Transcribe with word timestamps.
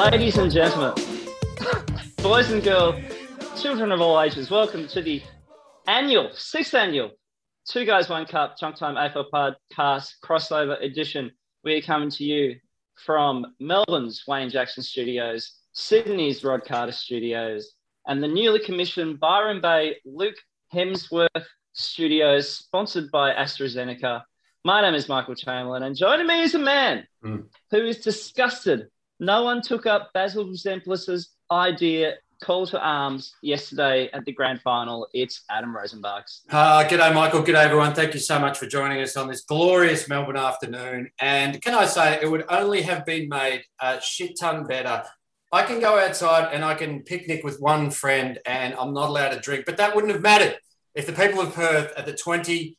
Ladies 0.00 0.38
and 0.38 0.50
gentlemen, 0.50 0.94
boys 2.22 2.50
and 2.50 2.62
girls, 2.62 2.94
children 3.60 3.92
of 3.92 4.00
all 4.00 4.20
ages, 4.20 4.50
welcome 4.50 4.88
to 4.88 5.02
the 5.02 5.22
annual, 5.86 6.30
sixth 6.32 6.74
annual 6.74 7.10
Two 7.68 7.84
Guys 7.84 8.08
One 8.08 8.24
Cup 8.24 8.56
Chunk 8.58 8.76
Time 8.76 8.94
AFL 8.94 9.26
Podcast 9.30 10.12
crossover 10.24 10.82
edition. 10.82 11.30
We 11.64 11.74
are 11.74 11.82
coming 11.82 12.08
to 12.12 12.24
you 12.24 12.56
from 13.04 13.44
Melbourne's 13.60 14.22
Wayne 14.26 14.48
Jackson 14.48 14.82
Studios, 14.82 15.52
Sydney's 15.72 16.42
Rod 16.44 16.64
Carter 16.64 16.92
Studios, 16.92 17.74
and 18.06 18.22
the 18.22 18.28
newly 18.28 18.60
commissioned 18.60 19.20
Byron 19.20 19.60
Bay 19.60 19.96
Luke 20.06 20.36
Hemsworth 20.72 21.28
Studios, 21.74 22.48
sponsored 22.48 23.10
by 23.10 23.34
AstraZeneca. 23.34 24.22
My 24.64 24.80
name 24.80 24.94
is 24.94 25.08
Michael 25.08 25.34
Chamberlin, 25.34 25.82
and 25.82 25.96
joining 25.96 26.26
me 26.26 26.40
is 26.42 26.54
a 26.54 26.58
man 26.58 27.06
Mm. 27.22 27.48
who 27.70 27.84
is 27.84 27.98
disgusted. 27.98 28.88
No 29.22 29.42
one 29.42 29.60
took 29.60 29.84
up 29.84 30.14
Basil 30.14 30.46
Zempilas's 30.46 31.32
idea, 31.52 32.14
call 32.42 32.66
to 32.68 32.80
arms, 32.80 33.34
yesterday 33.42 34.08
at 34.14 34.24
the 34.24 34.32
grand 34.32 34.62
final. 34.62 35.06
It's 35.12 35.44
Adam 35.50 35.76
Rozenbachs. 35.76 36.40
Uh, 36.48 36.84
g'day, 36.88 37.14
Michael. 37.14 37.42
G'day, 37.42 37.62
everyone. 37.62 37.92
Thank 37.92 38.14
you 38.14 38.20
so 38.20 38.38
much 38.38 38.56
for 38.56 38.64
joining 38.64 39.02
us 39.02 39.18
on 39.18 39.28
this 39.28 39.42
glorious 39.42 40.08
Melbourne 40.08 40.38
afternoon. 40.38 41.10
And 41.20 41.60
can 41.60 41.74
I 41.74 41.84
say, 41.84 42.18
it 42.22 42.30
would 42.30 42.46
only 42.48 42.80
have 42.80 43.04
been 43.04 43.28
made 43.28 43.62
a 43.78 44.00
shit 44.00 44.38
ton 44.40 44.64
better. 44.64 45.02
I 45.52 45.64
can 45.64 45.80
go 45.80 45.98
outside 45.98 46.54
and 46.54 46.64
I 46.64 46.72
can 46.72 47.02
picnic 47.02 47.44
with 47.44 47.60
one 47.60 47.90
friend 47.90 48.38
and 48.46 48.72
I'm 48.72 48.94
not 48.94 49.10
allowed 49.10 49.30
to 49.34 49.40
drink, 49.40 49.66
but 49.66 49.76
that 49.76 49.94
wouldn't 49.94 50.14
have 50.14 50.22
mattered 50.22 50.56
if 50.94 51.04
the 51.04 51.12
people 51.12 51.42
of 51.42 51.52
Perth 51.52 51.92
at 51.94 52.06
the 52.06 52.14
20, 52.14 52.74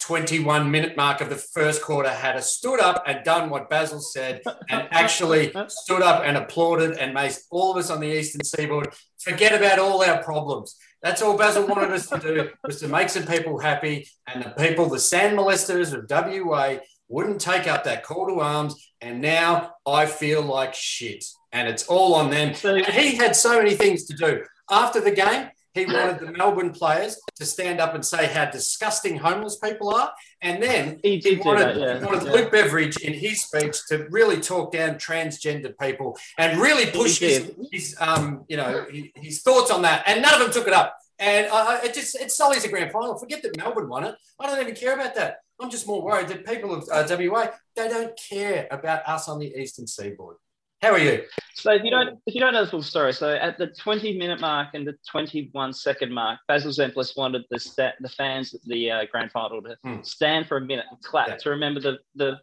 21 0.00 0.70
minute 0.70 0.96
mark 0.96 1.20
of 1.20 1.28
the 1.28 1.36
first 1.36 1.82
quarter 1.82 2.08
had 2.08 2.36
a 2.36 2.42
stood 2.42 2.80
up 2.80 3.02
and 3.06 3.24
done 3.24 3.50
what 3.50 3.68
Basil 3.68 4.00
said 4.00 4.42
and 4.68 4.86
actually 4.90 5.52
stood 5.68 6.02
up 6.02 6.22
and 6.24 6.36
applauded 6.36 6.98
and 6.98 7.14
made 7.14 7.32
all 7.50 7.72
of 7.72 7.78
us 7.78 7.90
on 7.90 8.00
the 8.00 8.06
eastern 8.06 8.44
seaboard 8.44 8.88
forget 9.26 9.52
about 9.54 9.78
all 9.78 10.04
our 10.04 10.22
problems. 10.22 10.76
That's 11.02 11.22
all 11.22 11.36
Basil 11.36 11.66
wanted 11.66 11.92
us 11.92 12.08
to 12.08 12.18
do 12.18 12.50
was 12.64 12.80
to 12.80 12.88
make 12.88 13.08
some 13.08 13.26
people 13.26 13.58
happy, 13.58 14.08
and 14.26 14.42
the 14.42 14.50
people, 14.50 14.88
the 14.88 14.98
sand 14.98 15.36
molesters 15.36 15.92
of 15.92 16.08
WA, 16.08 16.78
wouldn't 17.08 17.40
take 17.40 17.66
up 17.66 17.84
that 17.84 18.02
call 18.02 18.26
to 18.26 18.40
arms. 18.40 18.90
And 19.00 19.20
now 19.20 19.74
I 19.86 20.06
feel 20.06 20.42
like 20.42 20.74
shit, 20.74 21.24
and 21.52 21.68
it's 21.68 21.86
all 21.86 22.14
on 22.14 22.30
them. 22.30 22.54
And 22.64 22.86
he 22.86 23.16
had 23.16 23.36
so 23.36 23.58
many 23.58 23.74
things 23.74 24.04
to 24.04 24.16
do 24.16 24.42
after 24.70 25.00
the 25.00 25.10
game. 25.10 25.48
He 25.76 25.86
wanted 25.86 26.18
the 26.20 26.32
Melbourne 26.32 26.72
players 26.72 27.20
to 27.36 27.44
stand 27.44 27.80
up 27.80 27.94
and 27.94 28.04
say 28.04 28.26
how 28.26 28.46
disgusting 28.46 29.16
homeless 29.18 29.58
people 29.58 29.94
are, 29.94 30.10
and 30.42 30.62
then 30.62 30.98
He 31.04 31.18
did 31.18 31.42
do 31.42 31.48
wanted, 31.48 31.66
that, 31.68 31.76
yeah. 31.76 31.98
he 31.98 32.04
wanted 32.04 32.24
Yeah. 32.26 32.32
Luke 32.32 32.50
Beveridge 32.50 32.96
in 32.98 33.12
his 33.12 33.42
speech 33.44 33.76
to 33.88 34.06
really 34.10 34.40
talk 34.40 34.72
down 34.72 34.94
transgender 34.96 35.72
people 35.78 36.18
and 36.38 36.58
really 36.60 36.90
push 36.90 37.18
his, 37.18 37.52
his 37.70 37.96
um, 38.00 38.44
you 38.48 38.56
know, 38.56 38.86
his, 38.90 39.04
his 39.14 39.42
thoughts 39.42 39.70
on 39.70 39.82
that. 39.82 40.02
And 40.06 40.22
none 40.22 40.34
of 40.34 40.40
them 40.40 40.50
took 40.52 40.66
it 40.66 40.74
up. 40.74 40.96
And 41.18 41.46
I, 41.48 41.76
I- 41.76 41.80
it 41.84 41.94
just 41.94 42.14
it 42.16 42.30
sullies 42.32 42.62
the 42.62 42.68
grand 42.68 42.92
final. 42.92 43.18
Forget 43.18 43.42
that 43.42 43.56
Melbourne 43.56 43.88
won 43.88 44.04
it. 44.04 44.14
I 44.40 44.46
don't 44.46 44.60
even 44.60 44.74
care 44.74 44.94
about 44.94 45.14
that. 45.14 45.38
I'm 45.60 45.70
just 45.70 45.86
more 45.86 46.02
worried 46.02 46.28
that 46.28 46.44
people 46.46 46.74
of 46.74 46.86
uh, 46.92 47.06
WA 47.08 47.46
they 47.74 47.88
don't 47.88 48.18
care 48.28 48.66
about 48.70 49.00
us 49.08 49.28
on 49.28 49.38
the 49.38 49.54
eastern 49.58 49.86
seaboard. 49.86 50.36
How 50.82 50.92
are 50.92 50.98
you? 50.98 51.22
So 51.54 51.72
if 51.72 51.82
you 51.84 51.90
don't 51.90 52.18
if 52.26 52.34
you 52.34 52.40
don't 52.40 52.52
know 52.52 52.64
the 52.64 52.70
full 52.70 52.82
story, 52.82 53.12
so 53.12 53.32
at 53.34 53.56
the 53.58 53.68
20 53.68 54.18
minute 54.18 54.40
mark 54.40 54.68
and 54.74 54.86
the 54.86 54.94
21 55.10 55.72
second 55.72 56.12
mark, 56.12 56.38
Basil 56.48 56.70
Zempilas 56.70 57.16
wanted 57.16 57.42
the 57.50 57.58
sta- 57.58 57.94
the 58.00 58.08
fans 58.10 58.54
at 58.54 58.62
the 58.64 58.90
uh, 58.90 59.04
grand 59.10 59.32
final 59.32 59.62
to 59.62 59.76
Hmm. 59.82 60.02
stand 60.02 60.46
for 60.46 60.58
a 60.58 60.60
minute 60.60 60.84
and 60.90 61.00
clap 61.02 61.28
Yeah. 61.28 61.36
to 61.36 61.50
remember 61.50 61.80
the 61.80 61.98
the 62.14 62.38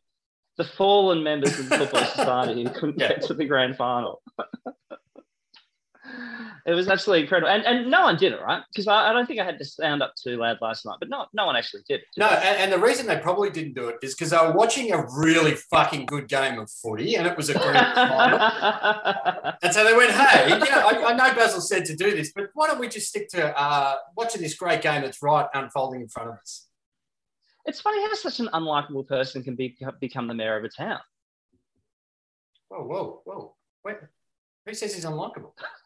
the 0.57 0.63
fallen 0.63 1.23
members 1.23 1.57
of 1.59 1.69
the 1.69 1.77
football 1.77 2.05
society 2.15 2.63
who 2.63 2.69
couldn't 2.71 2.99
Yeah. 2.99 3.09
get 3.09 3.21
to 3.23 3.33
the 3.33 3.45
grand 3.45 3.77
final. 3.77 4.21
it 6.65 6.73
was 6.73 6.87
absolutely 6.87 7.23
incredible, 7.23 7.49
and 7.49 7.63
and 7.65 7.91
no 7.91 8.03
one 8.03 8.17
did 8.17 8.33
it 8.33 8.41
right 8.41 8.63
because 8.71 8.87
I, 8.87 9.09
I 9.09 9.13
don't 9.13 9.25
think 9.25 9.39
I 9.39 9.45
had 9.45 9.59
to 9.59 9.65
sound 9.65 10.01
up 10.01 10.13
too 10.15 10.37
loud 10.37 10.57
last 10.61 10.85
night, 10.85 10.97
but 10.99 11.09
no 11.09 11.25
no 11.33 11.45
one 11.45 11.55
actually 11.55 11.83
did 11.87 12.01
it. 12.01 12.05
did 12.15 12.21
No, 12.21 12.27
and, 12.27 12.57
and 12.57 12.71
the 12.71 12.79
reason 12.85 13.05
they 13.05 13.17
probably 13.17 13.49
didn't 13.49 13.73
do 13.73 13.89
it 13.89 13.97
is 14.01 14.13
because 14.15 14.31
they 14.31 14.37
were 14.37 14.53
watching 14.53 14.91
a 14.91 15.05
really 15.17 15.55
fucking 15.55 16.05
good 16.05 16.27
game 16.27 16.59
of 16.59 16.69
footy, 16.69 17.15
and 17.15 17.27
it 17.27 17.35
was 17.35 17.49
a 17.49 17.53
grand 17.53 17.95
final. 17.95 18.39
And 19.61 19.73
so 19.73 19.85
they 19.85 19.95
went, 19.95 20.11
hey, 20.11 20.49
you 20.49 20.59
know, 20.59 20.65
I, 20.65 21.11
I 21.11 21.15
know 21.15 21.33
Basil 21.35 21.61
said 21.61 21.85
to 21.85 21.95
do 21.95 22.11
this, 22.11 22.33
but 22.35 22.49
why 22.53 22.67
don't 22.67 22.79
we 22.79 22.89
just 22.89 23.07
stick 23.07 23.29
to 23.29 23.57
uh, 23.57 23.95
watching 24.17 24.41
this 24.41 24.55
great 24.55 24.81
game 24.81 25.01
that's 25.03 25.21
right 25.21 25.47
unfolding 25.53 26.01
in 26.01 26.09
front 26.09 26.29
of 26.29 26.35
us? 26.35 26.67
it's 27.65 27.81
funny 27.81 28.01
how 28.01 28.13
such 28.13 28.39
an 28.39 28.49
unlikable 28.53 29.07
person 29.07 29.43
can 29.43 29.55
be, 29.55 29.75
become 29.99 30.27
the 30.27 30.33
mayor 30.33 30.57
of 30.57 30.63
a 30.63 30.69
town. 30.69 30.99
Whoa, 32.67 32.83
whoa, 32.83 33.21
whoa. 33.25 33.55
Wait, 33.85 33.97
who 34.65 34.73
says 34.73 34.93
he's 34.93 35.05
unlikable? 35.05 35.51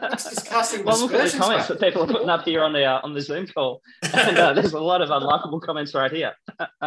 That's 0.00 0.30
disgusting. 0.30 0.84
Well, 0.84 0.98
look 0.98 1.12
at 1.12 1.18
the 1.18 1.24
dispersions, 1.24 1.44
comments 1.44 1.68
that 1.68 1.80
people 1.80 2.02
are 2.02 2.06
putting 2.06 2.28
up 2.28 2.44
here 2.44 2.62
on 2.62 2.72
the 2.72 2.84
uh, 2.84 3.00
on 3.02 3.14
the 3.14 3.20
Zoom 3.20 3.46
call, 3.46 3.82
and 4.02 4.38
uh, 4.38 4.52
there's 4.52 4.72
a 4.72 4.80
lot 4.80 5.02
of 5.02 5.08
unlikable 5.08 5.60
comments 5.60 5.94
right 5.94 6.10
here. 6.10 6.32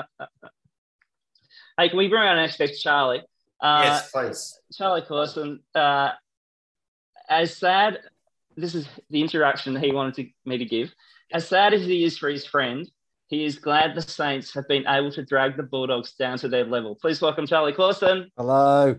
hey, 1.78 1.90
can 1.90 1.98
we 1.98 2.08
bring 2.08 2.22
on 2.22 2.28
our 2.28 2.36
next 2.36 2.58
guest, 2.58 2.82
Charlie? 2.82 3.22
Uh, 3.62 3.82
yes, 3.84 4.12
please. 4.12 4.60
Charlie 4.74 5.02
Clausen. 5.02 5.60
Uh, 5.74 6.12
as 7.30 7.56
sad, 7.58 8.00
this 8.56 8.76
is 8.76 8.88
the 9.10 9.22
introduction 9.22 9.76
he 9.76 9.92
wanted 9.92 10.16
to, 10.16 10.30
me 10.46 10.58
to 10.58 10.66
give. 10.66 10.94
As 11.32 11.48
sad 11.48 11.74
as 11.74 11.86
he 11.86 12.04
is 12.04 12.18
for 12.18 12.30
his 12.30 12.46
friend, 12.46 12.90
he 13.28 13.44
is 13.44 13.58
glad 13.58 13.96
the 13.96 14.02
Saints 14.02 14.54
have 14.54 14.68
been 14.68 14.86
able 14.88 15.12
to 15.12 15.26
drag 15.26 15.58
the 15.58 15.64
Bulldogs 15.64 16.14
down 16.14 16.38
to 16.40 16.48
their 16.48 16.66
level. 16.66 16.96
Please 16.96 17.20
welcome 17.22 17.48
Charlie 17.48 17.74
Clausen. 17.74 18.30
Hello. 18.38 18.96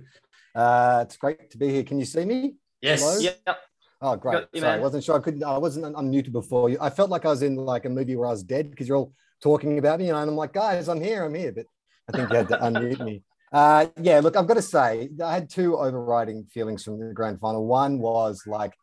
Uh, 0.55 1.05
it's 1.07 1.17
great 1.17 1.51
to 1.51 1.59
be 1.59 1.69
here. 1.69 1.85
Can 1.85 1.99
you 1.99 2.05
see 2.05 2.25
me? 2.25 2.55
Yes. 2.81 3.01
Hello? 3.01 3.19
Yep. 3.19 3.59
Oh, 4.01 4.17
great. 4.17 4.33
Got 4.53 4.61
Sorry, 4.61 4.79
I 4.79 4.81
wasn't 4.81 5.05
sure. 5.05 5.17
I 5.17 5.21
couldn't. 5.21 5.43
I 5.43 5.59
wasn't 5.59 5.87
un- 5.87 5.95
unmuted 5.95 6.33
before. 6.33 6.69
You- 6.69 6.79
I 6.81 6.91
felt 6.91 7.11
like 7.11 7.25
I 7.25 7.29
was 7.29 7.43
in 7.43 7.57
like 7.57 7.85
a 7.85 7.89
movie 7.89 8.17
where 8.17 8.29
I 8.29 8.31
was 8.31 8.43
dead 8.43 8.71
because 8.71 8.87
you're 8.89 8.99
all 8.99 9.13
talking 9.43 9.79
about 9.79 9.99
me, 10.01 10.07
you 10.07 10.13
know, 10.13 10.19
and 10.19 10.31
I'm 10.31 10.37
like, 10.37 10.53
guys, 10.53 10.89
I'm 10.89 11.01
here, 11.01 11.25
I'm 11.25 11.35
here. 11.35 11.53
But 11.53 11.67
I 12.09 12.17
think 12.17 12.31
you 12.31 12.37
had 12.37 12.49
to 12.49 12.57
unmute 12.63 13.05
me. 13.05 13.23
Uh, 13.53 13.87
yeah. 14.01 14.21
Look, 14.21 14.37
I've 14.37 14.47
got 14.47 14.55
to 14.55 14.63
say, 14.63 15.09
I 15.23 15.33
had 15.35 15.49
two 15.49 15.77
overriding 15.79 16.45
feelings 16.45 16.85
from 16.85 16.99
the 16.99 17.15
grand 17.15 17.41
final. 17.41 17.67
One 17.67 17.99
was 17.99 18.43
like, 18.47 18.75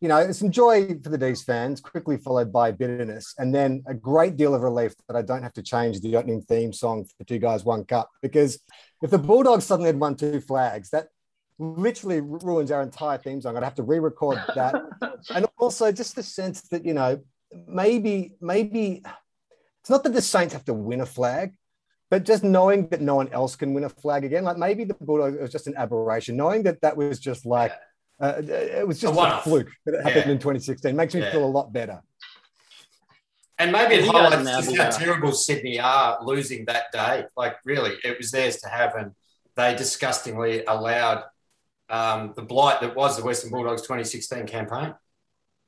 you 0.00 0.08
know, 0.08 0.32
some 0.32 0.50
joy 0.50 0.88
for 1.02 1.10
the 1.10 1.18
D's 1.18 1.42
fans, 1.42 1.80
quickly 1.80 2.16
followed 2.16 2.50
by 2.52 2.70
bitterness, 2.72 3.34
and 3.38 3.54
then 3.54 3.82
a 3.86 3.92
great 3.94 4.36
deal 4.36 4.54
of 4.54 4.62
relief 4.62 4.94
that 5.08 5.16
I 5.16 5.22
don't 5.22 5.42
have 5.42 5.52
to 5.54 5.62
change 5.62 6.00
the 6.00 6.16
opening 6.16 6.40
theme 6.42 6.72
song 6.72 7.04
for 7.18 7.24
Two 7.24 7.38
Guys 7.38 7.64
One 7.64 7.84
Cup 7.84 8.10
because 8.22 8.58
if 9.02 9.10
the 9.10 9.18
Bulldogs 9.18 9.64
suddenly 9.66 9.88
had 9.88 10.00
won 10.00 10.16
two 10.16 10.40
flags, 10.40 10.88
that 10.90 11.08
literally 11.60 12.20
ruins 12.20 12.70
our 12.70 12.82
entire 12.82 13.18
theme 13.18 13.40
song. 13.40 13.56
I'd 13.56 13.62
have 13.62 13.74
to 13.76 13.82
re-record 13.82 14.38
that, 14.54 14.74
and 15.34 15.46
also 15.58 15.92
just 15.92 16.16
the 16.16 16.22
sense 16.22 16.62
that 16.62 16.84
you 16.84 16.94
know 16.94 17.20
maybe 17.66 18.34
maybe 18.40 19.02
it's 19.80 19.90
not 19.90 20.02
that 20.04 20.12
the 20.14 20.22
Saints 20.22 20.54
have 20.54 20.64
to 20.64 20.74
win 20.74 21.02
a 21.02 21.06
flag, 21.06 21.52
but 22.10 22.24
just 22.24 22.42
knowing 22.42 22.88
that 22.88 23.00
no 23.00 23.14
one 23.14 23.28
else 23.28 23.56
can 23.56 23.74
win 23.74 23.84
a 23.84 23.88
flag 23.88 24.24
again, 24.24 24.44
like 24.44 24.56
maybe 24.56 24.84
the 24.84 24.94
Bulldogs 24.94 25.36
it 25.36 25.42
was 25.42 25.52
just 25.52 25.66
an 25.66 25.74
aberration. 25.76 26.36
Knowing 26.36 26.62
that 26.64 26.80
that 26.80 26.96
was 26.96 27.20
just 27.20 27.44
like 27.44 27.72
uh, 28.20 28.40
it 28.44 28.86
was 28.86 29.00
just 29.00 29.14
A 29.14 29.38
a, 29.38 29.40
fluke 29.42 29.68
that 29.86 29.94
it 29.94 30.02
happened 30.02 30.26
Yeah. 30.26 30.32
in 30.32 30.38
2016 30.38 30.96
makes 30.96 31.14
me 31.14 31.20
Yeah. 31.20 31.30
feel 31.30 31.44
a 31.44 31.46
lot 31.46 31.72
better. 31.72 32.02
And 33.58 33.72
maybe 33.72 33.96
it 33.96 34.06
You 34.06 34.12
guys 34.12 34.32
highlights 34.32 34.66
just 34.66 34.78
how 34.78 34.88
terrible 34.90 35.32
Sydney 35.32 35.78
are 35.78 36.18
losing 36.22 36.64
that 36.64 36.84
day. 36.92 37.26
Like, 37.36 37.56
really, 37.66 37.92
it 38.02 38.16
was 38.16 38.30
theirs 38.30 38.56
to 38.62 38.68
have, 38.70 38.94
and 38.94 39.12
they 39.54 39.74
disgustingly 39.74 40.64
allowed 40.64 41.24
um, 41.90 42.32
the 42.36 42.42
blight 42.42 42.80
that 42.80 42.94
was 42.94 43.16
the 43.16 43.24
Western 43.24 43.50
Bulldogs 43.50 43.82
2016 43.82 44.46
campaign. 44.46 44.94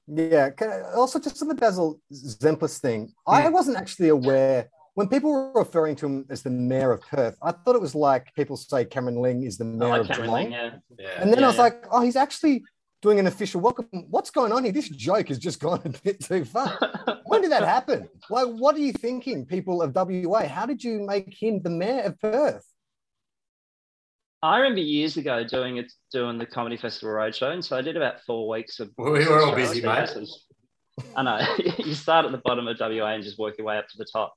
Yeah. 0.07 0.51
Can 0.51 0.71
I- 0.71 0.93
Also, 0.95 1.19
just 1.19 1.41
on 1.43 1.49
the 1.49 1.55
Basil 1.55 2.01
Zempilas 2.13 2.79
thing, 2.79 3.13
I 3.27 3.43
Hmm. 3.43 3.53
wasn't 3.53 3.77
actually 3.77 4.09
aware 4.09 4.69
when 4.95 5.09
people 5.09 5.33
were 5.33 5.53
referring 5.53 5.97
to 5.97 6.07
him 6.07 6.27
as 6.29 6.43
the 6.43 6.51
mayor 6.51 6.93
of 6.93 7.01
Perth. 7.03 7.37
I 7.43 7.53
thought 7.53 7.77
it 7.77 7.81
was 7.81 7.95
like 7.95 8.27
people 8.35 8.57
say 8.57 8.85
Cameron 8.85 9.17
Ling 9.17 9.43
is 9.45 9.57
the 9.59 9.65
mayor 9.65 9.89
like 9.91 10.01
of 10.03 10.07
Cameron 10.09 10.27
Geelong. 10.29 10.43
Ling, 10.45 10.53
yeah. 10.53 10.71
Yeah. 10.99 11.09
And 11.23 11.33
then 11.33 11.43
I 11.43 11.47
was 11.47 11.57
Yeah. 11.57 11.63
like, 11.63 11.87
oh, 11.91 12.01
he's 12.03 12.17
actually 12.17 12.65
doing 13.01 13.19
an 13.19 13.27
official 13.27 13.61
welcome. 13.61 13.89
What's 14.11 14.31
going 14.31 14.53
on 14.53 14.63
here? 14.65 14.73
This 14.73 14.89
joke 14.89 15.29
has 15.29 15.39
just 15.39 15.61
gone 15.61 15.81
a 15.85 15.89
bit 16.05 16.21
too 16.21 16.45
far. 16.45 16.79
when 17.27 17.41
did 17.43 17.51
that 17.53 17.65
happen? 17.65 18.09
Like, 18.31 18.47
what 18.49 18.75
are 18.77 18.81
you 18.81 18.93
thinking, 18.93 19.47
people 19.47 19.83
of 19.83 19.93
WA? 19.95 20.47
How 20.47 20.67
did 20.67 20.85
you 20.85 21.01
make 21.01 21.33
him 21.41 21.63
the 21.63 21.71
mayor 21.71 22.03
of 22.03 22.21
Perth? 22.21 22.65
I 24.43 24.59
remember 24.59 24.81
years 24.81 25.17
ago 25.17 25.45
doing 25.45 25.77
it, 25.77 25.93
doing 26.13 26.37
the 26.39 26.47
comedy 26.47 26.77
festival 26.77 27.15
roadshow, 27.15 27.53
and 27.53 27.65
so 27.65 27.77
I 27.77 27.83
did 27.83 27.97
about 27.97 28.21
four 28.23 28.49
weeks 28.49 28.81
of. 28.81 28.91
We 28.99 29.05
were 29.29 29.41
all 29.41 29.55
busy, 29.55 29.81
mate. 29.83 30.11
I 31.17 31.23
know 31.23 31.39
you 31.79 31.95
start 31.95 32.27
at 32.27 32.33
the 32.33 32.39
bottom 32.45 32.67
of 32.67 32.77
WA 32.79 33.07
and 33.07 33.23
just 33.23 33.39
work 33.39 33.57
your 33.57 33.67
way 33.67 33.79
up 33.79 33.89
to 33.89 33.97
the 33.99 34.07
top. 34.13 34.35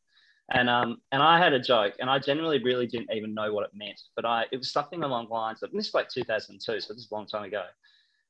And 0.54 0.70
um 0.70 0.98
and 1.12 1.24
I 1.24 1.40
had 1.40 1.54
a 1.54 1.60
joke, 1.60 1.94
and 2.00 2.08
I 2.10 2.20
generally 2.20 2.62
really 2.64 2.86
didn't 2.86 3.10
even 3.12 3.34
know 3.34 3.52
what 3.52 3.64
it 3.66 3.72
meant, 3.74 4.00
but 4.16 4.26
I 4.26 4.46
it 4.52 4.58
was 4.58 4.72
something 4.72 5.04
along 5.04 5.28
the 5.28 5.34
lines 5.34 5.64
of 5.64 5.72
and 5.72 5.80
this 5.80 5.88
is 5.88 5.94
like 5.96 6.08
2002, 6.10 6.60
so 6.82 6.94
this 6.94 7.02
is 7.04 7.10
a 7.12 7.16
long 7.16 7.26
time 7.26 7.44
ago. 7.46 7.64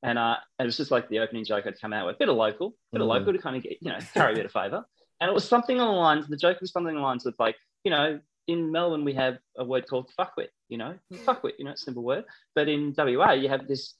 And 0.01 0.18
uh, 0.18 0.38
it 0.60 0.63
was 0.63 0.78
just 0.78 0.92
like 0.92 1.10
the 1.10 1.19
opening 1.19 1.44
joke 1.44 1.66
I'd 1.68 1.80
come 1.81 1.92
out 1.92 2.06
with, 2.06 2.19
bit 2.19 2.30
of 2.30 2.36
local, 2.38 2.75
bit 2.94 3.01
of 3.01 3.07
Mm. 3.07 3.10
local 3.10 3.33
to 3.33 3.39
kind 3.39 3.57
of 3.57 3.63
get 3.63 3.78
you 3.81 3.92
know 3.92 4.00
carry 4.13 4.31
a 4.31 4.36
bit 4.36 4.45
of 4.45 4.51
favour. 4.54 4.86
And 5.19 5.30
it 5.30 5.33
was 5.33 5.48
something 5.48 5.78
along 5.80 5.95
the 5.95 6.00
lines. 6.00 6.28
The 6.28 6.38
joke 6.38 6.62
was 6.62 6.71
something 6.71 6.95
along 6.95 7.01
the 7.04 7.07
lines 7.07 7.25
of 7.25 7.36
like 7.38 7.57
you 7.83 7.92
know 7.92 8.19
in 8.48 8.71
Melbourne 8.71 9.04
we 9.04 9.13
have 9.16 9.39
a 9.57 9.66
word 9.66 9.86
called 9.89 10.10
fuckwit, 10.18 10.50
you 10.70 10.78
know 10.78 10.96
hmm. 11.10 11.18
fuckwit, 11.18 11.54
you 11.58 11.66
know 11.66 11.72
it's 11.72 11.82
a 11.82 11.86
simple 11.86 12.04
word, 12.04 12.26
but 12.54 12.68
in 12.68 12.94
WA 12.98 13.34
you 13.34 13.50
have 13.50 13.68
this. 13.68 13.94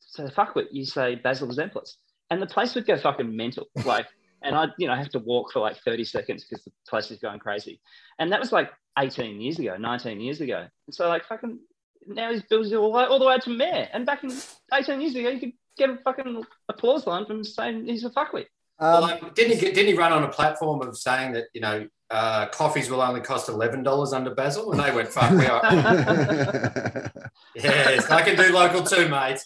so 0.00 0.28
fuckwit, 0.28 0.66
you 0.72 0.84
say 0.84 1.16
Basil 1.16 1.48
Zempilas, 1.48 1.94
and 2.30 2.40
the 2.40 2.46
place 2.46 2.74
would 2.74 2.86
go 2.86 2.96
fucking 2.98 3.34
mental, 3.34 3.66
like. 3.84 4.06
And 4.42 4.54
I, 4.54 4.66
you 4.78 4.86
know, 4.86 4.94
have 4.94 5.08
to 5.08 5.18
walk 5.18 5.50
for 5.50 5.60
like 5.60 5.78
30 5.78 6.04
seconds 6.04 6.44
because 6.44 6.62
the 6.62 6.70
place 6.86 7.10
is 7.10 7.18
going 7.18 7.40
crazy. 7.40 7.80
And 8.18 8.30
that 8.30 8.38
was 8.38 8.52
like 8.52 8.70
18 8.96 9.40
years 9.40 9.58
ago, 9.58 9.76
19 9.76 10.20
years 10.20 10.40
ago. 10.40 10.66
And 10.86 10.94
so 10.94 11.08
like 11.08 11.24
fucking 11.24 11.58
now 12.06 12.32
he's 12.32 12.42
built 12.42 12.72
all, 12.72 12.92
the 12.92 12.96
way- 12.96 13.04
all 13.04 13.18
the 13.18 13.26
way 13.26 13.38
to 13.38 13.50
mayor. 13.50 13.88
And 13.92 14.06
back 14.06 14.24
in 14.24 14.32
18 14.72 15.00
years 15.00 15.14
ago, 15.14 15.30
you 15.30 15.40
could 15.40 15.52
get 15.76 15.90
a 15.90 15.96
fucking 15.98 16.44
applause 16.68 17.06
line 17.06 17.26
from 17.26 17.44
saying 17.44 17.86
he's 17.86 18.04
a 18.04 18.10
fuckwit. 18.10 18.46
Well, 18.78 19.04
Um, 19.04 19.10
um, 19.10 19.30
didn't 19.34 19.54
he 19.54 19.60
get, 19.60 19.74
didn't 19.74 19.92
he 19.92 19.98
run 19.98 20.12
on 20.12 20.22
a 20.22 20.28
platform 20.28 20.82
of 20.82 20.96
saying 20.96 21.32
that 21.32 21.44
you 21.54 21.60
know 21.60 21.88
uh, 22.10 22.46
coffees 22.46 22.90
will 22.90 23.00
only 23.00 23.20
cost 23.20 23.48
eleven 23.48 23.82
dollars 23.82 24.12
under 24.12 24.34
Basil, 24.34 24.70
and 24.72 24.80
they 24.80 24.92
went 24.92 25.08
fuck 25.08 25.30
we 25.30 25.46
are 25.46 25.60
yes 27.54 28.10
I 28.10 28.22
can 28.22 28.36
do 28.36 28.52
local 28.52 28.82
too, 28.82 29.08
mate. 29.08 29.40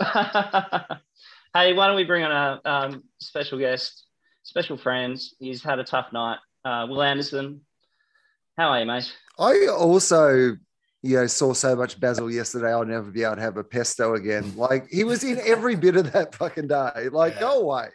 hey, 1.54 1.72
why 1.74 1.86
don't 1.86 1.96
we 1.96 2.04
bring 2.04 2.24
on 2.24 2.32
a 2.32 2.60
um, 2.68 3.04
special 3.20 3.58
guest, 3.58 4.06
special 4.44 4.78
friends? 4.78 5.34
He's 5.38 5.62
had 5.62 5.78
a 5.78 5.84
tough 5.84 6.12
night. 6.12 6.38
Uh, 6.64 6.86
Will 6.88 7.02
Anderson, 7.02 7.60
how 8.56 8.70
are 8.70 8.80
you, 8.80 8.86
mate? 8.86 9.14
I 9.38 9.66
also, 9.68 10.56
you 11.02 11.16
know, 11.16 11.26
saw 11.26 11.52
so 11.52 11.74
much 11.74 11.98
Basil 11.98 12.30
yesterday. 12.30 12.70
I'll 12.70 12.84
never 12.84 13.10
be 13.10 13.22
able 13.24 13.36
to 13.36 13.42
have 13.42 13.56
a 13.56 13.64
pesto 13.64 14.14
again. 14.14 14.54
Like 14.56 14.88
he 14.90 15.04
was 15.04 15.24
in 15.24 15.38
every 15.46 15.76
bit 15.76 15.96
of 15.96 16.12
that 16.12 16.34
fucking 16.34 16.68
day. 16.68 17.08
Like, 17.10 17.34
Yeah. 17.34 17.40
go 17.40 17.60
away. 17.60 17.88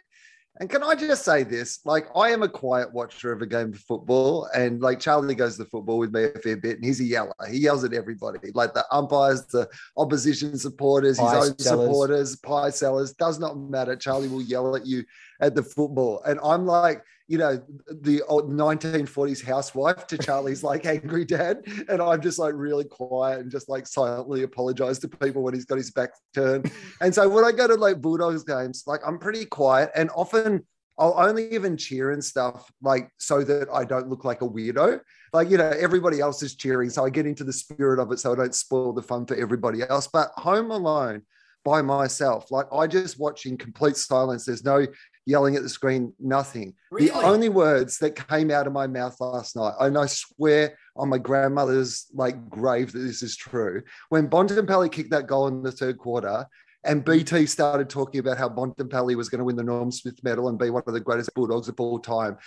And 0.58 0.70
can 0.70 0.82
I 0.82 0.94
just 0.94 1.22
say 1.22 1.42
this? 1.42 1.80
Like, 1.84 2.06
I 2.16 2.30
am 2.30 2.42
a 2.42 2.48
quiet 2.48 2.90
watcher 2.90 3.30
of 3.30 3.42
a 3.42 3.46
game 3.46 3.74
of 3.74 3.78
football, 3.80 4.48
and 4.54 4.80
like 4.80 5.00
Charlie 5.00 5.34
goes 5.34 5.58
to 5.58 5.66
football 5.66 5.98
with 5.98 6.14
me 6.14 6.24
a 6.24 6.38
fair 6.38 6.56
bit, 6.56 6.76
and 6.76 6.84
he's 6.84 6.98
a 6.98 7.04
yeller. 7.04 7.34
He 7.50 7.58
yells 7.58 7.84
at 7.84 7.92
everybody, 7.92 8.52
like 8.54 8.72
the 8.72 8.86
umpires, 8.90 9.44
the 9.46 9.68
opposition 9.98 10.56
supporters, 10.56 11.18
his 11.18 11.26
own 11.28 11.58
sellers. 11.58 11.86
supporters, 11.86 12.36
pie 12.36 12.70
sellers. 12.70 13.12
Does 13.12 13.38
not 13.38 13.58
matter. 13.58 13.96
Charlie 13.96 14.28
will 14.28 14.40
yell 14.40 14.74
at 14.74 14.86
you 14.86 15.04
at 15.42 15.54
the 15.54 15.62
football, 15.62 16.22
and 16.24 16.40
I'm 16.42 16.64
like, 16.64 17.02
you 17.28 17.38
know, 17.38 17.60
the 18.02 18.22
old 18.22 18.50
1940s 18.50 19.44
housewife 19.44 20.06
to 20.06 20.18
Charlie's 20.18 20.62
like 20.62 20.86
angry 20.86 21.24
dad. 21.24 21.64
And 21.88 22.00
I'm 22.00 22.20
just 22.20 22.38
like 22.38 22.54
really 22.54 22.84
quiet 22.84 23.40
and 23.40 23.50
just 23.50 23.68
like 23.68 23.86
silently 23.86 24.42
apologize 24.42 24.98
to 25.00 25.08
people 25.08 25.42
when 25.42 25.54
he's 25.54 25.64
got 25.64 25.78
his 25.78 25.90
back 25.90 26.10
turned. 26.34 26.70
And 27.00 27.14
so 27.14 27.28
when 27.28 27.44
I 27.44 27.52
go 27.52 27.66
to 27.66 27.74
like 27.74 28.00
Bulldogs 28.00 28.42
games, 28.44 28.84
like 28.86 29.00
I'm 29.06 29.18
pretty 29.18 29.44
quiet 29.44 29.90
and 29.94 30.08
often 30.14 30.64
I'll 30.98 31.14
only 31.18 31.52
even 31.52 31.76
cheer 31.76 32.12
and 32.12 32.24
stuff 32.24 32.70
like 32.80 33.10
so 33.18 33.44
that 33.44 33.68
I 33.72 33.84
don't 33.84 34.08
look 34.08 34.24
like 34.24 34.40
a 34.40 34.48
weirdo. 34.48 35.00
Like, 35.32 35.50
you 35.50 35.58
know, 35.58 35.68
everybody 35.68 36.20
else 36.20 36.42
is 36.42 36.54
cheering. 36.54 36.88
So 36.88 37.04
I 37.04 37.10
get 37.10 37.26
into 37.26 37.44
the 37.44 37.52
spirit 37.52 38.00
of 38.00 38.10
it 38.12 38.18
so 38.18 38.32
I 38.32 38.36
don't 38.36 38.54
spoil 38.54 38.92
the 38.92 39.02
fun 39.02 39.26
for 39.26 39.34
everybody 39.34 39.82
else. 39.82 40.06
But 40.06 40.30
home 40.36 40.70
alone 40.70 41.22
by 41.64 41.82
myself, 41.82 42.50
like 42.50 42.66
I 42.72 42.86
just 42.86 43.18
watch 43.18 43.44
in 43.44 43.58
complete 43.58 43.96
silence. 43.96 44.46
There's 44.46 44.64
no 44.64 44.86
yelling 45.26 45.56
at 45.56 45.62
the 45.62 45.68
screen, 45.68 46.14
nothing. 46.18 46.74
Really? 46.90 47.08
The 47.08 47.14
only 47.22 47.48
words 47.48 47.98
that 47.98 48.28
came 48.28 48.50
out 48.50 48.66
of 48.66 48.72
my 48.72 48.86
mouth 48.86 49.20
last 49.20 49.56
night, 49.56 49.74
and 49.80 49.98
I 49.98 50.06
swear 50.06 50.78
on 50.96 51.08
my 51.08 51.18
grandmother's 51.18 52.06
like 52.14 52.48
grave 52.48 52.92
that 52.92 53.00
this 53.00 53.22
is 53.22 53.36
true. 53.36 53.82
When 54.08 54.28
Bontempelli 54.28 54.90
kicked 54.90 55.10
that 55.10 55.26
goal 55.26 55.48
in 55.48 55.62
the 55.62 55.72
third 55.72 55.98
quarter, 55.98 56.46
and 56.84 57.04
BT 57.04 57.46
started 57.46 57.90
talking 57.90 58.20
about 58.20 58.38
how 58.38 58.48
Bontempelli 58.48 59.16
was 59.16 59.28
going 59.28 59.40
to 59.40 59.44
win 59.44 59.56
the 59.56 59.64
Norm 59.64 59.90
Smith 59.90 60.22
medal 60.22 60.48
and 60.48 60.58
be 60.58 60.70
one 60.70 60.84
of 60.86 60.94
the 60.94 61.00
greatest 61.00 61.34
Bulldogs 61.34 61.68
of 61.68 61.78
all 61.80 61.98
time. 61.98 62.38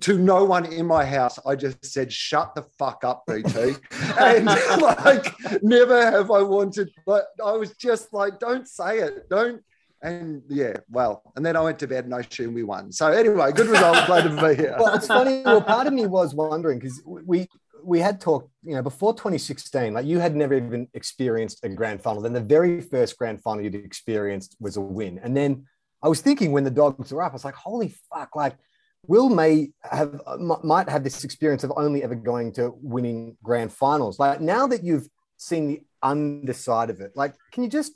To 0.00 0.18
no 0.18 0.44
one 0.44 0.66
in 0.66 0.86
my 0.86 1.04
house, 1.04 1.38
I 1.46 1.54
just 1.54 1.84
said, 1.84 2.10
"Shut 2.10 2.54
the 2.54 2.62
fuck 2.78 3.04
up, 3.04 3.24
BT." 3.28 3.74
and 4.18 4.46
like, 4.46 5.32
never 5.62 6.10
have 6.10 6.30
I 6.30 6.42
wanted. 6.42 6.90
But 7.06 7.26
I 7.44 7.52
was 7.52 7.76
just 7.76 8.12
like, 8.12 8.40
"Don't 8.40 8.66
say 8.66 8.98
it, 8.98 9.28
don't." 9.28 9.62
And 10.02 10.42
yeah, 10.48 10.74
well, 10.90 11.22
and 11.36 11.46
then 11.46 11.56
I 11.56 11.60
went 11.60 11.78
to 11.78 11.86
bed 11.86 12.04
and 12.04 12.14
I 12.14 12.20
assumed 12.20 12.54
we 12.54 12.64
won. 12.64 12.90
So 12.90 13.06
anyway, 13.06 13.52
good 13.52 13.68
result. 13.68 13.96
Glad 14.06 14.22
to 14.22 14.30
be 14.30 14.60
here. 14.60 14.74
well, 14.78 14.94
it's 14.96 15.06
funny. 15.06 15.42
Well, 15.44 15.62
part 15.62 15.86
of 15.86 15.92
me 15.92 16.06
was 16.06 16.34
wondering 16.34 16.80
because 16.80 17.00
we 17.06 17.46
we 17.84 18.00
had 18.00 18.20
talked, 18.20 18.50
you 18.62 18.74
know, 18.74 18.82
before 18.82 19.12
2016, 19.12 19.94
like 19.94 20.04
you 20.04 20.18
had 20.18 20.34
never 20.34 20.54
even 20.54 20.88
experienced 20.94 21.60
a 21.64 21.68
grand 21.68 22.02
final. 22.02 22.20
Then 22.20 22.32
the 22.32 22.40
very 22.40 22.80
first 22.80 23.16
grand 23.16 23.42
final 23.42 23.62
you'd 23.62 23.76
experienced 23.76 24.56
was 24.58 24.76
a 24.76 24.80
win, 24.80 25.20
and 25.22 25.36
then 25.36 25.66
I 26.02 26.08
was 26.08 26.20
thinking 26.20 26.50
when 26.50 26.64
the 26.64 26.70
dogs 26.70 27.12
were 27.12 27.22
up, 27.22 27.32
I 27.32 27.34
was 27.34 27.44
like, 27.44 27.54
holy 27.54 27.94
fuck, 28.12 28.34
like. 28.36 28.56
Will 29.08 29.28
may 29.28 29.72
have 29.82 30.20
might 30.62 30.88
have 30.88 31.02
this 31.02 31.24
experience 31.24 31.64
of 31.64 31.72
only 31.74 32.04
ever 32.04 32.14
going 32.14 32.52
to 32.52 32.72
winning 32.80 33.36
grand 33.42 33.72
finals. 33.72 34.20
Like 34.20 34.40
now 34.40 34.68
that 34.68 34.84
you've 34.84 35.08
seen 35.36 35.66
the 35.66 35.82
underside 36.04 36.88
of 36.88 37.00
it, 37.00 37.10
like 37.16 37.34
can 37.50 37.64
you 37.64 37.68
just 37.68 37.94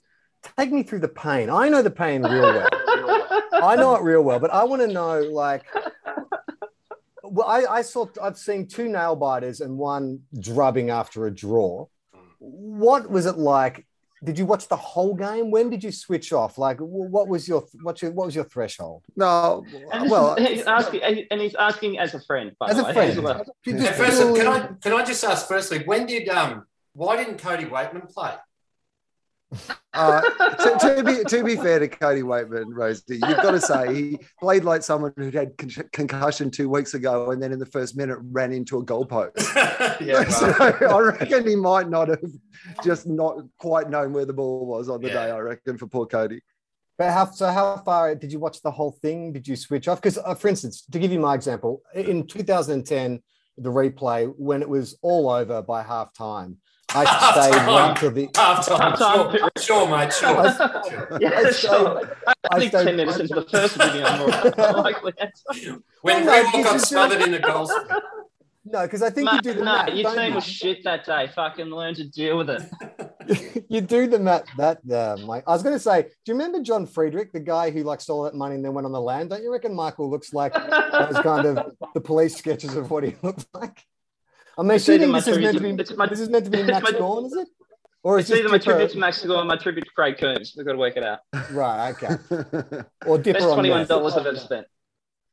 take 0.57 0.73
me 0.73 0.83
through 0.83 1.01
the 1.01 1.09
pain? 1.09 1.51
I 1.51 1.69
know 1.69 1.83
the 1.83 1.91
pain 1.91 2.23
real 2.23 2.43
well. 2.43 2.69
I 3.53 3.77
know 3.77 3.95
it 3.97 4.03
real 4.03 4.23
well, 4.23 4.39
but 4.39 4.53
I 4.53 4.65
want 4.65 4.83
to 4.83 4.89
know 4.89 5.21
like 5.21 5.65
well, 7.23 7.47
I, 7.49 7.65
I 7.67 7.83
saw 7.83 8.07
I've 8.23 8.39
seen 8.39 8.67
two 8.69 8.89
nail 8.89 9.17
biters 9.17 9.61
and 9.61 9.77
one 9.77 10.21
drubbing 10.39 10.91
after 10.91 11.27
a 11.27 11.35
draw. 11.35 11.87
What 12.39 13.11
was 13.11 13.27
it 13.27 13.37
like? 13.37 13.87
Did 14.25 14.39
you 14.39 14.47
watch 14.47 14.69
the 14.69 14.77
whole 14.77 15.15
game? 15.15 15.51
When 15.51 15.69
did 15.69 15.85
you 15.85 15.93
switch 15.93 16.33
off? 16.33 16.57
Like, 16.57 16.79
what 16.79 17.29
was 17.29 17.47
your 17.47 17.65
what's 17.83 18.03
your 18.03 18.13
what 18.13 18.27
was 18.27 18.35
your 18.35 18.45
threshold? 18.45 19.05
No, 19.15 19.65
And 19.93 20.11
well, 20.11 20.37
he's 20.37 20.63
asking, 20.63 21.03
and 21.03 21.41
he's 21.41 21.55
asking 21.55 21.99
as 21.99 22.15
a 22.15 22.21
friend. 22.21 22.53
By 22.59 22.71
As 22.71 22.77
the 22.77 22.83
a 22.83 22.87
way, 22.87 22.93
friend, 22.95 23.11
as 23.11 23.21
well. 23.21 23.45
You 23.65 23.75
Yeah, 23.75 23.81
just 23.81 23.99
first, 23.99 24.37
can 24.37 24.47
I 24.47 24.69
can 24.83 24.93
I 24.93 25.05
just 25.05 25.23
ask 25.23 25.47
firstly, 25.47 25.83
when 25.85 26.07
did 26.07 26.29
um 26.29 26.65
why 26.95 27.17
didn't 27.17 27.39
Cody 27.39 27.67
Weightman 27.67 28.09
play? 28.13 28.33
Uh, 29.95 30.21
to, 30.21 30.77
to 30.97 31.05
be 31.05 31.25
to 31.25 31.45
be 31.45 31.57
fair 31.57 31.79
to 31.79 31.89
Cody 31.89 32.23
Weightman, 32.23 32.67
Rosie, 32.69 33.15
you've 33.15 33.23
got 33.37 33.53
to 33.53 33.61
say 33.61 33.95
he 33.95 34.19
played 34.41 34.65
like 34.65 34.83
someone 34.83 35.13
who'd 35.17 35.35
had 35.35 35.57
con- 35.57 35.89
concussion 35.93 36.51
two 36.51 36.69
weeks 36.69 36.95
ago, 36.95 37.31
and 37.31 37.43
then 37.43 37.53
in 37.53 37.59
the 37.59 37.67
first 37.67 37.97
minute 37.97 38.19
ran 38.33 38.53
into 38.53 38.79
a 38.79 38.85
goalpost. 38.85 39.37
yeah, 40.01 40.25
so 40.29 40.47
I 40.91 40.99
reckon 41.01 41.47
he 41.47 41.57
might 41.57 41.89
not 41.89 42.09
have 42.09 42.21
just 42.85 43.07
not 43.07 43.39
quite 43.59 43.89
known 43.89 44.13
where 44.13 44.27
the 44.27 44.33
ball 44.33 44.67
was 44.67 44.89
on 44.89 45.01
the 45.01 45.09
Yeah. 45.09 45.27
day. 45.27 45.31
I 45.31 45.39
reckon 45.39 45.79
for 45.79 45.87
poor 45.87 46.07
Cody. 46.07 46.41
But 46.99 47.13
how 47.13 47.31
so? 47.31 47.51
How 47.51 47.77
far 47.79 48.15
did 48.15 48.33
you 48.33 48.41
watch 48.41 48.63
the 48.63 48.71
whole 48.71 48.93
thing? 48.93 49.33
Did 49.33 49.47
you 49.47 49.55
switch 49.55 49.87
off? 49.87 50.01
Because, 50.01 50.19
uh, 50.19 50.35
for 50.35 50.49
instance, 50.49 50.85
to 50.91 50.99
give 50.99 51.13
you 51.13 51.21
my 51.21 51.35
example, 51.35 51.83
in 51.95 52.27
2010, 52.27 53.23
the 53.59 53.71
replay 53.71 54.33
when 54.37 54.61
it 54.61 54.69
was 54.69 54.99
all 55.03 55.31
over 55.31 55.63
by 55.63 55.83
half 55.83 56.13
time, 56.15 56.59
I 56.97 57.05
stayed 57.05 57.55
Half-time. 57.55 57.67
right 57.69 57.97
till 57.97 58.11
the. 58.11 58.29
half 58.37 58.67
time. 58.67 58.97
Sure, 58.97 59.51
sure, 59.59 59.89
mate. 59.89 60.13
Sure. 60.13 60.37
I- 60.39 61.19
Yeah, 61.21 61.31
I 61.47 61.51
sure. 61.53 62.17
I 62.27 62.33
I 62.51 62.59
think 62.59 62.71
stayed- 62.73 62.85
10 62.87 62.97
minutes 62.97 63.19
into 63.19 63.35
the 63.35 63.43
first 63.43 63.77
video, 63.77 64.05
I'm 64.07 64.19
more 64.19 64.83
likely. 64.83 65.13
When 65.21 65.83
Well, 66.27 66.45
no, 66.53 66.63
got 66.63 66.81
smothered 66.81 67.23
in 67.23 67.33
the 67.33 67.39
goal. 67.41 67.71
No, 68.69 68.83
because 68.83 69.01
I 69.03 69.11
think 69.11 69.29
you 69.31 69.35
Mate, 69.37 69.43
do 69.45 69.53
the 69.53 69.59
no, 69.61 69.65
math. 69.65 69.95
your 69.95 70.13
team 70.13 70.29
you? 70.31 70.35
was 70.35 70.45
shit 70.45 70.83
that 70.83 71.05
day. 71.07 71.29
Fucking 71.35 71.67
learn 71.67 71.95
to 71.95 72.05
deal 72.09 72.37
with 72.39 72.51
it. 72.51 73.65
you 73.69 73.81
do 73.81 74.09
the 74.09 74.19
math 74.19 74.45
that 74.57 74.79
uh, 74.91 75.17
Mike. 75.25 75.45
I 75.47 75.53
was 75.53 75.63
going 75.63 75.75
to 75.77 75.79
say, 75.79 76.03
do 76.03 76.09
you 76.27 76.35
remember 76.35 76.61
John 76.61 76.85
Friedrich, 76.85 77.33
the 77.33 77.39
guy 77.39 77.71
who 77.71 77.85
like 77.85 78.01
stole 78.01 78.25
that 78.25 78.35
money 78.35 78.57
and 78.57 78.65
then 78.65 78.75
went 78.75 78.85
on 78.87 78.91
the 78.93 79.01
land? 79.01 79.31
Don't 79.31 79.43
you 79.45 79.53
reckon 79.53 79.73
Michael 79.73 80.11
looks 80.11 80.33
like 80.35 80.53
those 80.55 81.23
kind 81.23 81.47
of 81.47 81.77
the 81.95 82.01
police 82.01 82.35
sketches 82.37 82.75
of 82.75 82.91
what 82.91 83.05
he 83.05 83.15
looked 83.23 83.47
like? 83.55 83.85
I'm 84.59 84.71
It's 84.71 84.89
either 84.89 85.05
assuming 85.05 85.15
this 85.17 85.29
is 85.29 85.39
meant 85.39 85.45
to 85.55 85.59
tribute 85.61 85.77
be 85.77 85.85
to- 85.85 85.91
it's 85.91 85.97
my- 85.99 86.07
this 86.07 86.21
is 86.21 86.29
meant 86.31 86.45
to 86.47 86.51
be 86.51 86.59
it's 86.59 86.71
Max 86.71 86.93
my- 86.93 86.99
Gorn, 86.99 87.25
is 87.27 87.33
it? 87.35 87.49
Or 88.03 88.19
is 88.19 88.31
It's 88.31 88.39
either 88.39 88.43
this 88.45 88.53
my 88.53 88.59
tribute 88.59 88.91
to 88.93 88.99
Max 88.99 89.25
Gore 89.25 89.37
or 89.39 89.45
my 89.45 89.57
tribute 89.57 89.85
to 89.85 89.91
Craig 89.91 90.17
Coombs. 90.19 90.55
We've 90.57 90.65
got 90.65 90.73
to 90.73 90.79
work 90.79 90.97
it 90.97 91.03
out. 91.05 91.19
Right, 91.51 91.91
okay. 91.91 92.15
Or 93.07 93.19
Dipper 93.19 93.41
Best 93.41 93.53
twenty-one 93.53 93.81
meth. 93.81 93.89
dollars 93.89 94.15
I've 94.15 94.27
ever 94.27 94.39
spent. 94.39 94.67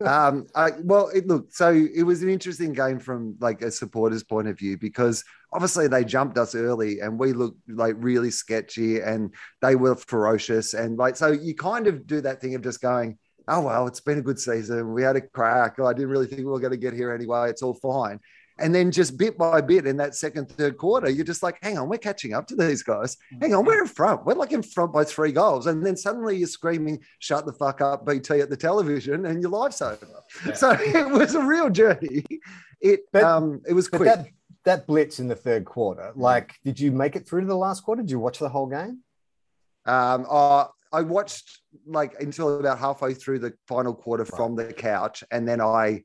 um, 0.03 0.47
I, 0.55 0.71
well, 0.83 1.09
it, 1.09 1.27
look, 1.27 1.53
so 1.53 1.71
it 1.71 2.01
was 2.03 2.23
an 2.23 2.29
interesting 2.29 2.73
game 2.73 2.99
from 2.99 3.35
like 3.39 3.61
a 3.61 3.69
supporter's 3.71 4.23
point 4.23 4.47
of 4.47 4.57
view 4.57 4.77
because 4.77 5.23
obviously 5.53 5.87
they 5.87 6.03
jumped 6.03 6.37
us 6.37 6.55
early 6.55 6.99
and 6.99 7.19
we 7.19 7.31
looked 7.31 7.59
like 7.69 7.95
really 7.99 8.31
sketchy 8.31 8.99
and 9.01 9.33
they 9.61 9.75
were 9.75 9.95
ferocious 9.95 10.73
and 10.73 10.97
like 10.97 11.15
so 11.15 11.31
you 11.31 11.53
kind 11.55 11.85
of 11.85 12.07
do 12.07 12.21
that 12.21 12.41
thing 12.41 12.55
of 12.55 12.63
just 12.63 12.81
going, 12.81 13.17
oh 13.47 13.61
well, 13.61 13.85
it's 13.87 13.99
been 14.01 14.17
a 14.17 14.21
good 14.23 14.39
season. 14.39 14.93
We 14.93 15.03
had 15.03 15.15
a 15.15 15.21
crack. 15.21 15.79
I 15.79 15.93
didn't 15.93 16.09
really 16.09 16.25
think 16.25 16.39
we 16.39 16.45
were 16.45 16.59
going 16.59 16.71
to 16.71 16.77
get 16.77 16.93
here 16.93 17.13
anyway. 17.13 17.49
It's 17.51 17.61
all 17.61 17.75
fine. 17.75 18.19
And 18.59 18.73
then 18.73 18.91
just 18.91 19.17
bit 19.17 19.37
by 19.37 19.61
bit 19.61 19.87
in 19.87 19.97
that 19.97 20.15
second, 20.15 20.49
third 20.49 20.77
quarter, 20.77 21.09
you're 21.09 21.25
just 21.25 21.41
like, 21.41 21.57
hang 21.63 21.77
on, 21.77 21.89
we're 21.89 21.97
catching 21.97 22.33
up 22.33 22.45
to 22.47 22.55
these 22.55 22.83
guys. 22.83 23.17
Hang 23.41 23.55
on, 23.55 23.65
we're 23.65 23.81
in 23.81 23.87
front. 23.87 24.25
We're 24.25 24.35
like 24.35 24.51
in 24.51 24.61
front 24.61 24.93
by 24.93 25.03
three 25.03 25.31
goals. 25.31 25.65
And 25.65 25.83
then 25.83 25.97
suddenly 25.97 26.37
you're 26.37 26.47
screaming, 26.47 26.99
shut 27.19 27.45
the 27.45 27.53
fuck 27.53 27.81
up, 27.81 28.05
BT 28.05 28.41
at 28.41 28.49
the 28.49 28.57
television, 28.57 29.25
and 29.25 29.41
your 29.41 29.51
life's 29.51 29.81
over. 29.81 30.07
Yeah. 30.45 30.53
So 30.53 30.71
it 30.79 31.09
was 31.09 31.33
a 31.35 31.41
real 31.41 31.69
journey. 31.69 32.23
It 32.79 33.01
but, 33.11 33.23
um 33.23 33.61
it 33.67 33.73
was 33.73 33.87
quick. 33.87 34.03
That, 34.03 34.27
that 34.65 34.87
blitz 34.87 35.19
in 35.19 35.27
the 35.27 35.35
third 35.35 35.65
quarter, 35.65 36.11
like, 36.15 36.53
did 36.63 36.79
you 36.79 36.91
make 36.91 37.15
it 37.15 37.27
through 37.27 37.41
to 37.41 37.47
the 37.47 37.57
last 37.57 37.81
quarter? 37.83 38.01
Did 38.01 38.11
you 38.11 38.19
watch 38.19 38.39
the 38.39 38.49
whole 38.49 38.67
game? 38.67 38.99
Um, 39.85 40.25
uh, 40.29 40.65
I 40.93 41.01
watched 41.01 41.59
like 41.87 42.13
until 42.19 42.59
about 42.59 42.77
halfway 42.77 43.13
through 43.13 43.39
the 43.39 43.53
final 43.67 43.93
quarter 43.93 44.23
right. 44.23 44.35
from 44.35 44.55
the 44.55 44.71
couch, 44.71 45.23
and 45.31 45.47
then 45.47 45.59
I 45.59 46.03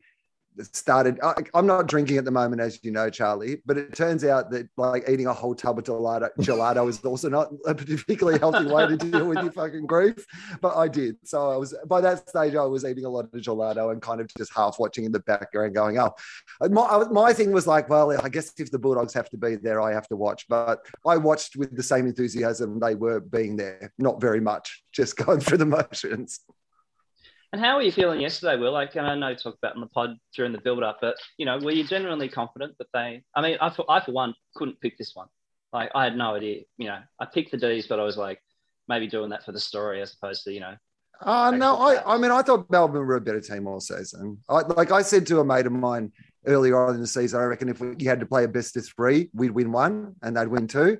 started 0.67 1.19
I, 1.23 1.35
am 1.55 1.67
not 1.67 1.87
drinking 1.87 2.17
at 2.17 2.25
the 2.25 2.31
moment 2.31 2.61
as 2.61 2.79
you 2.83 2.91
know 2.91 3.11
charlie 3.11 3.63
but 3.67 3.77
it 3.77 3.95
turns 3.95 4.25
out 4.25 4.51
that 4.51 4.69
like 4.77 5.09
eating 5.09 5.27
a 5.27 5.33
whole 5.33 5.55
tub 5.55 5.79
of 5.79 5.85
gelato, 5.85 6.31
gelato 6.39 6.89
is 6.89 7.05
also 7.05 7.29
not 7.29 7.51
a 7.67 7.75
particularly 7.75 8.39
healthy 8.39 8.67
way 8.67 8.87
to 8.87 8.97
deal 8.97 9.27
with 9.27 9.39
your 9.39 9.53
fucking 9.53 9.87
grief 9.87 10.25
but 10.61 10.77
i 10.77 10.89
did. 10.89 11.17
So 11.25 11.51
i 11.51 11.57
was 11.57 11.75
by 11.87 12.01
that 12.01 12.29
stage 12.29 12.55
i 12.55 12.65
was 12.65 12.85
eating 12.85 13.05
a 13.05 13.09
lot 13.09 13.27
of 13.27 13.41
gelato 13.41 13.93
and 13.93 14.03
kind 14.03 14.21
of 14.21 14.29
just 14.37 14.53
half 14.55 14.79
watching 14.79 15.05
in 15.05 15.13
the 15.13 15.21
background 15.21 15.75
going 15.75 15.99
oh 15.99 16.15
uh, 16.61 16.69
my, 16.69 16.83
uh, 16.83 17.09
my 17.11 17.33
thing 17.33 17.53
was 17.53 17.67
like 17.67 17.89
well 17.89 18.13
i 18.23 18.29
guess 18.29 18.53
if 18.59 18.71
the 18.71 18.79
bulldogs 18.79 19.15
have 19.15 19.31
to 19.31 19.37
be 19.37 19.57
there 19.57 19.81
i 19.81 19.93
have 19.93 20.09
to 20.09 20.17
watch 20.17 20.47
but 20.49 20.85
i 21.07 21.17
watched 21.17 21.57
with 21.57 21.77
the 21.77 21.83
same 21.83 22.07
enthusiasm 22.07 22.79
they 22.81 22.95
were 22.95 23.21
being 23.21 23.57
there 23.57 23.93
not 23.99 24.21
very 24.21 24.41
much 24.41 24.83
just 24.93 25.17
going 25.25 25.41
through 25.41 25.59
the 25.59 25.67
motions 25.67 26.41
and 27.53 27.61
how 27.61 27.77
were 27.77 27.83
you 27.83 27.93
feeling 27.93 28.21
yesterday, 28.21 28.57
Will? 28.57 28.73
Like, 28.73 28.95
and 28.97 29.07
I 29.07 29.15
know 29.15 29.29
you 29.29 29.37
talked 29.37 29.59
about 29.59 29.75
in 29.75 29.81
the 29.81 29.87
pod 29.87 30.17
during 30.35 30.53
the 30.53 30.61
build 30.61 30.83
up, 30.83 30.99
but 31.01 31.17
you 31.39 31.47
know, 31.47 31.59
were 31.59 31.73
you 31.73 31.85
genuinely 31.85 32.29
confident 32.29 32.77
that 32.79 32.89
they? 32.93 33.23
I 33.35 33.41
mean, 33.41 33.59
I 33.61 33.71
for, 33.71 33.85
I 33.91 34.05
for 34.05 34.13
one 34.13 34.35
couldn't 34.55 34.81
pick 34.81 34.99
this 34.99 35.13
one. 35.15 35.29
Like, 35.73 35.91
I 35.95 36.05
had 36.05 36.17
no 36.17 36.35
idea. 36.35 36.63
You 36.77 36.89
know, 36.89 36.99
I 37.21 37.27
picked 37.27 37.51
the 37.51 37.59
D's, 37.59 37.87
but 37.87 38.01
I 38.01 38.05
was 38.05 38.17
like, 38.17 38.41
maybe 38.89 39.07
doing 39.07 39.31
that 39.31 39.45
for 39.45 39.53
the 39.53 39.61
story 39.61 40.01
as 40.01 40.15
opposed 40.15 40.45
to 40.45 40.53
you 40.53 40.61
know. 40.61 40.75
Uh, 41.21 41.51
no, 41.51 41.77
I, 41.77 42.15
I 42.15 42.17
mean, 42.17 42.31
I 42.31 42.43
thought 42.43 42.71
Melbourne 42.71 43.05
were 43.07 43.17
a 43.17 43.21
better 43.21 43.41
team 43.41 43.67
all 43.67 43.81
season. 43.81 44.39
I, 44.49 44.61
like 44.61 44.93
I 44.93 45.03
said 45.03 45.27
to 45.27 45.41
a 45.41 45.45
mate 45.45 45.67
of 45.67 45.73
mine 45.73 46.13
earlier 46.47 46.81
on 46.81 46.95
in 46.95 47.01
the 47.01 47.09
season, 47.09 47.41
I 47.41 47.45
reckon 47.45 47.69
if 47.69 47.81
we, 47.81 47.95
you 47.99 48.09
had 48.09 48.21
to 48.21 48.27
play 48.27 48.45
a 48.45 48.49
best 48.49 48.77
of 48.77 48.87
three, 48.87 49.29
we'd 49.35 49.51
win 49.51 49.73
one 49.73 50.15
and 50.23 50.37
they'd 50.37 50.47
win 50.47 50.69
two. 50.69 50.99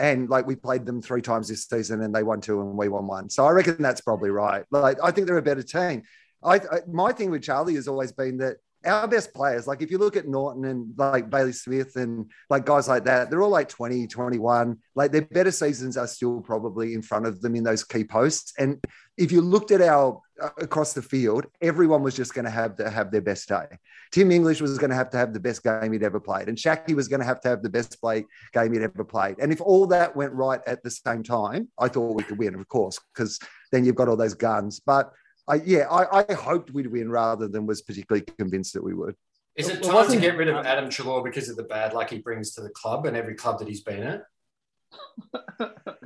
And 0.00 0.30
like 0.30 0.46
we 0.46 0.56
played 0.56 0.86
them 0.86 1.02
three 1.02 1.20
times 1.20 1.48
this 1.48 1.64
season 1.64 2.00
and 2.00 2.14
they 2.14 2.22
won 2.22 2.40
two 2.40 2.60
and 2.60 2.76
we 2.76 2.88
won 2.88 3.06
one. 3.06 3.28
So 3.28 3.44
I 3.44 3.50
reckon 3.50 3.76
that's 3.80 4.00
probably 4.00 4.30
right. 4.30 4.64
Like 4.70 4.98
I 5.02 5.10
think 5.10 5.26
they're 5.26 5.36
a 5.36 5.42
better 5.42 5.62
team. 5.62 6.02
I, 6.42 6.54
I 6.56 6.80
my 6.90 7.12
thing 7.12 7.30
with 7.30 7.42
Charlie 7.42 7.74
has 7.74 7.86
always 7.86 8.10
been 8.10 8.38
that 8.38 8.56
our 8.86 9.06
best 9.06 9.34
players, 9.34 9.66
like 9.66 9.82
if 9.82 9.90
you 9.90 9.98
look 9.98 10.16
at 10.16 10.26
Naughton 10.26 10.64
and 10.64 10.94
like 10.96 11.28
Bailey 11.28 11.52
Smith 11.52 11.96
and 11.96 12.30
like 12.48 12.64
guys 12.64 12.88
like 12.88 13.04
that, 13.04 13.28
they're 13.28 13.42
all 13.42 13.50
like 13.50 13.68
20, 13.68 14.06
21. 14.06 14.78
Like 14.94 15.12
their 15.12 15.22
better 15.22 15.50
seasons 15.50 15.98
are 15.98 16.06
still 16.06 16.40
probably 16.40 16.94
in 16.94 17.02
front 17.02 17.26
of 17.26 17.42
them 17.42 17.54
in 17.54 17.64
those 17.64 17.84
key 17.84 18.04
posts. 18.04 18.54
And 18.58 18.82
if 19.18 19.32
you 19.32 19.42
looked 19.42 19.70
at 19.70 19.82
our 19.82 20.20
across 20.58 20.92
the 20.92 21.02
field, 21.02 21.46
everyone 21.60 22.02
was 22.02 22.14
just 22.14 22.34
going 22.34 22.44
to 22.44 22.50
have 22.50 22.76
to 22.76 22.90
have 22.90 23.10
their 23.10 23.20
best 23.20 23.48
day. 23.48 23.66
Tim 24.10 24.30
English 24.30 24.60
was 24.60 24.78
going 24.78 24.90
to 24.90 24.96
have 24.96 25.10
to 25.10 25.16
have 25.16 25.32
the 25.32 25.40
best 25.40 25.62
game 25.62 25.92
he'd 25.92 26.02
ever 26.02 26.20
played, 26.20 26.48
and 26.48 26.58
Schache 26.58 26.94
was 26.94 27.08
going 27.08 27.20
to 27.20 27.26
have 27.26 27.40
to 27.42 27.48
have 27.48 27.62
the 27.62 27.70
best 27.70 28.00
play 28.00 28.24
game 28.52 28.72
he'd 28.72 28.82
ever 28.82 29.04
played. 29.04 29.36
And 29.40 29.52
if 29.52 29.60
all 29.60 29.86
that 29.88 30.14
went 30.16 30.32
right 30.32 30.60
at 30.66 30.82
the 30.82 30.90
same 30.90 31.22
time, 31.22 31.68
I 31.78 31.88
thought 31.88 32.14
we 32.14 32.22
could 32.22 32.38
win, 32.38 32.54
of 32.54 32.68
course, 32.68 32.98
because 33.14 33.38
then 33.72 33.84
you've 33.84 33.96
got 33.96 34.08
all 34.08 34.16
those 34.16 34.34
guns. 34.34 34.80
But 34.80 35.12
I, 35.48 35.56
yeah, 35.64 35.88
I, 35.90 36.24
I 36.28 36.34
hoped 36.34 36.72
we'd 36.72 36.86
win 36.86 37.10
rather 37.10 37.48
than 37.48 37.66
was 37.66 37.82
particularly 37.82 38.24
convinced 38.38 38.74
that 38.74 38.84
we 38.84 38.94
would. 38.94 39.14
Is 39.56 39.68
it 39.68 39.82
time 39.82 40.10
to 40.10 40.16
get 40.16 40.36
rid 40.36 40.48
of 40.48 40.64
Adam 40.64 40.88
Treloar 40.88 41.24
because 41.24 41.48
of 41.48 41.56
the 41.56 41.64
bad 41.64 41.92
luck 41.92 42.10
he 42.10 42.18
brings 42.18 42.54
to 42.54 42.62
the 42.62 42.70
club 42.70 43.04
and 43.06 43.16
every 43.16 43.34
club 43.34 43.58
that 43.58 43.68
he's 43.68 43.82
been 43.82 44.02
at? 44.02 44.22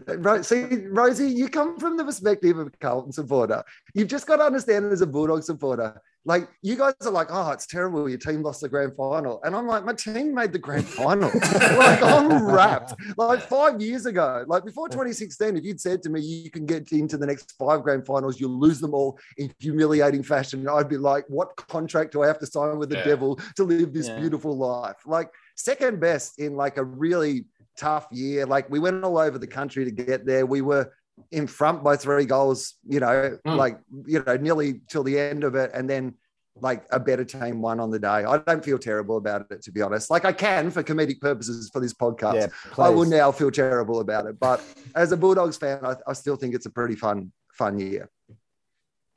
Right. 0.07 0.45
See, 0.45 0.65
Rosie, 0.87 1.29
you 1.29 1.49
come 1.49 1.79
from 1.79 1.97
the 1.97 2.05
perspective 2.05 2.59
of 2.59 2.69
a 2.69 2.71
Carlton 2.71 3.13
supporter. 3.13 3.63
You've 3.95 4.09
just 4.09 4.27
got 4.27 4.37
to 4.37 4.45
understand 4.45 4.93
as 4.93 5.01
a 5.01 5.07
Bulldog 5.07 5.43
supporter, 5.43 6.01
like 6.27 6.49
you 6.63 6.77
guys 6.77 6.95
are 7.03 7.11
like, 7.11 7.29
oh, 7.31 7.51
it's 7.51 7.67
terrible. 7.67 8.09
Your 8.09 8.19
team 8.19 8.43
lost 8.43 8.63
the 8.63 8.69
grand 8.69 8.97
final. 8.97 9.41
And 9.45 9.55
I'm 9.55 9.67
like, 9.67 9.85
my 9.85 9.93
team 9.93 10.35
made 10.35 10.53
the 10.53 10.59
grand 10.59 10.87
final. 10.87 11.31
like 11.79 12.03
I'm 12.03 12.47
wrapped. 12.47 12.95
Like 13.19 13.41
five 13.41 13.81
years 13.81 14.07
ago, 14.07 14.45
like 14.47 14.65
before 14.65 14.89
2016, 14.89 15.57
if 15.57 15.65
you'd 15.65 15.81
said 15.81 16.03
to 16.03 16.11
me, 16.11 16.21
you 16.21 16.51
can 16.51 16.65
get 16.65 16.91
into 16.93 17.19
the 17.19 17.27
next 17.27 17.53
five 17.59 17.83
grand 17.83 18.07
finals, 18.07 18.41
you'll 18.41 18.59
lose 18.59 18.81
them 18.81 18.95
all 18.95 19.19
in 19.37 19.53
humiliating 19.59 20.23
fashion. 20.23 20.67
I'd 20.67 20.89
be 20.89 20.97
like, 20.97 21.25
what 21.29 21.57
contract 21.57 22.13
do 22.13 22.23
I 22.23 22.27
have 22.27 22.39
to 22.39 22.47
sign 22.47 22.79
with 22.79 22.89
the 22.89 22.97
yeah. 22.97 23.05
devil 23.05 23.39
to 23.57 23.65
live 23.65 23.93
this 23.93 24.09
yeah. 24.09 24.19
beautiful 24.19 24.57
life? 24.57 24.97
Like 25.05 25.31
second 25.57 26.01
best 26.01 26.39
in 26.39 26.57
like 26.57 26.79
a 26.79 26.85
really 26.85 27.45
tough 27.77 28.07
year. 28.11 28.47
Like 28.47 28.71
we 28.71 28.79
went 28.79 29.05
all 29.05 29.19
over 29.19 29.39
the 29.39 29.47
country 29.47 29.85
to 29.85 29.91
get 29.91 30.27
there. 30.27 30.47
We 30.47 30.61
were 30.61 30.93
in 31.31 31.47
front 31.47 31.85
by 31.85 31.97
three 31.97 32.25
goals, 32.25 32.75
you 32.87 33.01
know, 33.01 33.39
mm. 33.47 33.57
like, 33.57 33.79
you 34.07 34.23
know, 34.27 34.37
nearly 34.37 34.81
till 34.89 35.03
the 35.03 35.19
end 35.19 35.45
of 35.45 35.55
it. 35.55 35.71
And 35.75 35.89
then 35.89 36.15
like 36.61 36.85
a 36.91 37.01
better 37.01 37.25
team 37.25 37.61
won 37.61 37.81
on 37.81 37.91
the 37.91 37.99
day. 37.99 38.09
I 38.09 38.39
don't 38.39 38.65
feel 38.65 38.79
terrible 38.79 39.17
about 39.17 39.51
it, 39.51 39.63
to 39.63 39.73
be 39.73 39.83
honest. 39.83 40.11
Like 40.11 40.25
I 40.25 40.33
can 40.33 40.71
for 40.71 40.83
comedic 40.83 41.21
purposes 41.21 41.71
for 41.73 41.81
this 41.81 41.93
podcast. 41.93 42.35
Yeah, 42.35 42.49
I 42.85 42.89
will 42.91 43.07
now 43.07 43.33
feel 43.33 43.51
terrible 43.51 44.01
about 44.01 44.27
it. 44.27 44.39
But 44.39 44.63
as 44.95 45.13
a 45.13 45.17
Bulldogs 45.17 45.57
fan, 45.57 45.85
I, 45.85 45.97
I 46.07 46.13
still 46.13 46.37
think 46.37 46.55
it's 46.55 46.67
a 46.67 46.71
pretty 46.71 46.95
fun, 46.95 47.33
fun 47.53 47.79
year. 47.79 48.09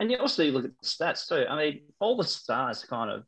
And 0.00 0.10
you 0.10 0.18
also 0.18 0.44
look 0.44 0.64
at 0.64 0.70
the 0.80 0.86
stats 0.86 1.28
too. 1.28 1.44
I 1.48 1.56
mean, 1.56 1.80
all 2.00 2.16
the 2.16 2.24
stars 2.24 2.84
kind 2.84 3.10
of 3.10 3.24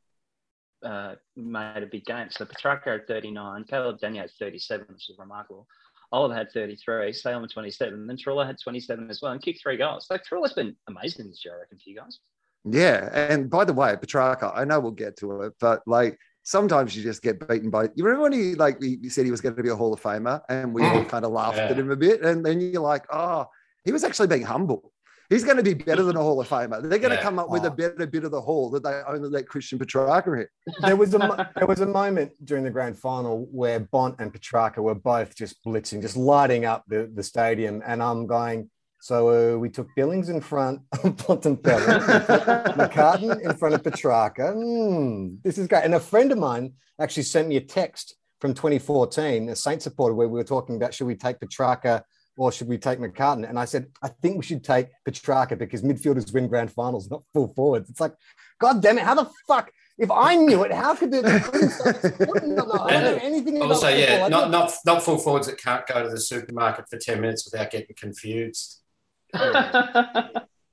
uh, 0.85 1.15
made 1.37 1.83
a 1.83 1.87
big 1.87 2.05
game. 2.05 2.29
So 2.31 2.45
Petracca 2.45 2.87
had 2.87 3.07
39, 3.07 3.65
Caleb 3.65 4.01
Daniel 4.01 4.23
had 4.23 4.31
37, 4.39 4.87
which 4.91 5.11
is 5.11 5.19
remarkable. 5.19 5.67
Oliver 6.13 6.35
had 6.35 6.51
33, 6.53 7.13
Salem 7.13 7.47
27, 7.49 8.07
then 8.07 8.17
Trilla 8.17 8.45
had 8.45 8.57
27 8.61 9.11
as 9.11 9.23
well 9.23 9.33
and 9.33 9.43
kicked 9.43 9.63
three 9.63 9.77
goals. 9.77 10.07
So 10.09 10.17
Trilla's 10.17 10.55
been 10.55 10.75
amazing 10.89 11.29
this 11.29 11.45
year, 11.45 11.55
I 11.55 11.59
reckon, 11.61 11.79
for 11.79 11.89
you 11.89 11.97
guys. 11.97 12.19
Yeah. 12.65 13.11
And 13.13 13.49
by 13.49 13.65
the 13.65 13.73
way, 13.73 13.95
Petracca, 13.95 14.53
I 14.55 14.65
know 14.65 14.81
we'll 14.81 14.91
get 14.91 15.17
to 15.19 15.43
it, 15.43 15.55
but 15.61 15.83
like 15.87 16.19
sometimes 16.43 16.97
you 16.97 17.03
just 17.03 17.23
get 17.23 17.47
beaten 17.49 17.71
by 17.71 17.85
you 17.95 18.05
remember 18.05 18.23
when 18.23 18.33
he 18.33 18.55
like 18.55 18.83
he 18.83 19.09
said 19.11 19.27
he 19.27 19.31
was 19.31 19.43
going 19.43 19.55
to 19.55 19.63
be 19.63 19.69
a 19.69 19.77
Hall 19.77 19.93
of 19.93 20.01
Famer 20.01 20.41
and 20.49 20.75
we 20.75 20.83
all 20.83 21.05
kind 21.15 21.25
of 21.25 21.33
laughed 21.33 21.59
yeah. 21.59 21.69
at 21.69 21.79
him 21.79 21.91
a 21.91 21.97
bit. 21.97 22.23
And 22.23 22.45
then 22.45 22.61
you're 22.61 22.83
like, 22.83 23.05
oh, 23.13 23.47
he 23.85 23.93
was 23.93 24.05
actually 24.05 24.29
being 24.29 24.43
humble. 24.43 24.90
He's 25.31 25.45
going 25.45 25.59
to 25.59 25.63
be 25.63 25.75
better 25.75 26.03
than 26.03 26.17
a 26.17 26.21
Hall 26.21 26.41
of 26.41 26.49
Famer. 26.49 26.83
They're 26.83 26.99
going 26.99 27.13
yeah. 27.13 27.19
to 27.19 27.23
come 27.23 27.39
up 27.39 27.49
with 27.51 27.65
a 27.65 27.71
oh. 27.71 27.75
better 27.75 28.05
bit 28.05 28.25
of 28.25 28.33
the 28.33 28.41
Hall 28.41 28.69
that 28.71 28.83
they 28.83 29.01
only 29.07 29.29
let 29.29 29.47
Christian 29.47 29.79
Petracca 29.79 30.37
hit. 30.37 30.49
There 30.81 30.97
was 30.97 31.15
a 31.15 31.51
there 31.57 31.69
was 31.69 31.81
a 31.81 31.87
moment 31.87 32.33
during 32.45 32.65
the 32.65 32.71
grand 32.71 32.99
final 32.99 33.47
where 33.53 33.79
Bont 33.79 34.17
and 34.19 34.35
Petracca 34.35 34.79
were 34.79 34.97
both 34.97 35.37
just 35.37 35.65
blitzing, 35.65 36.03
just 36.03 36.17
lighting 36.17 36.65
up 36.65 36.85
the, 36.89 37.09
the 37.15 37.23
stadium, 37.23 37.81
and 37.87 38.03
I'm 38.03 38.27
going. 38.27 38.71
So 39.03 39.55
uh, 39.55 39.59
we 39.59 39.71
took 39.71 39.87
Billings 39.95 40.29
in 40.29 40.41
front 40.41 40.81
of 40.93 41.17
Bontempelli, 41.17 42.75
McCartin 42.75 43.41
in 43.41 43.57
front 43.57 43.77
of 43.77 43.83
Petracca. 43.85 44.53
Mm, 44.55 45.43
this 45.45 45.59
is 45.59 45.69
great. 45.69 45.85
And 45.85 45.95
a 45.95 46.01
friend 46.01 46.33
of 46.33 46.39
mine 46.39 46.73
actually 47.01 47.23
sent 47.23 47.49
me 47.49 47.57
a 47.57 47.63
text 47.63 48.17
from 48.41 48.53
2014, 48.53 49.49
a 49.49 49.57
Saint 49.57 49.81
supporter, 49.81 50.15
where 50.15 50.29
we 50.29 50.35
were 50.35 50.45
talking 50.45 50.75
about 50.75 50.93
should 50.93 51.07
we 51.07 51.15
take 51.15 51.39
Petracca 51.39 52.03
or 52.41 52.51
should 52.51 52.69
we 52.69 52.79
take 52.79 52.99
McCartin? 52.99 53.47
And 53.47 53.59
I 53.59 53.67
said, 53.67 53.89
I 54.03 54.09
think 54.09 54.39
we 54.39 54.43
should 54.43 54.65
take 54.65 54.89
Petracca 55.07 55.59
because 55.59 55.83
midfielders 55.83 56.33
win 56.33 56.49
grand 56.49 56.73
finals, 56.73 57.11
not 57.11 57.23
full 57.35 57.49
forwards. 57.49 57.91
It's 57.91 58.01
like, 58.01 58.15
God 58.59 58.81
damn 58.81 58.97
it, 58.97 59.05
how 59.05 59.15
the 59.15 59.31
fuck? 59.47 59.71
If 59.99 60.11
I 60.11 60.37
knew 60.37 60.63
it, 60.63 60.73
how 60.73 60.95
could 60.95 61.11
the, 61.11 61.21
the 61.23 62.81
I 62.83 62.93
don't 62.93 63.05
know 63.05 63.19
anything 63.21 63.61
also, 63.61 63.89
yeah, 63.89 64.27
not, 64.29 64.51
not, 64.51 64.73
not 64.87 65.03
full 65.03 65.19
forwards 65.19 65.49
that 65.49 65.59
can't 65.59 65.87
go 65.87 66.03
to 66.03 66.09
the 66.09 66.19
supermarket 66.19 66.89
for 66.89 66.97
10 66.97 67.21
minutes 67.21 67.45
without 67.45 67.71
getting 67.71 67.95
confused. 67.95 68.81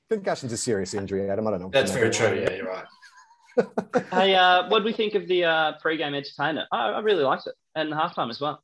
Concussion's 0.09 0.53
a 0.53 0.57
serious 0.57 0.93
injury, 0.93 1.29
Adam. 1.29 1.47
I 1.47 1.51
don't 1.51 1.59
know. 1.59 1.69
That's 1.69 1.91
very 1.91 2.11
true. 2.11 2.33
Yeah, 2.33 2.53
you're 2.53 2.65
right. 2.65 4.05
hey, 4.13 4.35
uh, 4.35 4.69
what 4.69 4.79
do 4.79 4.85
we 4.85 4.93
think 4.93 5.15
of 5.15 5.27
the 5.27 5.43
uh, 5.43 5.73
pre-game 5.81 6.15
entertainment? 6.15 6.69
I, 6.71 6.91
I 6.91 6.99
really 6.99 7.25
liked 7.25 7.45
it, 7.47 7.55
and 7.75 7.91
the 7.91 7.97
halftime 7.97 8.29
as 8.29 8.39
well. 8.39 8.63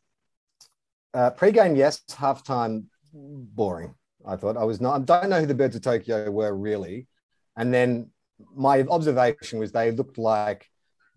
Uh, 1.14 1.30
pre-game, 1.32 1.76
yes. 1.76 2.02
Halftime, 2.10 2.86
boring. 3.14 3.96
I 4.26 4.36
thought 4.36 4.58
I 4.58 4.64
was 4.64 4.82
not. 4.82 5.02
I 5.02 5.20
don't 5.20 5.30
know 5.30 5.40
who 5.40 5.46
the 5.46 5.56
Birds 5.56 5.76
of 5.76 5.82
Tokyo 5.82 6.32
were 6.32 6.54
really, 6.54 7.08
and 7.56 7.74
then 7.74 8.10
my 8.56 8.82
observation 8.84 9.60
was 9.60 9.72
they 9.72 9.92
looked 9.92 10.18
like 10.18 10.70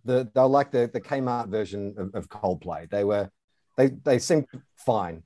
the 0.04 0.30
they 0.34 0.40
were 0.40 0.46
like 0.46 0.70
the 0.70 0.90
the 0.92 1.00
Kmart 1.00 1.48
version 1.48 1.94
of, 1.98 2.14
of 2.14 2.28
Coldplay. 2.28 2.90
They 2.90 3.04
were 3.04 3.30
they 3.76 3.88
they 3.88 4.18
seemed 4.18 4.46
fine. 4.76 5.22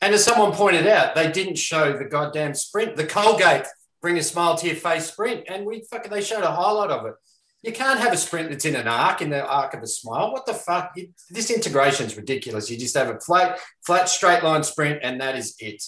And 0.00 0.14
as 0.14 0.24
someone 0.24 0.52
pointed 0.52 0.86
out, 0.86 1.14
they 1.16 1.30
didn't 1.30 1.56
show 1.56 1.96
the 1.96 2.04
goddamn 2.04 2.54
sprint, 2.54 2.96
the 2.96 3.06
Colgate 3.06 3.66
bring 4.00 4.16
a 4.16 4.22
smile 4.22 4.56
to 4.56 4.66
your 4.66 4.76
face 4.76 5.06
sprint, 5.06 5.44
and 5.48 5.66
we 5.66 5.84
fucking 5.90 6.10
they 6.10 6.22
showed 6.22 6.44
a 6.44 6.50
highlight 6.50 6.90
of 6.90 7.06
it. 7.06 7.14
You 7.62 7.72
can't 7.72 7.98
have 7.98 8.12
a 8.12 8.16
sprint 8.16 8.50
that's 8.50 8.64
in 8.64 8.76
an 8.76 8.86
arc 8.86 9.20
in 9.20 9.30
the 9.30 9.44
arc 9.44 9.74
of 9.74 9.82
a 9.82 9.86
smile. 9.86 10.32
What 10.32 10.46
the 10.46 10.54
fuck? 10.54 10.92
You, 10.96 11.08
this 11.30 11.50
integration 11.50 12.06
is 12.06 12.16
ridiculous. 12.16 12.70
You 12.70 12.78
just 12.78 12.96
have 12.96 13.08
a 13.08 13.18
flat, 13.18 13.58
flat, 13.84 14.08
straight 14.08 14.44
line 14.44 14.62
sprint, 14.62 15.00
and 15.02 15.20
that 15.20 15.36
is 15.36 15.56
it. 15.58 15.82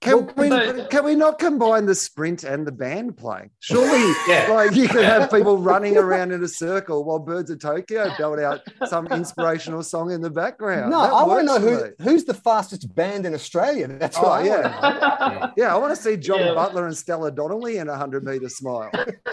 Can 0.00 0.28
we, 0.36 0.48
so- 0.48 0.86
can 0.86 1.04
we 1.04 1.14
not 1.14 1.38
combine 1.38 1.86
the 1.86 1.94
sprint 1.94 2.42
and 2.42 2.66
the 2.66 2.72
band 2.72 3.16
playing? 3.16 3.50
Surely, 3.60 4.12
Yeah. 4.28 4.48
like 4.50 4.74
you 4.74 4.88
could 4.88 5.04
have 5.04 5.30
people 5.30 5.58
running 5.58 5.96
around 5.96 6.32
in 6.32 6.42
a 6.42 6.48
circle 6.48 7.04
while 7.04 7.20
Birds 7.20 7.50
of 7.50 7.60
Tokyo 7.60 8.12
belt 8.18 8.40
out 8.40 8.60
some 8.88 9.06
inspirational 9.08 9.82
song 9.84 10.10
in 10.10 10.20
the 10.20 10.30
background. 10.30 10.90
No, 10.90 11.02
That 11.02 11.12
I 11.12 11.22
want 11.24 11.40
to 11.40 11.46
know 11.46 11.58
who, 11.60 11.84
me. 11.84 11.90
who's 12.00 12.24
the 12.24 12.34
fastest 12.34 12.92
band 12.96 13.26
in 13.26 13.34
Australia. 13.34 13.86
That's 13.86 14.18
Oh, 14.18 14.22
what 14.22 14.44
yeah. 14.44 14.80
want. 14.80 15.34
Yeah. 15.34 15.50
Yeah, 15.56 15.74
I 15.74 15.78
want 15.78 15.94
to 15.96 16.02
see 16.02 16.16
John 16.16 16.40
Yeah. 16.40 16.54
Butler 16.54 16.86
and 16.88 16.96
Stella 16.96 17.30
Donnelly 17.30 17.76
in 17.78 17.88
a 17.88 17.96
hundred 17.96 18.24
meter 18.24 18.48
smile. 18.48 18.90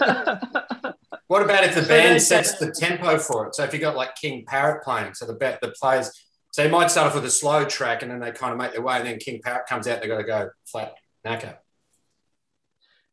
What 1.30 1.42
about 1.42 1.62
if 1.62 1.76
the 1.76 1.82
So 1.82 1.88
band 1.88 2.20
sets 2.20 2.58
the 2.58 2.72
tempo 2.72 3.16
for 3.16 3.46
it? 3.46 3.54
So 3.54 3.62
if 3.62 3.72
you 3.72 3.78
got 3.78 3.94
like 3.94 4.16
King 4.16 4.44
Parrot 4.44 4.82
playing, 4.82 5.14
so 5.14 5.26
the 5.26 5.32
bet 5.32 5.60
the 5.60 5.68
players, 5.80 6.10
so 6.50 6.64
they 6.64 6.68
might 6.68 6.90
start 6.90 7.06
off 7.06 7.14
with 7.14 7.24
a 7.24 7.30
slow 7.30 7.64
track 7.64 8.02
and 8.02 8.10
then 8.10 8.18
they 8.18 8.32
kind 8.32 8.50
of 8.50 8.58
make 8.58 8.72
their 8.72 8.82
way, 8.82 8.96
and 8.96 9.06
then 9.06 9.16
King 9.20 9.40
Parrot 9.40 9.68
comes 9.68 9.86
out, 9.86 10.00
they've 10.00 10.10
got 10.10 10.18
to 10.18 10.24
go 10.24 10.50
flat 10.66 10.94
knacker. 11.24 11.56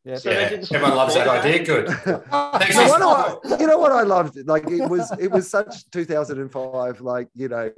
Yeah. 0.04 0.16
So 0.16 0.32
yeah, 0.32 0.50
everyone 0.72 0.96
loves 0.96 1.14
that 1.14 1.28
idea. 1.28 1.64
Good. 1.64 1.86
Thanks. 2.30 2.68
You 2.70 2.74
know, 2.74 2.88
for- 2.88 2.98
what 2.98 3.52
I, 3.52 3.60
you 3.60 3.66
know 3.68 3.78
what 3.78 3.92
I 3.92 4.02
loved? 4.02 4.36
Like 4.48 4.68
it 4.68 4.90
was 4.90 5.12
it 5.20 5.30
was 5.30 5.48
such 5.48 5.88
2005, 5.92 7.00
like, 7.00 7.28
you 7.36 7.46
know, 7.46 7.70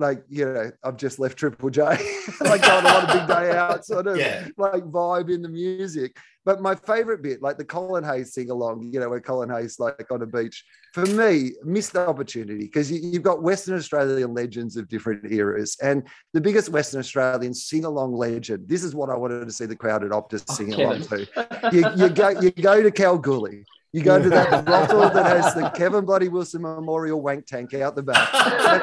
like, 0.00 0.24
you 0.28 0.44
know, 0.44 0.70
I've 0.82 0.96
just 0.96 1.18
left 1.18 1.36
Triple 1.38 1.70
J, 1.70 1.82
like 2.40 2.62
going 2.62 2.86
on 2.86 3.08
a 3.08 3.12
big 3.18 3.26
day 3.28 3.50
out, 3.56 3.84
sort 3.84 4.06
of 4.06 4.16
Yeah. 4.16 4.48
like 4.56 4.82
vibe 4.84 5.32
in 5.32 5.42
the 5.42 5.48
music. 5.48 6.16
But 6.44 6.62
my 6.62 6.74
favorite 6.74 7.22
bit, 7.22 7.42
like 7.42 7.58
the 7.58 7.64
Colin 7.66 8.02
Hayes 8.02 8.32
sing 8.32 8.50
along, 8.50 8.90
you 8.92 8.98
know, 8.98 9.10
where 9.10 9.20
Colin 9.20 9.50
Hayes 9.50 9.78
like 9.78 10.10
on 10.10 10.22
a 10.22 10.26
beach, 10.26 10.64
for 10.94 11.04
me, 11.04 11.52
missed 11.64 11.92
the 11.92 12.08
opportunity 12.08 12.60
because 12.64 12.90
you, 12.90 12.98
you've 12.98 13.22
got 13.22 13.42
Western 13.42 13.76
Australian 13.76 14.32
legends 14.32 14.76
of 14.76 14.88
different 14.88 15.30
eras. 15.30 15.76
And 15.82 16.02
the 16.32 16.40
biggest 16.40 16.70
Western 16.70 17.00
Australian 17.00 17.52
sing 17.52 17.84
along 17.84 18.14
legend, 18.14 18.66
this 18.68 18.82
is 18.82 18.94
what 18.94 19.10
I 19.10 19.16
wanted 19.16 19.44
to 19.44 19.52
see 19.52 19.66
the 19.66 19.76
crowd 19.76 20.02
at 20.02 20.10
Optus 20.12 20.44
Oh, 20.48 20.54
sing 20.54 20.72
along 20.72 21.02
to. 21.02 21.26
You, 21.72 21.84
you 21.96 22.08
go 22.08 22.30
you 22.40 22.50
go 22.50 22.82
to 22.82 22.90
Kalgoorlie. 22.90 23.64
You 23.92 24.02
go 24.02 24.22
to 24.22 24.28
that 24.30 24.64
brothel 24.64 25.10
that 25.10 25.26
has 25.26 25.52
the 25.54 25.68
Kevin 25.70 26.04
Bloody 26.04 26.28
Wilson 26.28 26.62
Memorial 26.62 27.20
wank 27.20 27.46
tank 27.46 27.74
out 27.74 27.96
the 27.96 28.02
back. 28.04 28.28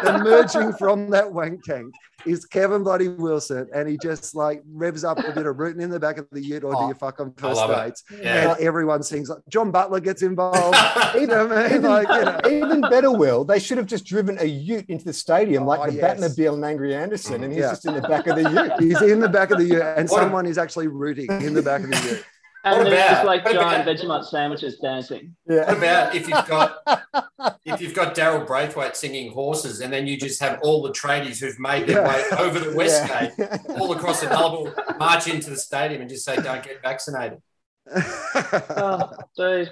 And 0.06 0.18
emerging 0.22 0.74
from 0.74 1.10
that 1.12 1.32
wank 1.32 1.64
tank 1.64 1.94
is 2.26 2.46
Kevin 2.46 2.84
Bloody 2.84 3.08
Wilson, 3.08 3.70
and 3.74 3.88
he 3.88 3.98
just 4.02 4.36
like 4.36 4.62
revs 4.70 5.06
up 5.06 5.18
a 5.20 5.32
bit 5.32 5.46
of 5.46 5.58
rooting 5.60 5.82
in 5.82 5.90
the 5.90 6.00
back 6.00 6.18
of 6.18 6.28
the 6.34 6.42
ute, 6.44 6.66
or 6.66 6.74
do 6.74 6.78
Oh, 6.80 6.88
you 6.90 6.94
fuck 6.96 7.22
on 7.22 7.32
first 7.36 7.66
dates? 7.68 8.04
Yeah. 8.22 8.52
And 8.52 8.60
everyone 8.60 9.02
sings. 9.02 9.30
Like, 9.30 9.40
John 9.48 9.72
Butler 9.72 10.02
gets 10.02 10.24
involved. 10.24 10.76
you 11.16 11.28
know 11.28 11.48
what 11.48 11.58
I 11.58 11.68
mean? 11.70 11.78
Even, 11.78 11.84
Like, 11.84 12.08
you 12.10 12.26
know. 12.26 12.68
even 12.68 12.82
better, 12.82 13.12
Will, 13.12 13.46
they 13.46 13.60
should 13.60 13.78
have 13.78 13.88
just 13.88 14.04
driven 14.04 14.38
a 14.40 14.46
ute 14.46 14.90
into 14.90 15.06
the 15.06 15.14
stadium 15.14 15.66
like 15.66 15.80
Oh, 15.80 15.86
the 15.86 15.94
yes. 15.94 16.20
Batmobile 16.20 16.56
and 16.56 16.66
Angry 16.66 16.94
Anderson, 16.94 17.46
and 17.46 17.54
he's 17.54 17.62
Yeah. 17.62 17.70
just 17.70 17.86
in 17.86 17.94
the 17.94 18.02
back 18.02 18.28
of 18.28 18.36
the 18.36 18.50
ute. 18.80 18.84
He's 18.84 19.02
in 19.10 19.22
the 19.22 19.30
back 19.30 19.52
of 19.52 19.60
the 19.60 19.66
ute, 19.66 19.82
and 19.82 20.10
What 20.10 20.20
a- 20.20 20.24
someone 20.26 20.46
is 20.48 20.58
actually 20.58 20.88
rooting 20.88 21.32
in 21.42 21.54
the 21.54 21.62
back 21.62 21.82
of 21.84 21.92
the 21.92 21.96
ute. 22.10 22.24
And 22.64 22.78
What 22.78 22.84
there's 22.90 22.94
about- 22.98 23.10
just 23.12 23.26
like 23.26 23.46
what 23.46 23.54
giant 23.54 23.84
about- 23.88 23.96
Vegemite 23.96 24.26
sandwiches 24.26 24.78
dancing. 24.80 25.36
Yeah. 25.48 25.68
What 25.68 25.78
about 25.78 26.16
if 26.16 26.28
you've 26.28 26.48
got 26.48 26.78
if 27.66 27.80
you've 27.82 27.94
got 27.94 28.16
Daryl 28.16 28.46
Braithwaite 28.46 28.98
singing 28.98 29.32
horses, 29.32 29.80
and 29.82 29.94
then 29.94 30.06
you 30.08 30.18
just 30.18 30.42
have 30.42 30.60
all 30.64 30.82
the 30.82 30.92
tradies 30.92 31.40
who've 31.40 31.60
made 31.60 31.88
their 31.88 32.02
Yeah. 32.04 32.08
way 32.10 32.24
over 32.46 32.60
the 32.60 32.76
West 32.76 33.06
Yeah. 33.08 33.30
Gate, 33.30 33.60
all 33.80 33.94
across 33.94 34.22
the 34.22 34.28
Nullarbor, 34.28 34.98
march 34.98 35.28
into 35.28 35.50
the 35.50 35.58
stadium 35.58 36.02
and 36.02 36.10
just 36.10 36.26
say, 36.26 36.36
"Don't 36.36 36.64
get 36.64 36.82
vaccinated." 36.82 37.40
Oh, 37.96 39.12
dude, 39.38 39.72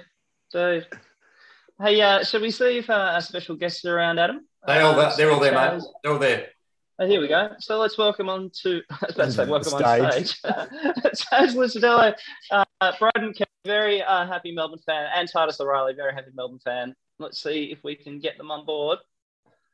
dude. 0.52 0.86
Hey, 1.80 2.00
uh, 2.00 2.24
should 2.24 2.40
we 2.42 2.50
see 2.50 2.78
if 2.78 2.88
uh, 2.88 2.94
our 3.14 3.20
special 3.20 3.56
guests 3.56 3.84
are 3.84 3.94
around, 3.94 4.18
Adam? 4.18 4.46
They 4.66 4.80
all 4.80 4.98
Uh, 4.98 5.14
they're 5.16 5.30
all 5.30 5.40
there, 5.40 5.52
mate. 5.52 5.82
They're 6.02 6.12
all 6.12 6.18
there. 6.18 6.46
Oh, 6.98 7.06
here 7.06 7.20
we 7.20 7.28
go. 7.28 7.50
So 7.58 7.78
let's 7.78 7.98
welcome 7.98 8.30
on 8.30 8.50
to 8.62 8.80
I 8.90 8.96
was 9.06 9.14
about 9.14 9.24
to 9.26 9.32
say 9.32 9.46
welcome 9.46 9.74
on 9.74 10.12
Stage. 10.12 10.36
stage. 10.38 10.42
Chas 11.28 11.54
Licciardello, 11.54 12.14
uh, 12.50 12.64
Broden 12.80 13.36
Kelly, 13.36 13.50
very 13.66 14.02
uh, 14.02 14.26
happy 14.26 14.50
Melbourne 14.52 14.78
fan, 14.86 15.10
and 15.14 15.28
Titus 15.30 15.60
O'Reilly, 15.60 15.92
very 15.92 16.14
happy 16.14 16.30
Melbourne 16.34 16.58
fan. 16.64 16.94
Let's 17.18 17.42
see 17.42 17.64
if 17.64 17.84
we 17.84 17.96
can 17.96 18.18
get 18.18 18.38
them 18.38 18.50
on 18.50 18.64
board. 18.64 18.98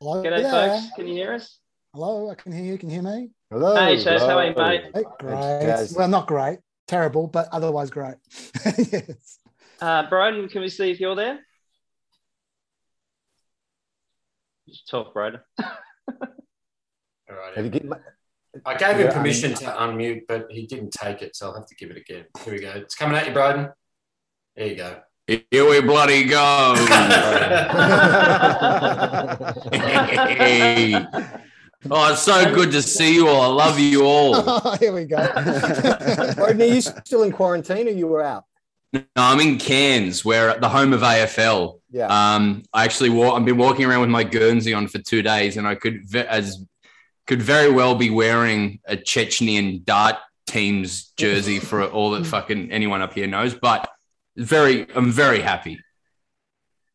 Hello, 0.01 0.21
G'day, 0.21 0.41
there. 0.41 0.51
folks. 0.51 0.87
Can 0.97 1.07
you 1.07 1.13
hear 1.13 1.33
us? 1.33 1.59
Hello, 1.93 2.29
I 2.29 2.35
can 2.35 2.51
hear 2.51 2.65
you. 2.65 2.77
Can 2.77 2.89
you 2.89 2.95
hear 2.95 3.09
me? 3.09 3.29
Hello. 3.49 3.73
Hey, 3.73 3.95
Chaz, 3.95 4.19
how 4.19 4.37
are 4.39 4.47
you, 4.47 4.55
mate? 4.57 4.91
Hey, 4.93 5.03
great. 5.19 5.33
Chaz. 5.35 5.95
Well, 5.95 6.09
not 6.09 6.27
great, 6.27 6.59
terrible, 6.89 7.27
but 7.27 7.47
otherwise 7.53 7.89
great. 7.89 8.15
yes. 8.65 9.39
Uh, 9.79 10.09
Broden, 10.09 10.51
can 10.51 10.59
we 10.59 10.67
see 10.67 10.91
if 10.91 10.99
you're 10.99 11.15
there? 11.15 11.39
Just 14.67 14.89
talk, 14.89 15.13
Braden. 15.13 15.39
All 17.33 17.39
right. 17.39 17.55
Have 17.55 17.65
you 17.65 17.71
given, 17.71 17.93
I 18.65 18.75
gave 18.75 18.97
him 18.97 19.07
Yeah, 19.07 19.13
permission 19.13 19.53
to 19.55 19.65
unmute, 19.65 20.21
but 20.27 20.47
he 20.51 20.67
didn't 20.67 20.91
take 20.91 21.23
it, 21.23 21.35
so 21.35 21.47
I'll 21.47 21.55
have 21.55 21.65
to 21.65 21.75
give 21.75 21.89
it 21.89 21.97
again. 21.97 22.25
Here 22.43 22.53
we 22.53 22.59
go. 22.59 22.69
It's 22.75 22.93
coming 22.93 23.17
at 23.17 23.25
you, 23.27 23.33
Broden. 23.33 23.73
There 24.55 24.67
you 24.67 24.75
go. 24.75 24.99
Here 25.25 25.67
we 25.67 25.81
bloody 25.81 26.25
go. 26.25 26.75
Hey. 29.71 31.05
Oh, 31.91 32.13
it's 32.13 32.21
so 32.21 32.55
good 32.55 32.71
to 32.71 32.81
see 32.81 33.13
you 33.13 33.27
all. 33.27 33.41
I 33.41 33.65
love 33.65 33.77
you 33.77 34.05
all. 34.05 34.77
Here 34.79 34.93
we 34.93 35.03
go. 35.03 35.17
Broden, 35.17 36.61
are 36.61 36.73
you 36.73 36.79
still 36.79 37.23
in 37.23 37.33
quarantine 37.33 37.89
or 37.89 37.91
you 37.91 38.07
were 38.07 38.21
out? 38.21 38.45
No, 38.93 39.01
I'm 39.17 39.41
in 39.41 39.57
Cairns, 39.57 40.23
where 40.23 40.57
the 40.57 40.69
home 40.69 40.93
of 40.93 41.01
AFL. 41.01 41.81
Yeah. 41.91 42.07
Um, 42.07 42.63
I 42.71 42.85
actually 42.85 43.09
walk, 43.09 43.37
I've 43.37 43.43
been 43.43 43.57
walking 43.57 43.83
around 43.83 43.99
with 43.99 44.11
my 44.11 44.23
Guernsey 44.23 44.73
on 44.73 44.87
for 44.87 44.99
two 44.99 45.21
days, 45.21 45.57
and 45.57 45.67
I 45.67 45.75
could 45.75 46.03
as 46.15 46.63
could 47.27 47.41
very 47.41 47.71
well 47.71 47.95
be 47.95 48.09
wearing 48.09 48.79
a 48.85 48.97
Chechnyan 48.97 49.83
dart 49.85 50.15
team's 50.45 51.13
jersey 51.17 51.59
for 51.59 51.85
all 51.85 52.11
that 52.11 52.25
fucking 52.35 52.71
anyone 52.71 53.01
up 53.01 53.13
here 53.13 53.27
knows. 53.27 53.53
But 53.53 53.89
very, 54.37 54.87
I'm 54.95 55.11
very 55.11 55.41
happy. 55.41 55.79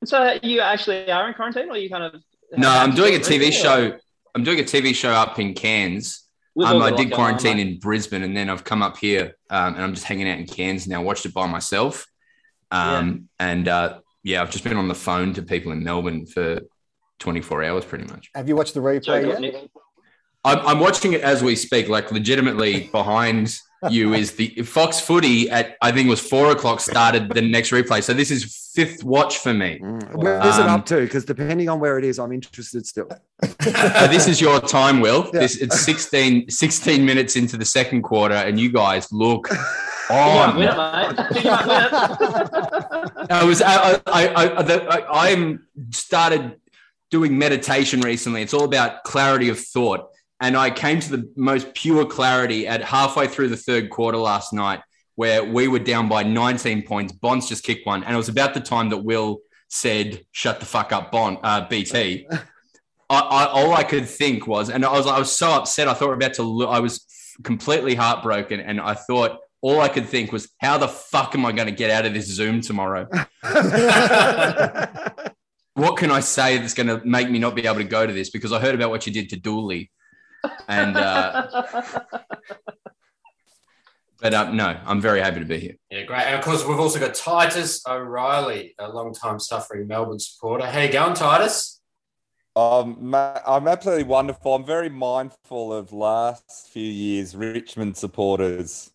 So 0.04 0.38
you 0.42 0.60
actually 0.60 1.10
are 1.10 1.28
in 1.28 1.34
quarantine, 1.34 1.70
or 1.70 1.76
you 1.76 1.90
kind 1.90 2.04
of? 2.04 2.22
No, 2.56 2.70
I'm 2.70 2.94
doing 2.94 3.14
a 3.14 3.18
Really, 3.18 3.46
TV 3.46 3.48
or- 3.48 3.52
show. 3.52 3.98
I'm 4.34 4.44
doing 4.44 4.60
a 4.60 4.62
TV 4.62 4.94
show 4.94 5.10
up 5.10 5.38
in 5.38 5.54
Cairns. 5.54 6.24
Um, 6.62 6.82
I 6.82 6.90
did 6.90 7.12
quarantine 7.12 7.52
on, 7.54 7.58
in 7.60 7.78
Brisbane, 7.78 8.22
and 8.22 8.36
then 8.36 8.50
I've 8.50 8.64
come 8.64 8.82
up 8.82 8.96
here, 8.96 9.36
um, 9.48 9.74
and 9.74 9.82
I'm 9.82 9.94
just 9.94 10.04
hanging 10.06 10.28
out 10.28 10.38
in 10.38 10.46
Cairns 10.46 10.86
now. 10.88 11.02
Watched 11.02 11.24
it 11.24 11.32
by 11.32 11.46
myself, 11.46 12.06
um, 12.70 13.28
and 13.38 13.68
uh, 13.68 14.00
yeah, 14.24 14.42
I've 14.42 14.50
just 14.50 14.64
been 14.64 14.76
on 14.76 14.88
the 14.88 14.94
phone 14.94 15.32
to 15.34 15.42
people 15.42 15.72
in 15.72 15.82
Melbourne 15.84 16.26
for 16.26 16.60
24 17.20 17.64
hours, 17.64 17.84
pretty 17.84 18.04
much. 18.04 18.30
Have 18.34 18.48
you 18.48 18.56
watched 18.56 18.74
the 18.74 18.80
replay 18.80 19.02
Joe 19.04 19.40
yet? 19.40 19.68
Nick. 20.54 20.58
I'm, 20.58 20.66
I'm 20.66 20.80
watching 20.80 21.12
it 21.12 21.20
as 21.22 21.42
we 21.42 21.56
speak. 21.56 21.88
Like 21.88 22.11
legitimately 22.12 22.88
behind 22.92 23.58
you 23.90 24.12
is 24.14 24.32
the 24.32 24.48
Fox 24.62 24.98
Footy 25.00 25.48
at 25.50 25.76
I 25.80 25.92
think 25.92 26.06
it 26.06 26.11
was 26.11 26.20
four 26.20 26.50
o'clock 26.50 26.80
started 26.80 27.30
the 27.30 27.42
next 27.42 27.70
replay. 27.70 28.02
So 28.02 28.12
this 28.12 28.30
is 28.30 28.70
fifth 28.74 29.04
watch 29.04 29.38
for 29.38 29.54
me. 29.54 29.78
Mm. 29.82 30.14
Where 30.16 30.40
is 30.46 30.58
it 30.58 30.62
Um, 30.62 30.80
up 30.80 30.87
to? 30.87 30.96
Because 31.00 31.24
depending 31.24 31.68
on 31.68 31.78
where 31.80 31.98
it 31.98 32.04
is, 32.04 32.18
I'm 32.18 32.32
interested 32.32 32.87
still. 32.87 33.08
So 33.62 33.70
this 34.08 34.26
is 34.26 34.40
your 34.40 34.61
time, 34.61 35.00
Will. 35.00 35.30
Yeah. 35.32 35.40
This 35.40 35.56
it's 35.58 35.80
16, 35.80 36.50
16 36.50 37.04
minutes 37.04 37.37
into 37.37 37.56
the 37.56 37.64
second 37.64 38.02
quarter, 38.02 38.34
and 38.34 38.58
you 38.58 38.72
guys 38.72 39.12
look 39.12 39.48
You 39.50 39.56
win 40.11 40.18
on. 40.18 40.56
it, 40.56 40.58
mate. 40.58 40.70
You 40.70 40.76
might 40.76 41.66
win 41.66 41.82
it. 41.84 43.30
I 43.30 43.44
was 43.44 43.62
I 43.62 44.00
I, 44.06 44.28
I, 44.28 44.82
I 44.98 45.30
I'm 45.32 45.66
started 45.90 46.56
doing 47.11 47.38
meditation 47.38 48.00
recently. 48.00 48.42
It's 48.42 48.52
all 48.54 48.64
about 48.64 49.04
clarity 49.04 49.48
of 49.50 49.58
thought, 49.61 50.08
and 50.40 50.57
I 50.57 50.70
came 50.70 51.01
to 51.01 51.16
the 51.16 51.33
most 51.37 51.74
pure 51.74 52.07
clarity 52.07 52.66
at 52.66 52.83
halfway 52.83 53.27
through 53.27 53.48
the 53.48 53.57
third 53.57 53.90
quarter 53.90 54.18
last 54.18 54.53
night, 54.53 54.81
where 55.16 55.44
we 55.44 55.68
were 55.68 55.79
down 55.79 56.09
by 56.09 56.22
19 56.22 56.83
points. 56.83 57.12
Bonds 57.12 57.48
just 57.48 57.64
kicked 57.64 57.87
one, 57.87 58.05
and 58.05 58.14
it 58.14 58.16
was 58.16 58.29
about 58.29 58.55
the 58.55 58.61
time 58.61 58.88
that 58.90 58.98
Will 58.98 59.40
said, 59.68 60.24
"Shut 60.33 60.61
the 60.61 60.66
fuck 60.66 60.92
up, 60.92 61.11
Bond." 61.11 61.38
Uh, 61.42 61.66
BT. 61.68 62.27
I, 63.11 63.20
I, 63.20 63.46
all 63.46 63.72
I 63.72 63.85
could 63.85 64.07
think 64.07 64.46
was, 64.46 64.68
and 64.68 64.85
I 64.85 64.92
was 64.92 65.07
I 65.07 65.18
was 65.18 65.33
so 65.33 65.51
upset. 65.51 65.88
I 65.88 65.94
thought 65.94 66.07
we 66.07 66.09
we're 66.09 66.14
about 66.14 66.35
to. 66.35 66.42
Lo- 66.42 66.70
I 66.70 66.81
was 66.81 67.07
completely 67.42 67.94
heartbroken, 67.94 68.61
and 68.61 68.81
I 68.81 68.94
thought 68.94 69.38
all 69.61 69.81
I 69.81 69.88
could 69.88 70.07
think 70.07 70.33
was, 70.33 70.48
how 70.59 70.79
the 70.79 70.88
fuck 70.88 71.35
am 71.35 71.44
I 71.44 71.53
going 71.53 71.66
to 71.66 71.74
get 71.74 71.90
out 71.90 72.07
of 72.07 72.14
this 72.14 72.27
Zoom 72.27 72.61
tomorrow? 72.61 73.09
what 75.74 75.96
can 75.96 76.11
I 76.12 76.20
say 76.20 76.59
that's 76.59 76.74
going 76.74 76.87
to 76.87 77.05
make 77.05 77.29
me 77.29 77.38
not 77.38 77.57
be 77.57 77.66
able 77.66 77.79
to 77.79 77.85
go 77.85 78.07
to 78.07 78.12
this? 78.12 78.31
Because 78.31 78.53
I 78.53 78.61
heard 78.61 78.74
about 78.74 78.90
what 78.90 79.07
you 79.07 79.12
did 79.12 79.31
to 79.31 79.37
Dooley, 79.37 79.90
and 80.68 80.96
uh, 80.96 81.46
but 84.20 84.34
um, 84.34 84.56
no, 84.56 84.76
I'm 84.84 85.00
very 85.00 85.20
happy 85.20 85.38
to 85.40 85.46
be 85.46 85.58
here. 85.61 85.74
Yeah, 85.90 86.02
great. 86.04 86.22
And 86.22 86.34
of 86.37 86.44
course, 86.44 86.64
we've 86.66 86.80
also 86.80 86.98
got 86.98 87.14
Titus 87.14 87.82
O'Reilly, 87.87 88.74
a 88.78 88.88
long-time 88.88 89.38
suffering 89.38 89.87
Melbourne 89.87 90.18
supporter. 90.18 90.66
How 90.66 90.80
you 90.80 90.92
going, 90.92 91.14
Titus? 91.14 91.80
Um, 92.56 93.14
I'm 93.14 93.68
absolutely 93.68 94.04
wonderful. 94.04 94.54
I'm 94.56 94.64
very 94.64 94.88
mindful 94.88 95.72
of 95.72 95.92
last 95.92 96.68
few 96.72 96.82
years 96.90 97.37
Richmond 97.37 97.96
supporters 97.96 98.90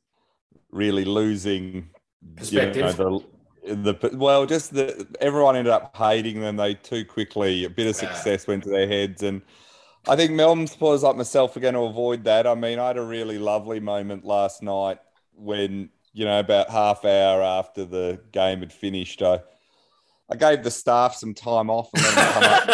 really 0.71 1.05
losing 1.05 1.89
Perspective. 2.35 2.97
the, 2.97 3.93
the 3.93 4.09
well, 4.17 4.45
just 4.45 4.73
the 4.73 5.07
everyone 5.21 5.55
ended 5.55 5.71
up 5.71 5.95
hating 5.95 6.41
them. 6.41 6.57
They 6.57 6.73
too 6.73 7.05
quickly 7.05 7.63
a 7.63 7.69
bit 7.69 7.87
of 7.87 8.01
Yeah. 8.01 8.13
success 8.13 8.47
went 8.47 8.63
to 8.65 8.69
their 8.69 8.87
heads, 8.87 9.23
and 9.23 9.41
I 10.07 10.15
think 10.15 10.31
Melbourne 10.31 10.67
supporters 10.67 11.03
like 11.03 11.15
myself 11.15 11.55
are 11.55 11.59
going 11.61 11.73
to 11.75 11.81
avoid 11.81 12.25
that. 12.25 12.45
I 12.45 12.55
mean, 12.55 12.77
I 12.79 12.87
had 12.87 12.97
a 12.97 13.05
really 13.05 13.37
lovely 13.37 13.79
moment 13.79 14.25
last 14.25 14.61
night 14.61 14.97
when 15.35 15.89
you 16.13 16.25
know 16.25 16.39
about 16.39 16.69
half 16.69 17.05
hour 17.05 17.41
after 17.41 17.85
the 17.85 18.19
game 18.31 18.59
had 18.59 18.73
finished, 18.73 19.21
I. 19.21 19.39
I 20.31 20.35
gave 20.37 20.63
the 20.63 20.71
staff 20.71 21.15
some 21.15 21.33
time 21.33 21.69
off 21.69 21.89
and 21.93 22.01
then 22.03 22.15
them 22.15 22.33
come 22.33 22.43
up 22.43 22.63
to 22.63 22.69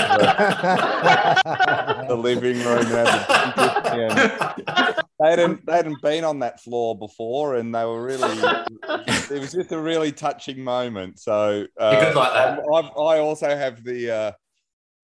the, 2.06 2.06
the 2.10 2.16
living 2.16 2.60
room 2.60 2.78
and 2.78 2.88
have 2.88 3.08
a 3.08 3.96
drink 3.96 4.14
with 4.14 4.88
me. 4.88 4.94
They 5.20 5.30
hadn't 5.32 5.66
they 5.66 5.74
hadn't 5.74 6.02
been 6.02 6.24
on 6.24 6.40
that 6.40 6.62
floor 6.62 6.98
before, 6.98 7.56
and 7.56 7.74
they 7.74 7.84
were 7.84 8.04
really. 8.04 8.30
it 8.32 9.40
was 9.42 9.52
just 9.52 9.72
a 9.72 9.80
really 9.80 10.12
touching 10.12 10.64
moment. 10.64 11.20
So 11.20 11.66
uh, 11.78 12.00
You're 12.02 12.14
like 12.14 12.34
that. 12.34 12.60
I'm- 12.60 12.92
I 12.98 13.18
also 13.18 13.50
have 13.50 13.84
the 13.84 14.12
uh, 14.12 14.32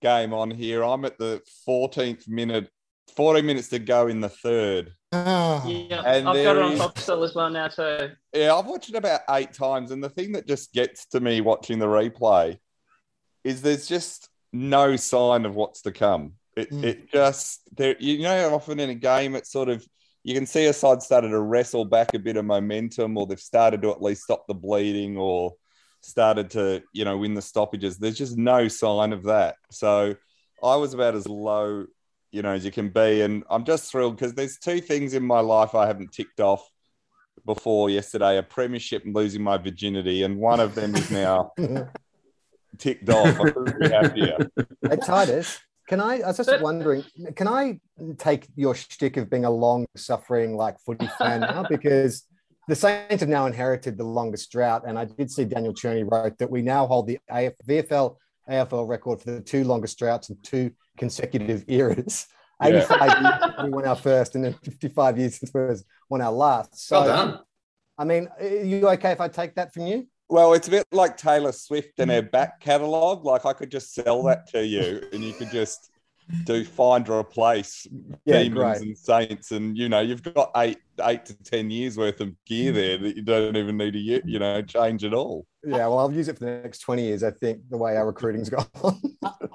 game 0.02 0.34
on 0.34 0.52
here. 0.52 0.84
I'm 0.84 1.06
at 1.06 1.18
the 1.18 1.42
14th 1.68 2.28
minute, 2.28 2.70
14 3.16 3.46
minutes 3.46 3.70
to 3.70 3.80
go 3.80 4.08
in 4.08 4.22
the 4.22 4.30
third. 4.30 4.92
Oh, 5.12 5.64
Yeah, 5.68 6.02
And 6.06 6.28
I've 6.28 6.44
got 6.44 6.58
it 6.58 6.62
on 6.62 6.72
is- 6.74 6.80
Foxtel 6.80 7.24
as 7.24 7.36
well 7.36 7.50
now 7.50 7.68
too. 7.68 8.12
Yeah, 8.34 8.56
I've 8.56 8.66
watched 8.66 8.90
it 8.90 8.96
about 8.96 9.22
eight 9.30 9.54
times, 9.54 9.92
and 9.92 10.04
the 10.04 10.10
thing 10.10 10.34
that 10.34 10.48
just 10.48 10.74
gets 10.74 11.06
to 11.08 11.20
me 11.20 11.42
watching 11.42 11.80
the 11.80 11.86
replay 11.88 12.58
is 13.44 13.62
there's 13.62 13.88
just 13.88 14.30
no 14.52 14.96
sign 14.96 15.46
of 15.46 15.56
what's 15.56 15.82
to 15.84 15.92
come. 15.92 16.34
It, 16.58 16.72
Mm. 16.72 16.84
it 16.84 17.12
just 17.12 17.62
there, 17.76 17.96
you 18.00 18.20
know, 18.24 18.54
often 18.56 18.80
in 18.80 18.90
a 18.90 18.96
game, 18.96 19.36
it's 19.36 19.52
sort 19.52 19.70
of 19.70 19.86
you 20.24 20.34
can 20.34 20.48
see 20.48 20.66
a 20.66 20.74
side 20.74 21.04
started 21.04 21.30
to 21.30 21.40
wrestle 21.40 21.86
back 21.86 22.16
a 22.16 22.20
bit 22.20 22.36
of 22.36 22.46
momentum, 22.46 23.16
or 23.16 23.28
they've 23.28 23.40
started 23.40 23.82
to 23.84 23.92
at 23.92 24.02
least 24.02 24.24
stop 24.24 24.48
the 24.48 24.56
bleeding, 24.56 25.18
or 25.18 25.54
started 26.06 26.52
to 26.52 26.84
you 26.94 27.04
know 27.04 27.18
win 27.18 27.34
the 27.34 27.42
stoppages. 27.42 27.98
There's 27.98 28.18
just 28.18 28.38
no 28.38 28.68
sign 28.68 29.12
of 29.14 29.24
that. 29.24 29.56
So 29.72 30.16
I 30.64 30.76
was 30.76 30.94
about 30.94 31.16
as 31.16 31.28
low, 31.28 31.86
you 32.32 32.42
know, 32.42 32.52
as 32.52 32.64
you 32.64 32.72
can 32.72 32.90
be, 32.90 33.22
and 33.22 33.44
I'm 33.50 33.66
just 33.66 33.92
thrilled 33.92 34.16
because 34.16 34.34
there's 34.34 34.58
two 34.58 34.80
things 34.80 35.14
in 35.14 35.24
my 35.26 35.40
life 35.40 35.76
I 35.76 35.88
haven't 35.88 36.12
ticked 36.12 36.40
off 36.40 36.68
before 37.46 37.90
yesterday: 37.90 38.38
a 38.38 38.44
premiership 38.44 39.04
and 39.06 39.16
losing 39.16 39.42
my 39.42 39.58
virginity, 39.58 40.24
and 40.24 40.38
one 40.38 40.60
of 40.60 40.76
them 40.76 40.96
is 40.96 41.10
now 41.12 41.52
ticked 42.78 43.10
off. 43.10 43.40
I 43.40 43.50
couldn't 43.50 43.80
be 43.80 43.90
happier. 43.90 44.38
Hey, 44.88 44.98
Titus, 44.98 45.60
can 45.88 46.00
I? 46.00 46.20
I 46.20 46.28
was 46.28 46.38
just 46.38 46.62
wondering, 46.62 47.04
can 47.36 47.48
I 47.48 47.80
take 48.18 48.48
your 48.56 48.76
shtick 48.76 49.18
of 49.18 49.30
being 49.30 49.46
a 49.46 49.52
long-suffering 49.52 50.56
like 50.56 50.80
footy 50.80 51.10
fan 51.18 51.42
now? 51.42 51.66
Because 51.68 52.26
the 52.68 52.76
Saints 52.76 53.22
have 53.22 53.30
now 53.30 53.46
inherited 53.46 53.98
the 53.98 54.04
longest 54.04 54.52
drought, 54.52 54.84
and 54.88 54.98
I 54.98 55.06
did 55.06 55.32
see 55.32 55.46
Daniel 55.46 55.74
Cherny 55.74 56.10
wrote 56.10 56.38
that 56.40 56.50
we 56.50 56.62
now 56.62 56.88
hold 56.88 57.08
the 57.08 57.20
AF, 57.30 57.54
VFL 57.68 58.16
AFL 58.50 58.88
record 58.88 59.22
for 59.22 59.32
the 59.32 59.42
two 59.42 59.64
longest 59.64 59.98
droughts 59.98 60.30
in 60.30 60.38
two 60.42 60.72
consecutive 60.98 61.66
eras. 61.68 62.28
Yeah. 62.64 62.86
85 62.88 63.22
years 63.22 63.54
we 63.66 63.70
won 63.70 63.86
our 63.86 63.98
first, 63.98 64.36
and 64.36 64.46
then 64.46 64.54
55 64.54 65.18
years 65.18 65.38
since 65.38 65.54
we 65.54 65.60
won 66.10 66.22
our 66.22 66.32
last. 66.32 66.88
So, 66.88 67.02
Well 67.02 67.08
done. 67.08 67.40
I 67.98 68.06
mean, 68.06 68.30
are 68.40 68.48
you 68.48 68.88
okay 68.92 69.12
if 69.12 69.20
I 69.20 69.28
take 69.28 69.56
that 69.56 69.74
from 69.74 69.88
you? 69.88 70.08
Well, 70.30 70.54
it's 70.54 70.70
a 70.70 70.72
bit 70.72 70.88
like 70.94 71.18
Taylor 71.18 71.52
Swift 71.52 72.00
and 72.00 72.10
her 72.10 72.22
mm. 72.22 72.32
back 72.32 72.62
catalogue. 72.62 73.26
Like 73.26 73.46
I 73.46 73.52
could 73.52 73.70
just 73.70 73.94
sell 73.94 74.24
that 74.24 74.48
to 74.52 74.66
you, 74.66 75.04
and 75.12 75.22
you 75.22 75.34
could 75.34 75.52
just 75.52 75.92
do 76.46 76.64
find 76.66 77.08
or 77.10 77.20
replace 77.20 77.88
Yeah, 78.26 78.44
demons 78.44 78.80
great. 78.80 78.82
and 78.82 78.98
saints, 78.98 79.52
and 79.52 79.78
you 79.78 79.90
know 79.90 80.02
you've 80.02 80.24
got 80.24 80.52
eight 80.58 80.80
eight 81.02 81.26
to 81.26 81.34
ten 81.44 81.70
years 81.70 81.98
worth 81.98 82.22
of 82.22 82.34
gear 82.46 82.72
there 82.72 82.98
that 82.98 83.16
you 83.16 83.22
don't 83.22 83.56
even 83.56 83.78
need 83.78 83.94
to 83.94 84.00
you 84.00 84.40
know 84.40 84.62
change 84.62 85.04
at 85.04 85.14
all. 85.14 85.46
Yeah, 85.64 85.88
well, 85.88 86.00
I'll 86.00 86.12
use 86.12 86.28
it 86.28 86.38
for 86.38 86.46
the 86.46 86.62
next 86.62 86.80
20 86.80 87.02
years, 87.04 87.24
I 87.24 87.32
think, 87.32 87.62
the 87.72 87.78
way 87.78 87.98
our 87.98 88.06
recruiting's 88.06 88.50
gone. 88.52 88.68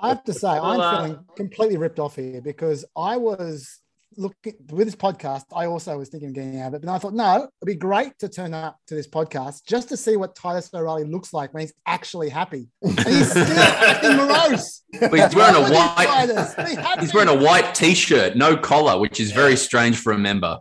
I 0.03 0.09
have 0.09 0.25
to 0.25 0.33
say, 0.33 0.49
Well, 0.49 0.65
I'm 0.65 0.81
uh, 0.81 0.91
feeling 0.91 1.19
completely 1.37 1.77
ripped 1.77 2.01
off 2.01 2.17
here 2.17 2.41
because 2.41 2.85
I 2.97 3.17
was 3.17 3.80
looking 4.17 4.55
with 4.71 4.87
this 4.87 4.97
podcast. 4.97 5.45
I 5.55 5.67
also 5.67 5.97
was 5.99 6.09
thinking 6.09 6.31
of 6.31 6.35
getting 6.35 6.61
out 6.61 6.69
of 6.69 6.75
it, 6.75 6.83
but 6.83 6.93
I 6.93 6.99
thought, 6.99 7.15
no, 7.15 7.37
it'd 7.37 7.67
be 7.67 7.75
great 7.75 8.19
to 8.19 8.29
turn 8.29 8.55
up 8.55 8.79
to 8.89 8.95
this 8.95 9.09
podcast 9.09 9.65
just 9.67 9.89
to 9.91 9.97
see 9.97 10.17
what 10.17 10.35
Titus 10.35 10.71
O'Reilly 10.75 11.05
looks 11.05 11.33
like 11.33 11.53
when 11.55 11.63
he's 11.63 11.73
actually 11.87 12.29
happy. 12.29 12.69
And 12.83 12.99
he's 13.01 13.31
still 13.31 13.59
acting 13.59 14.17
morose. 14.17 14.83
But 14.99 15.13
he's 15.13 15.35
wearing 15.35 15.57
a 15.57 15.61
What's 15.61 15.71
wrong 15.71 15.71
with 15.71 15.71
you, 15.71 15.77
white. 15.77 16.07
Titus? 16.07 16.55
Be 16.55 16.81
happy. 16.81 17.01
He's 17.01 17.15
wearing 17.15 17.29
a 17.29 17.43
white 17.45 17.75
t-shirt, 17.75 18.37
no 18.37 18.57
collar, 18.57 18.99
which 18.99 19.21
is 19.21 19.33
very 19.33 19.57
strange 19.57 19.99
for 19.99 20.13
a 20.13 20.19
member. 20.19 20.59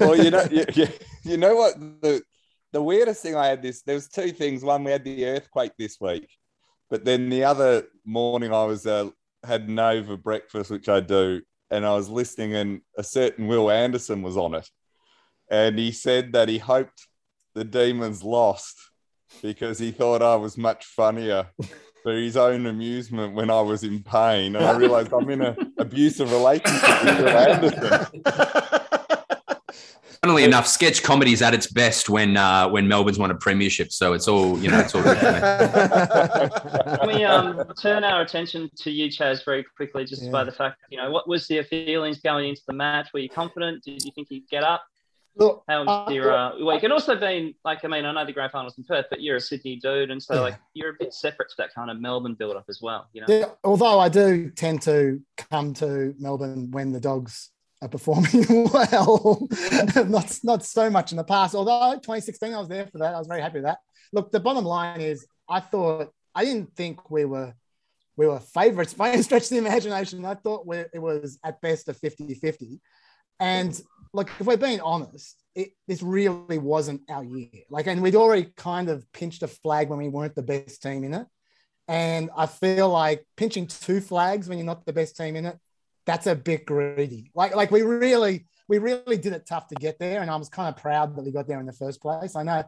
well, 0.00 0.16
you 0.16 0.30
know, 0.30 0.44
you, 0.50 0.64
you, 0.74 0.88
you 1.24 1.36
know 1.36 1.54
what 1.54 1.78
the 2.02 2.22
the 2.72 2.82
weirdest 2.82 3.22
thing 3.22 3.36
I 3.36 3.46
had 3.46 3.62
this. 3.62 3.82
There 3.82 3.94
was 3.94 4.08
two 4.08 4.32
things. 4.32 4.64
One, 4.64 4.82
we 4.82 4.90
had 4.90 5.04
the 5.04 5.26
earthquake 5.26 5.72
this 5.78 5.98
week, 6.00 6.28
but 6.90 7.04
then 7.04 7.28
the 7.28 7.44
other 7.44 7.84
morning 8.04 8.52
I 8.52 8.64
was 8.64 8.86
uh, 8.86 9.10
had 9.44 9.68
Nova 9.68 10.16
breakfast, 10.16 10.70
which 10.70 10.88
I 10.88 11.00
do, 11.00 11.42
and 11.72 11.86
I 11.86 11.94
was 11.94 12.08
listening, 12.08 12.54
and 12.54 12.82
a 12.96 13.02
certain 13.02 13.46
Will 13.48 13.70
Anderson 13.70 14.22
was 14.22 14.36
on 14.36 14.54
it, 14.54 14.68
and 15.50 15.78
he 15.78 15.90
said 15.90 16.32
that 16.34 16.48
he 16.48 16.58
hoped 16.58 17.08
the 17.54 17.64
Demons 17.64 18.22
lost 18.22 18.78
because 19.42 19.78
he 19.78 19.90
thought 19.90 20.22
I 20.22 20.36
was 20.36 20.56
much 20.56 20.84
funnier. 20.84 21.48
For 22.02 22.12
his 22.12 22.36
own 22.36 22.66
amusement 22.66 23.32
when 23.32 23.48
I 23.48 23.60
was 23.60 23.84
in 23.84 24.02
pain, 24.02 24.56
and 24.56 24.64
I 24.64 24.76
realized 24.76 25.12
I'm 25.12 25.30
in 25.30 25.40
an 25.40 25.72
abusive 25.78 26.32
relationship 26.32 27.04
with 27.04 27.20
Will 27.20 27.28
Anderson. 27.28 28.22
Funnily 30.24 30.44
enough, 30.44 30.68
sketch 30.68 31.02
comedy 31.02 31.32
is 31.32 31.42
at 31.42 31.52
its 31.52 31.66
best 31.66 32.08
when 32.08 32.36
uh, 32.36 32.68
when 32.68 32.86
Melbourne's 32.86 33.18
won 33.18 33.32
a 33.32 33.34
premiership. 33.34 33.90
So 33.90 34.12
it's 34.12 34.28
all 34.28 34.56
you 34.60 34.70
know. 34.70 34.78
It's 34.78 34.94
all 34.94 35.02
good. 35.02 35.18
Can 35.18 37.08
we 37.08 37.24
um, 37.24 37.64
turn 37.80 38.04
our 38.04 38.22
attention 38.22 38.70
to 38.76 38.90
you, 38.92 39.08
Chaz, 39.08 39.44
very 39.44 39.64
quickly, 39.64 40.04
just 40.04 40.22
Yeah. 40.22 40.30
by 40.30 40.44
the 40.44 40.52
fact, 40.52 40.78
you 40.90 40.96
know, 40.96 41.10
what 41.10 41.26
was 41.26 41.50
your 41.50 41.64
feelings 41.64 42.20
going 42.20 42.50
into 42.50 42.62
the 42.68 42.72
match? 42.72 43.08
Were 43.12 43.18
you 43.18 43.28
confident? 43.28 43.82
Did 43.82 44.04
you 44.04 44.12
think 44.14 44.28
you'd 44.30 44.48
get 44.48 44.62
up? 44.62 44.84
Look, 45.34 45.64
How 45.66 45.82
uh, 45.82 46.04
was 46.04 46.14
your 46.14 46.32
uh, 46.32 46.56
week? 46.64 46.84
And 46.84 46.92
also 46.92 47.18
being 47.18 47.54
like, 47.64 47.84
I 47.84 47.88
mean, 47.88 48.04
I 48.04 48.12
know 48.12 48.24
the 48.24 48.32
grand 48.32 48.52
finals 48.52 48.78
in 48.78 48.84
Perth, 48.84 49.06
but 49.10 49.22
you're 49.22 49.36
a 49.36 49.40
Sydney 49.40 49.74
dude, 49.74 50.12
and 50.12 50.22
so 50.22 50.34
Yeah. 50.34 50.40
like 50.42 50.58
you're 50.74 50.90
a 50.90 50.96
bit 51.00 51.12
separate 51.14 51.48
to 51.48 51.54
that 51.58 51.74
kind 51.74 51.90
of 51.90 52.00
Melbourne 52.00 52.34
build 52.34 52.54
up 52.54 52.66
as 52.68 52.78
well. 52.80 53.08
You 53.12 53.22
know, 53.22 53.26
Yeah, 53.28 53.46
although 53.64 53.98
I 53.98 54.08
do 54.08 54.50
tend 54.50 54.82
to 54.82 55.20
come 55.50 55.74
to 55.74 56.14
Melbourne 56.20 56.70
when 56.70 56.92
the 56.92 57.00
dogs 57.00 57.50
are 57.82 57.88
performing 57.88 58.46
well, 58.72 59.48
not 60.06 60.38
not 60.42 60.64
so 60.64 60.88
much 60.88 61.10
in 61.10 61.18
the 61.18 61.24
past. 61.24 61.54
Although 61.54 61.94
2016, 61.94 62.54
I 62.54 62.58
was 62.58 62.68
there 62.68 62.86
for 62.86 62.98
that. 62.98 63.14
I 63.14 63.18
was 63.18 63.26
very 63.26 63.42
happy 63.42 63.56
with 63.56 63.64
that. 63.64 63.78
Look, 64.12 64.30
the 64.30 64.40
bottom 64.40 64.64
line 64.64 65.00
is, 65.00 65.26
I 65.48 65.60
thought 65.60 66.12
I 66.34 66.44
didn't 66.44 66.74
think 66.76 67.10
we 67.10 67.24
were 67.24 67.54
we 68.16 68.26
were 68.26 68.38
favourites 68.38 68.94
by 68.94 69.10
any 69.12 69.22
stretch 69.22 69.44
of 69.44 69.48
the 69.50 69.58
imagination. 69.58 70.24
I 70.24 70.34
thought 70.34 70.66
we, 70.66 70.78
it 70.78 71.00
was 71.00 71.38
at 71.44 71.60
best 71.60 71.88
a 71.88 71.92
50-50. 71.92 72.78
And 73.40 73.80
look, 74.12 74.30
if 74.38 74.46
we're 74.46 74.56
being 74.56 74.80
honest, 74.80 75.42
it, 75.54 75.70
this 75.88 76.02
really 76.02 76.58
wasn't 76.58 77.00
our 77.10 77.24
year. 77.24 77.48
Like, 77.70 77.86
and 77.86 78.02
we'd 78.02 78.14
already 78.14 78.52
kind 78.56 78.88
of 78.90 79.10
pinched 79.12 79.42
a 79.42 79.48
flag 79.48 79.88
when 79.88 79.98
we 79.98 80.08
weren't 80.08 80.34
the 80.34 80.42
best 80.42 80.82
team 80.82 81.04
in 81.04 81.14
it. 81.14 81.26
And 81.88 82.30
I 82.36 82.46
feel 82.46 82.90
like 82.90 83.26
pinching 83.36 83.66
two 83.66 84.00
flags 84.00 84.48
when 84.48 84.58
you're 84.58 84.66
not 84.66 84.84
the 84.86 84.92
best 84.92 85.16
team 85.16 85.34
in 85.34 85.46
it, 85.46 85.58
that's 86.06 86.26
a 86.26 86.34
bit 86.34 86.66
greedy. 86.66 87.30
Like, 87.34 87.54
like 87.54 87.70
we 87.70 87.82
really, 87.82 88.46
we 88.68 88.78
really 88.78 89.16
did 89.16 89.32
it 89.32 89.46
tough 89.46 89.68
to 89.68 89.74
get 89.74 89.98
there. 89.98 90.22
And 90.22 90.30
I 90.30 90.36
was 90.36 90.48
kind 90.48 90.68
of 90.68 90.80
proud 90.80 91.16
that 91.16 91.24
we 91.24 91.32
got 91.32 91.46
there 91.46 91.60
in 91.60 91.66
the 91.66 91.72
first 91.72 92.00
place. 92.00 92.36
I 92.36 92.42
know. 92.42 92.64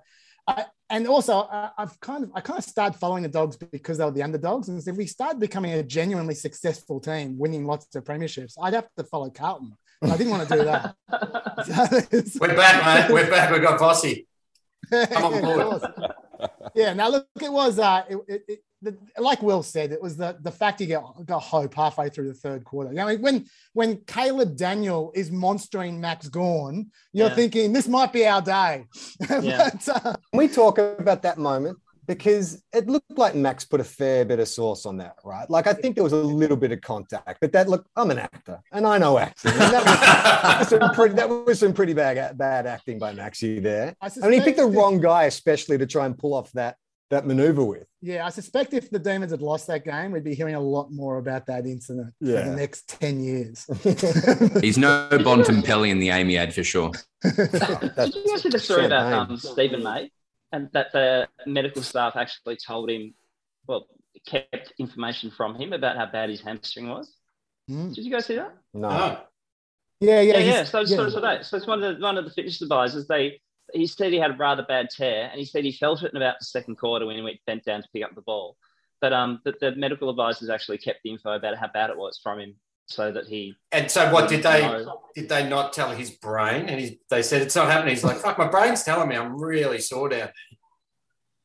I, 0.46 0.66
and 0.90 1.08
also, 1.08 1.48
I, 1.50 1.70
I've 1.78 1.98
kind 2.00 2.24
of, 2.24 2.30
I 2.34 2.40
kind 2.40 2.58
of 2.58 2.64
started 2.64 2.98
following 2.98 3.22
the 3.22 3.28
dogs 3.28 3.56
because 3.56 3.98
they 3.98 4.04
were 4.04 4.10
the 4.10 4.22
underdogs. 4.22 4.68
And 4.68 4.86
if 4.86 4.96
we 4.96 5.06
started 5.06 5.40
becoming 5.40 5.72
a 5.72 5.82
genuinely 5.82 6.34
successful 6.34 7.00
team, 7.00 7.38
winning 7.38 7.64
lots 7.64 7.94
of 7.96 8.04
premierships, 8.04 8.54
I'd 8.60 8.74
have 8.74 8.88
to 8.98 9.04
follow 9.04 9.30
Carlton. 9.30 9.76
I 10.02 10.16
didn't 10.16 10.30
want 10.30 10.48
to 10.48 10.56
do 10.56 10.64
that. 10.64 10.96
We're 12.40 12.54
back, 12.54 12.84
man. 12.84 13.12
We're 13.12 13.30
back. 13.30 13.50
We've 13.50 13.62
got 13.62 13.78
on 14.92 15.32
Yeah. 16.74 16.92
Now 16.92 17.08
look, 17.08 17.26
it 17.40 17.50
was 17.50 17.78
uh, 17.78 18.04
it, 18.08 18.42
it, 18.48 18.60
the, 18.84 19.22
like 19.22 19.42
Will 19.42 19.62
said, 19.62 19.90
it 19.92 20.00
was 20.02 20.16
the 20.16 20.36
the 20.42 20.50
fact 20.50 20.80
he 20.80 20.86
got 20.86 21.24
got 21.26 21.40
hope 21.40 21.74
halfway 21.74 22.08
through 22.10 22.28
the 22.28 22.34
third 22.34 22.64
quarter. 22.64 22.90
You 22.90 22.96
know, 22.96 23.08
I 23.08 23.12
mean, 23.14 23.22
when 23.22 23.46
when 23.72 23.96
Caleb 24.06 24.56
Daniel 24.56 25.10
is 25.14 25.30
monstering 25.30 26.00
Max 26.00 26.28
Gawn, 26.28 26.90
you're 27.12 27.28
Yeah. 27.28 27.34
thinking 27.34 27.72
this 27.72 27.88
might 27.88 28.12
be 28.12 28.26
our 28.26 28.42
day. 28.42 28.84
Yeah. 29.42 29.70
but, 29.86 29.88
uh, 30.06 30.14
we 30.32 30.48
talk 30.48 30.78
about 30.78 31.22
that 31.22 31.38
moment? 31.38 31.78
Because 32.06 32.62
it 32.74 32.86
looked 32.86 33.16
like 33.16 33.34
Max 33.34 33.64
put 33.64 33.80
a 33.80 33.84
fair 33.84 34.26
bit 34.26 34.38
of 34.38 34.46
sauce 34.46 34.84
on 34.84 34.98
that, 34.98 35.14
right? 35.24 35.48
Like 35.48 35.66
I 35.66 35.72
think 35.72 35.94
there 35.94 36.04
was 36.04 36.12
a 36.12 36.16
little 36.16 36.56
bit 36.58 36.70
of 36.70 36.82
contact, 36.82 37.38
but 37.40 37.50
that 37.52 37.66
look, 37.66 37.86
I'm 37.96 38.10
an 38.10 38.18
actor 38.18 38.60
and 38.72 38.86
I 38.86 38.98
know 38.98 39.16
acting. 39.16 39.52
And 39.52 39.60
that, 39.60 39.84
was, 39.86 40.00
that 40.00 40.58
was 40.58 40.68
some 40.68 40.94
pretty, 40.94 41.14
that 41.14 41.28
was 41.30 41.58
some 41.60 41.72
pretty 41.72 41.94
bad, 41.94 42.36
bad 42.36 42.66
acting 42.66 42.98
by 42.98 43.14
Maxi 43.14 43.62
there. 43.62 43.96
I 44.02 44.10
I 44.22 44.28
mean, 44.28 44.40
he 44.40 44.44
picked 44.44 44.58
the 44.58 44.66
wrong 44.66 45.00
guy, 45.00 45.24
especially 45.24 45.78
to 45.78 45.86
try 45.86 46.04
and 46.04 46.16
pull 46.18 46.34
off 46.34 46.52
that 46.52 46.76
that 47.10 47.26
maneuver 47.26 47.64
with. 47.64 47.86
Yeah, 48.00 48.26
I 48.26 48.30
suspect 48.30 48.72
if 48.72 48.90
the 48.90 48.98
Demons 48.98 49.30
had 49.30 49.42
lost 49.42 49.66
that 49.68 49.84
game, 49.84 50.12
we'd 50.12 50.24
be 50.24 50.34
hearing 50.34 50.54
a 50.54 50.60
lot 50.60 50.90
more 50.90 51.18
about 51.18 51.46
that 51.46 51.66
incident 51.66 52.14
for 52.20 52.26
the 52.26 52.56
next 52.56 52.88
10 53.00 53.20
years. 53.20 53.64
He's 54.62 54.78
no 54.78 55.08
Bontempelli 55.10 55.90
in 55.90 55.98
the 55.98 56.10
Amy 56.10 56.36
ad 56.36 56.54
for 56.54 56.64
sure. 56.64 56.92
That's 57.22 58.12
Did 58.12 58.14
you 58.14 58.26
guys 58.28 58.42
see 58.42 58.48
the 58.48 58.58
story 58.58 58.86
about 58.86 59.30
um, 59.30 59.36
Steven 59.36 59.82
May 59.82 60.10
and 60.52 60.68
that 60.72 60.92
the 60.92 61.28
medical 61.46 61.82
staff 61.82 62.16
actually 62.16 62.56
told 62.56 62.90
him, 62.90 63.14
well, 63.66 63.86
kept 64.26 64.72
information 64.78 65.30
from 65.30 65.54
him 65.54 65.72
about 65.72 65.96
how 65.96 66.06
bad 66.06 66.30
his 66.30 66.40
hamstring 66.40 66.88
was. 66.88 67.14
Hmm. 67.68 67.92
Did 67.92 68.04
you 68.04 68.10
guys 68.10 68.26
see 68.26 68.36
that? 68.36 68.54
No. 68.72 68.88
Oh, 68.88 69.20
Yeah, 70.00 70.20
yeah, 70.20 70.38
Yeah, 70.38 70.44
yeah. 70.44 70.64
So, 70.64 70.80
yeah. 70.80 70.96
so, 70.96 71.08
so, 71.08 71.20
that, 71.20 71.46
so 71.46 71.56
it's 71.56 71.66
one 71.66 71.82
of 71.82 71.96
the 71.96 72.02
one 72.02 72.18
of 72.18 72.24
the 72.24 72.30
fitness 72.30 72.60
advisors. 72.62 73.06
They 73.06 73.40
he 73.74 73.86
said 73.86 74.12
he 74.12 74.18
had 74.18 74.30
a 74.30 74.36
rather 74.36 74.62
bad 74.62 74.88
tear, 74.90 75.28
and 75.30 75.38
he 75.38 75.44
said 75.44 75.64
he 75.64 75.72
felt 75.72 76.02
it 76.02 76.12
in 76.12 76.16
about 76.16 76.36
the 76.38 76.46
second 76.46 76.76
quarter 76.76 77.06
when 77.06 77.16
he 77.16 77.22
went 77.22 77.38
bent 77.46 77.64
down 77.64 77.82
to 77.82 77.88
pick 77.92 78.04
up 78.04 78.14
the 78.14 78.22
ball. 78.22 78.56
But 79.00 79.12
um, 79.12 79.40
but 79.44 79.60
the 79.60 79.74
medical 79.74 80.08
advisors 80.08 80.48
actually 80.48 80.78
kept 80.78 81.00
the 81.02 81.10
info 81.10 81.32
about 81.32 81.56
how 81.58 81.68
bad 81.68 81.90
it 81.90 81.96
was 81.96 82.18
from 82.22 82.38
him, 82.40 82.54
so 82.86 83.12
that 83.12 83.26
he 83.26 83.54
and 83.72 83.90
so 83.90 84.10
what 84.12 84.28
did 84.28 84.42
they 84.42 84.62
No. 84.62 85.02
did 85.14 85.28
they 85.28 85.48
not 85.48 85.72
tell 85.72 85.90
his 85.90 86.10
brain? 86.10 86.66
And 86.68 86.80
he, 86.80 87.00
they 87.10 87.22
said 87.22 87.42
it's 87.42 87.56
not 87.56 87.66
happening. 87.70 87.94
He's 87.94 88.04
like, 88.04 88.18
fuck, 88.18 88.38
my 88.38 88.46
brain's 88.48 88.82
telling 88.82 89.08
me 89.08 89.16
I'm 89.16 89.38
really 89.38 89.80
sore 89.80 90.08
down. 90.08 90.30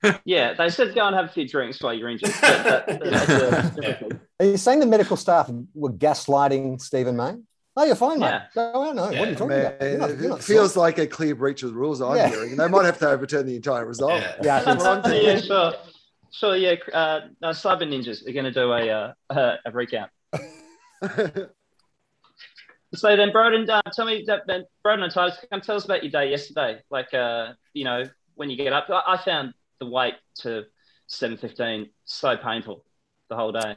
yeah. 0.24 0.54
They 0.54 0.70
said 0.70 0.96
go 0.96 1.08
and 1.08 1.15
have 1.15 1.26
a 1.26 1.30
few 1.30 1.48
drinks 1.48 1.82
while 1.82 1.94
you're 1.94 2.10
injured. 2.10 2.34
But 2.39 2.63
that, 2.88 3.00
that's 3.04 3.78
a 3.78 3.82
different. 3.82 4.22
Are 4.39 4.46
you 4.46 4.58
saying 4.58 4.80
the 4.80 4.86
medical 4.86 5.18
staff 5.18 5.50
were 5.74 5.92
gaslighting 5.92 6.80
Steven 6.82 7.18
May? 7.18 7.36
Oh, 7.80 7.86
you're 7.86 7.96
fine, 7.96 8.20
mate. 8.20 8.28
Yeah. 8.28 8.44
Go 8.54 8.89
out. 8.89 8.96
No, 8.96 9.04
what 9.04 9.15
are 9.15 9.30
you 9.30 9.36
talking 9.36 9.48
Man, 9.48 9.65
about? 9.68 9.82
You're 9.82 9.98
not- 10.00 10.10
it 10.10 10.20
you're 10.20 10.30
not 10.30 10.44
feels 10.44 10.76
like 10.76 10.98
a 10.98 11.08
clear 11.08 11.34
breach 11.34 11.63
of 11.63 11.70
the 11.72 11.78
rules 11.78 12.02
I'm 12.02 12.18
Yeah. 12.18 12.28
hearing. 12.28 12.52
And 12.52 12.60
they 12.60 12.68
might 12.68 12.84
have 12.84 12.98
to 13.00 13.10
overturn 13.10 13.46
the 13.46 13.56
entire 13.56 13.86
result. 13.86 14.22
Yeah. 14.22 14.36
Yeah, 14.44 14.78
so. 14.78 15.02
yeah, 15.13 15.39
sure. 15.39 15.74
Sure, 16.30 16.58
yeah. 16.58 16.76
Uh, 16.94 17.22
no, 17.42 17.50
Cyber 17.52 17.84
Ninjas 17.84 18.28
are 18.28 18.34
going 18.34 18.44
to 18.44 18.52
do 18.52 18.70
a, 18.74 18.89
uh, 18.89 19.13
a, 19.30 19.54
a 19.65 19.72
recount. 19.72 20.12
So 22.96 23.15
then, 23.15 23.30
Broden, 23.30 23.70
uh, 23.70 23.84
tell 23.94 24.08
me, 24.08 24.24
that, 24.26 24.48
then, 24.48 24.65
Broden 24.84 25.04
and 25.04 25.13
Titus, 25.13 25.38
come 25.52 25.62
tell 25.62 25.76
us 25.76 25.86
about 25.86 26.04
your 26.04 26.12
day 26.12 26.32
yesterday. 26.32 26.80
Like, 26.89 27.13
uh, 27.13 27.54
you 27.72 27.84
know, 27.84 28.06
when 28.34 28.50
you 28.50 28.58
get 28.58 28.74
up, 28.74 28.88
I, 28.89 29.13
I 29.13 29.18
found 29.24 29.54
the 29.80 29.86
wait 29.86 30.15
to 30.39 30.65
7.15 31.08 31.92
so 32.06 32.36
painful 32.36 32.84
the 33.30 33.36
whole 33.36 33.52
day. 33.52 33.76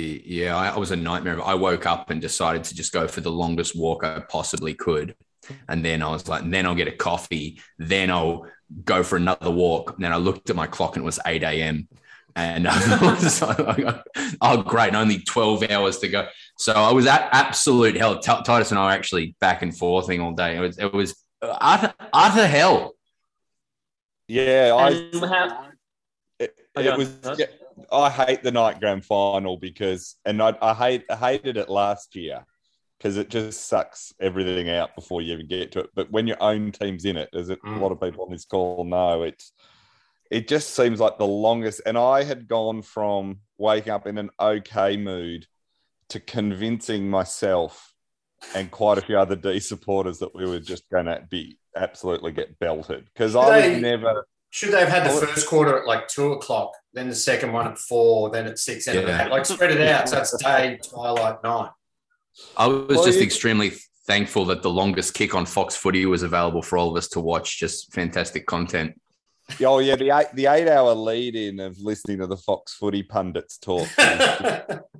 Yeah, 0.00 0.56
I, 0.56 0.68
I 0.70 0.78
was 0.78 0.90
a 0.90 0.96
nightmare. 0.96 1.42
I 1.42 1.54
woke 1.54 1.86
up 1.86 2.10
and 2.10 2.20
decided 2.20 2.64
to 2.64 2.74
just 2.74 2.92
go 2.92 3.08
for 3.08 3.20
the 3.20 3.30
longest 3.30 3.76
walk 3.76 4.04
I 4.04 4.20
possibly 4.20 4.74
could. 4.74 5.14
And 5.68 5.84
then 5.84 6.02
I 6.02 6.10
was 6.10 6.28
like, 6.28 6.48
then 6.48 6.66
I'll 6.66 6.74
get 6.74 6.88
a 6.88 6.92
coffee. 6.92 7.60
Then 7.78 8.10
I'll 8.10 8.46
go 8.84 9.02
for 9.02 9.16
another 9.16 9.50
walk. 9.50 9.94
And 9.94 10.04
then 10.04 10.12
I 10.12 10.16
looked 10.16 10.50
at 10.50 10.56
my 10.56 10.66
clock 10.66 10.96
and 10.96 11.02
it 11.02 11.06
was 11.06 11.18
8 11.26 11.42
a.m. 11.42 11.88
And 12.36 12.68
I 12.70 13.14
was 13.14 13.42
like, 13.42 13.84
oh, 14.40 14.62
great. 14.62 14.94
Only 14.94 15.20
12 15.20 15.70
hours 15.70 15.98
to 15.98 16.08
go. 16.08 16.28
So 16.58 16.72
I 16.72 16.92
was 16.92 17.06
at 17.06 17.28
absolute 17.32 17.96
hell. 17.96 18.18
T- 18.18 18.42
Titus 18.44 18.70
and 18.70 18.78
I 18.78 18.86
were 18.86 18.92
actually 18.92 19.34
back 19.40 19.62
and 19.62 19.76
forthing 19.76 20.20
all 20.20 20.32
day. 20.32 20.56
It 20.56 20.60
was, 20.60 20.78
it 20.78 20.92
was 20.92 21.16
utter, 21.42 21.92
utter 22.12 22.46
hell. 22.46 22.94
Yeah, 24.28 24.74
I 24.76 24.90
And 24.90 25.24
how, 25.24 25.68
it, 26.38 26.54
Oh, 26.76 26.80
it 26.80 26.96
was. 26.96 27.38
Yeah, 27.38 27.46
I 27.92 28.10
hate 28.10 28.42
the 28.42 28.50
night 28.52 28.80
grand 28.80 29.04
final 29.04 29.56
because, 29.56 30.16
and 30.24 30.42
I, 30.42 30.56
I 30.60 30.74
hate 30.74 31.04
I 31.10 31.16
hated 31.16 31.56
it 31.56 31.68
last 31.68 32.14
year 32.16 32.44
because 32.98 33.16
it 33.16 33.30
just 33.30 33.66
sucks 33.68 34.12
everything 34.20 34.70
out 34.70 34.94
before 34.94 35.22
you 35.22 35.32
even 35.34 35.48
get 35.48 35.72
to 35.72 35.80
it. 35.80 35.90
But 35.94 36.10
when 36.10 36.26
your 36.26 36.42
own 36.42 36.72
team's 36.72 37.04
in 37.04 37.16
it, 37.16 37.30
as 37.34 37.50
a 37.50 37.58
Mm. 37.64 37.80
lot 37.80 37.92
of 37.92 38.00
people 38.00 38.24
on 38.24 38.30
this 38.32 38.44
call 38.44 38.84
know, 38.84 39.22
it's 39.22 39.52
it 40.30 40.48
just 40.48 40.70
seems 40.74 41.00
like 41.00 41.18
the 41.18 41.26
longest. 41.26 41.82
And 41.86 41.98
I 41.98 42.22
had 42.24 42.48
gone 42.48 42.82
from 42.82 43.40
waking 43.58 43.92
up 43.92 44.06
in 44.06 44.18
an 44.18 44.30
okay 44.40 44.96
mood 44.96 45.46
to 46.10 46.20
convincing 46.20 47.08
myself 47.10 47.94
and 48.54 48.70
quite 48.70 48.98
a 48.98 49.02
few 49.02 49.18
other 49.18 49.36
D 49.36 49.60
supporters 49.60 50.18
that 50.20 50.34
we 50.34 50.46
were 50.46 50.60
just 50.60 50.88
going 50.90 51.06
to 51.06 51.24
be 51.30 51.58
absolutely 51.76 52.32
get 52.32 52.58
belted 52.58 53.06
because 53.06 53.36
I 53.36 53.48
was 53.50 53.70
never. 53.72 54.24
Should 54.50 54.72
they 54.72 54.80
have 54.80 54.88
had 54.88 55.04
the 55.06 55.26
first 55.26 55.46
quarter 55.46 55.78
at 55.78 55.86
like 55.86 56.08
two 56.08 56.32
o'clock, 56.32 56.72
then 56.92 57.08
the 57.08 57.14
second 57.14 57.52
one 57.52 57.68
at 57.68 57.78
four, 57.78 58.30
then 58.30 58.46
at 58.46 58.58
six, 58.58 58.86
and 58.88 59.06
Yeah. 59.06 59.28
Like 59.28 59.46
spread 59.46 59.70
it 59.70 59.80
out. 59.80 60.08
So 60.08 60.18
it's 60.18 60.36
day, 60.42 60.78
twilight, 60.82 61.42
night. 61.44 61.70
I 62.56 62.66
was 62.66 62.96
Well, 62.96 63.04
just 63.04 63.18
you- 63.18 63.24
extremely 63.24 63.72
thankful 64.06 64.44
that 64.46 64.62
the 64.62 64.70
longest 64.70 65.14
kick 65.14 65.34
on 65.36 65.46
Fox 65.46 65.76
Footy 65.76 66.04
was 66.06 66.24
available 66.24 66.62
for 66.62 66.78
all 66.78 66.90
of 66.90 66.96
us 66.96 67.06
to 67.10 67.20
watch. 67.20 67.58
Just 67.60 67.92
fantastic 67.92 68.44
content. 68.46 69.00
Oh 69.62 69.78
yeah, 69.78 69.96
the 69.96 70.10
eight 70.10 70.28
the 70.34 70.46
eight 70.46 70.68
hour 70.68 70.94
lead 70.94 71.34
in 71.34 71.60
of 71.60 71.78
listening 71.80 72.18
to 72.18 72.26
the 72.26 72.36
Fox 72.36 72.74
Footy 72.74 73.02
pundits 73.02 73.58
talk, 73.58 73.88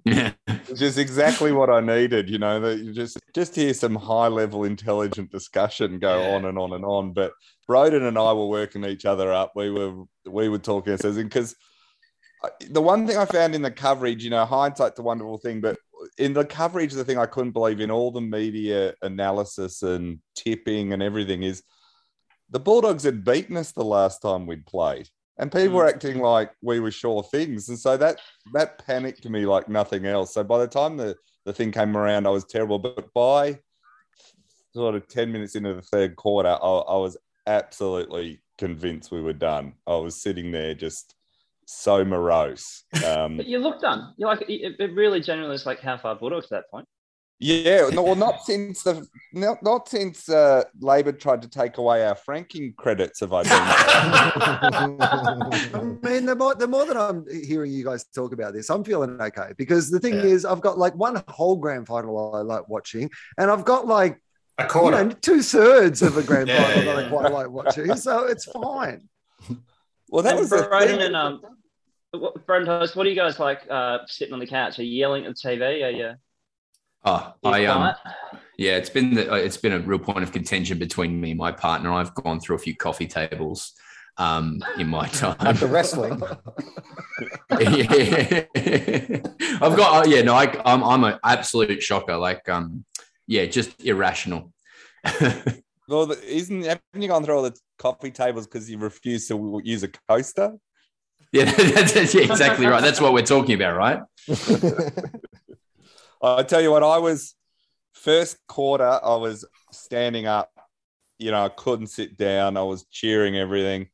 Yeah. 0.04 0.32
which 0.68 0.82
is 0.82 0.98
exactly 0.98 1.52
what 1.52 1.70
I 1.70 1.80
needed. 1.80 2.28
You 2.28 2.38
know, 2.38 2.60
that 2.60 2.78
you 2.78 2.92
just 2.92 3.18
just 3.34 3.54
hear 3.54 3.74
some 3.74 3.94
high 3.94 4.28
level 4.28 4.64
intelligent 4.64 5.30
discussion 5.30 5.98
go 5.98 6.20
Yeah. 6.20 6.34
on 6.36 6.44
and 6.44 6.58
on 6.58 6.72
and 6.72 6.84
on. 6.84 7.12
But 7.12 7.32
Broden 7.68 8.06
and 8.06 8.18
I 8.18 8.32
were 8.32 8.46
working 8.46 8.84
each 8.84 9.04
other 9.04 9.32
up. 9.32 9.52
We 9.54 9.70
were 9.70 10.04
we 10.26 10.48
were 10.48 10.58
talking 10.58 10.96
because 10.96 11.54
the 12.70 12.80
one 12.80 13.06
thing 13.06 13.18
I 13.18 13.26
found 13.26 13.54
in 13.54 13.62
the 13.62 13.70
coverage, 13.70 14.24
you 14.24 14.30
know, 14.30 14.44
hindsight's 14.46 14.98
a 14.98 15.02
wonderful 15.02 15.38
thing, 15.38 15.60
but 15.60 15.78
in 16.16 16.32
the 16.32 16.44
coverage, 16.44 16.92
the 16.94 17.04
thing 17.04 17.18
I 17.18 17.26
couldn't 17.26 17.50
believe 17.52 17.80
in 17.80 17.90
all 17.90 18.10
the 18.10 18.22
media 18.22 18.94
analysis 19.02 19.82
and 19.82 20.18
tipping 20.34 20.94
and 20.94 21.02
everything 21.02 21.42
is 21.42 21.62
the 22.50 22.60
Bulldogs 22.60 23.04
had 23.04 23.24
beaten 23.24 23.56
us 23.56 23.72
the 23.72 23.84
last 23.84 24.20
time 24.20 24.46
we'd 24.46 24.66
played. 24.66 25.08
And 25.38 25.50
people 25.50 25.76
were 25.76 25.88
acting 25.88 26.18
like 26.18 26.50
we 26.62 26.80
were 26.80 26.90
sure 26.90 27.22
things. 27.22 27.68
And 27.68 27.78
so 27.78 27.96
that 27.96 28.20
that 28.52 28.84
panicked 28.84 29.28
me 29.28 29.46
like 29.46 29.68
nothing 29.68 30.04
else. 30.04 30.34
So 30.34 30.44
by 30.44 30.58
the 30.58 30.66
time 30.66 30.98
the, 30.98 31.16
the 31.46 31.52
thing 31.52 31.72
came 31.72 31.96
around, 31.96 32.26
I 32.26 32.30
was 32.30 32.44
terrible. 32.44 32.78
But 32.78 33.12
by 33.14 33.58
sort 34.74 34.94
of 34.94 35.08
10 35.08 35.32
minutes 35.32 35.54
into 35.54 35.72
the 35.72 35.82
third 35.82 36.16
quarter, 36.16 36.50
I, 36.50 36.54
I 36.54 36.96
was 36.96 37.16
absolutely 37.46 38.42
convinced 38.58 39.10
we 39.10 39.22
were 39.22 39.32
done. 39.32 39.74
I 39.86 39.96
was 39.96 40.20
sitting 40.22 40.50
there 40.50 40.74
just 40.74 41.14
so 41.64 42.04
morose. 42.04 42.84
Um, 43.06 43.38
but 43.38 43.46
you 43.46 43.58
look 43.58 43.80
done. 43.80 44.12
You're 44.18 44.28
like, 44.28 44.42
it, 44.42 44.76
it 44.78 44.92
really 44.94 45.20
generally 45.20 45.54
is 45.54 45.64
like 45.64 45.80
how 45.80 45.96
far 45.96 46.16
Bulldogs 46.16 46.46
at 46.46 46.50
that 46.50 46.70
point. 46.70 46.86
Yeah, 47.42 47.88
no, 47.94 48.02
well, 48.02 48.16
not 48.16 48.44
since 48.44 48.82
the 48.82 49.06
not, 49.32 49.62
not 49.62 49.88
since 49.88 50.28
uh, 50.28 50.64
Labor 50.78 51.12
tried 51.12 51.40
to 51.42 51.48
take 51.48 51.78
away 51.78 52.04
our 52.04 52.14
franking 52.14 52.74
credits 52.76 53.20
have 53.20 53.32
I 53.32 53.42
been. 53.44 53.50
I 53.54 53.56
mean, 56.02 56.26
the 56.26 56.34
more, 56.36 56.54
the 56.54 56.66
more 56.68 56.84
that 56.84 56.96
I'm 56.98 57.24
hearing 57.30 57.72
you 57.72 57.82
guys 57.84 58.04
talk 58.04 58.34
about 58.34 58.52
this, 58.52 58.68
I'm 58.68 58.84
feeling 58.84 59.18
okay 59.20 59.52
because 59.56 59.88
the 59.90 59.98
thing 60.00 60.16
Yeah. 60.16 60.24
is, 60.24 60.44
I've 60.44 60.60
got 60.60 60.76
like 60.78 60.94
one 60.96 61.22
whole 61.28 61.56
grand 61.56 61.86
final 61.86 62.34
I 62.34 62.40
like 62.42 62.68
watching, 62.68 63.10
and 63.38 63.50
I've 63.50 63.64
got 63.64 63.86
like 63.86 64.20
A 64.58 64.64
you 64.64 64.68
quarter. 64.68 65.04
know, 65.04 65.10
two 65.10 65.40
thirds 65.42 66.02
of 66.02 66.18
a 66.18 66.22
grand 66.22 66.48
Yeah, 66.48 66.66
final 66.68 66.84
yeah, 66.84 66.92
that 66.94 67.06
I 67.06 67.08
quite 67.08 67.30
like 67.30 67.48
watching, 67.50 67.96
so 67.96 68.24
it's 68.26 68.44
fine. 68.44 69.08
well, 70.10 70.22
that 70.24 70.32
And 70.32 70.40
was 70.40 70.50
the 70.50 70.56
Broden 70.56 70.86
thing. 70.88 71.00
and 71.00 71.16
um, 71.16 71.40
what, 72.10 72.46
Broden 72.46 72.94
what 72.96 73.04
do 73.04 73.08
you 73.08 73.16
guys 73.16 73.38
like 73.38 73.62
uh, 73.70 73.98
sitting 74.06 74.34
on 74.34 74.40
the 74.40 74.46
couch? 74.46 74.78
Are 74.78 74.82
you 74.82 74.98
yelling 74.98 75.24
at 75.24 75.34
the 75.36 75.48
TV? 75.48 75.84
Are 75.84 75.90
you, 75.90 76.12
Oh, 77.04 77.34
I 77.44 77.58
you 77.60 77.70
um, 77.70 77.94
yeah, 78.58 78.76
it's 78.76 78.90
been 78.90 79.14
the, 79.14 79.34
it's 79.34 79.56
been 79.56 79.72
a 79.72 79.78
real 79.78 79.98
point 79.98 80.22
of 80.22 80.32
contention 80.32 80.78
between 80.78 81.18
me 81.18 81.30
and 81.30 81.38
my 81.38 81.50
partner. 81.50 81.92
I've 81.92 82.14
gone 82.14 82.40
through 82.40 82.56
a 82.56 82.58
few 82.58 82.76
coffee 82.76 83.06
tables 83.06 83.72
um, 84.18 84.62
in 84.78 84.86
my 84.86 85.08
time. 85.08 85.36
After 85.40 85.66
wrestling. 85.66 86.20
yeah. 87.58 88.44
I've 89.62 89.76
got, 89.76 90.06
oh, 90.06 90.08
yeah, 90.08 90.20
no, 90.22 90.34
I, 90.34 90.54
I'm, 90.66 90.84
I'm 90.84 91.04
an 91.04 91.18
absolute 91.24 91.82
shocker. 91.82 92.18
Like, 92.18 92.48
um, 92.50 92.84
yeah, 93.26 93.46
just 93.46 93.82
irrational. 93.84 94.52
Well, 95.88 96.12
isn't 96.12 96.62
haven't 96.62 97.02
you 97.02 97.08
gone 97.08 97.24
through 97.24 97.34
all 97.34 97.42
the 97.42 97.56
coffee 97.76 98.12
tables 98.12 98.46
because 98.46 98.70
you 98.70 98.78
refuse 98.78 99.26
to 99.26 99.60
use 99.64 99.82
a 99.82 99.88
coaster? 100.08 100.56
yeah, 101.32 101.46
that's, 101.46 101.92
that's 101.92 102.14
yeah, 102.14 102.22
exactly 102.22 102.66
right. 102.66 102.80
That's 102.80 103.00
what 103.00 103.12
we're 103.12 103.26
talking 103.26 103.56
about, 103.56 103.76
right? 103.76 104.00
I 106.22 106.42
tell 106.42 106.60
you 106.60 106.70
what, 106.70 106.82
I 106.82 106.98
was 106.98 107.34
first 107.92 108.38
quarter. 108.46 109.00
I 109.02 109.16
was 109.16 109.44
standing 109.72 110.26
up. 110.26 110.50
You 111.18 111.30
know, 111.30 111.44
I 111.44 111.48
couldn't 111.50 111.88
sit 111.88 112.16
down. 112.16 112.56
I 112.56 112.62
was 112.62 112.86
cheering 112.90 113.36
everything. 113.36 113.88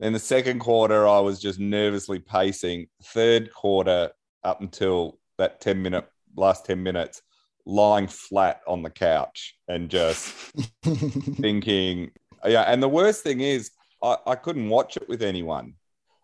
Then 0.00 0.12
the 0.12 0.18
second 0.18 0.60
quarter, 0.60 1.08
I 1.08 1.18
was 1.18 1.40
just 1.40 1.58
nervously 1.58 2.20
pacing. 2.20 2.86
Third 3.02 3.52
quarter, 3.52 4.10
up 4.44 4.60
until 4.60 5.18
that 5.38 5.60
ten 5.60 5.82
minute 5.82 6.06
last 6.36 6.64
ten 6.64 6.82
minutes, 6.82 7.22
lying 7.66 8.06
flat 8.06 8.60
on 8.66 8.82
the 8.82 8.90
couch 8.90 9.56
and 9.66 9.90
just 9.90 10.28
thinking, 10.84 12.10
yeah. 12.46 12.62
And 12.62 12.82
the 12.82 12.88
worst 12.88 13.24
thing 13.24 13.40
is, 13.40 13.70
I, 14.02 14.16
I 14.26 14.34
couldn't 14.36 14.68
watch 14.68 14.96
it 14.96 15.08
with 15.08 15.22
anyone. 15.22 15.74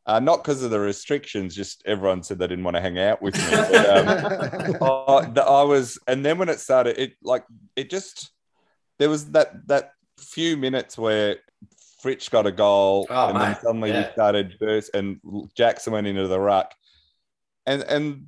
Uh, 0.06 0.20
not 0.20 0.44
because 0.44 0.62
of 0.62 0.70
the 0.70 0.78
restrictions, 0.78 1.56
just 1.56 1.82
everyone 1.86 2.22
said 2.22 2.38
they 2.38 2.46
didn't 2.46 2.64
want 2.64 2.76
to 2.76 2.80
hang 2.80 2.98
out 2.98 3.22
with 3.22 3.34
me. 3.36 3.42
But, 3.50 3.74
um, 3.96 4.76
I, 4.82 5.30
the- 5.30 5.44
I 5.48 5.62
was, 5.62 5.98
and 6.06 6.24
then 6.24 6.36
when 6.38 6.48
it 6.50 6.60
started, 6.60 6.98
it 7.00 7.12
like 7.22 7.44
it 7.74 7.88
just 7.88 8.30
there 8.98 9.08
was 9.08 9.30
that 9.32 9.66
that 9.68 9.92
few 10.18 10.56
minutes 10.58 10.98
where 10.98 11.38
Fritsch 12.02 12.28
got 12.30 12.46
a 12.46 12.52
goal, 12.52 13.06
Oh, 13.08 13.28
and 13.28 13.40
then 13.40 13.56
suddenly 13.62 13.90
yeah. 13.90 14.06
we 14.08 14.12
started 14.12 14.56
burst, 14.60 14.90
and 14.94 15.20
Jackson 15.56 15.94
went 15.94 16.06
into 16.06 16.28
the 16.28 16.38
ruck, 16.38 16.74
and 17.64 17.82
and 17.84 18.26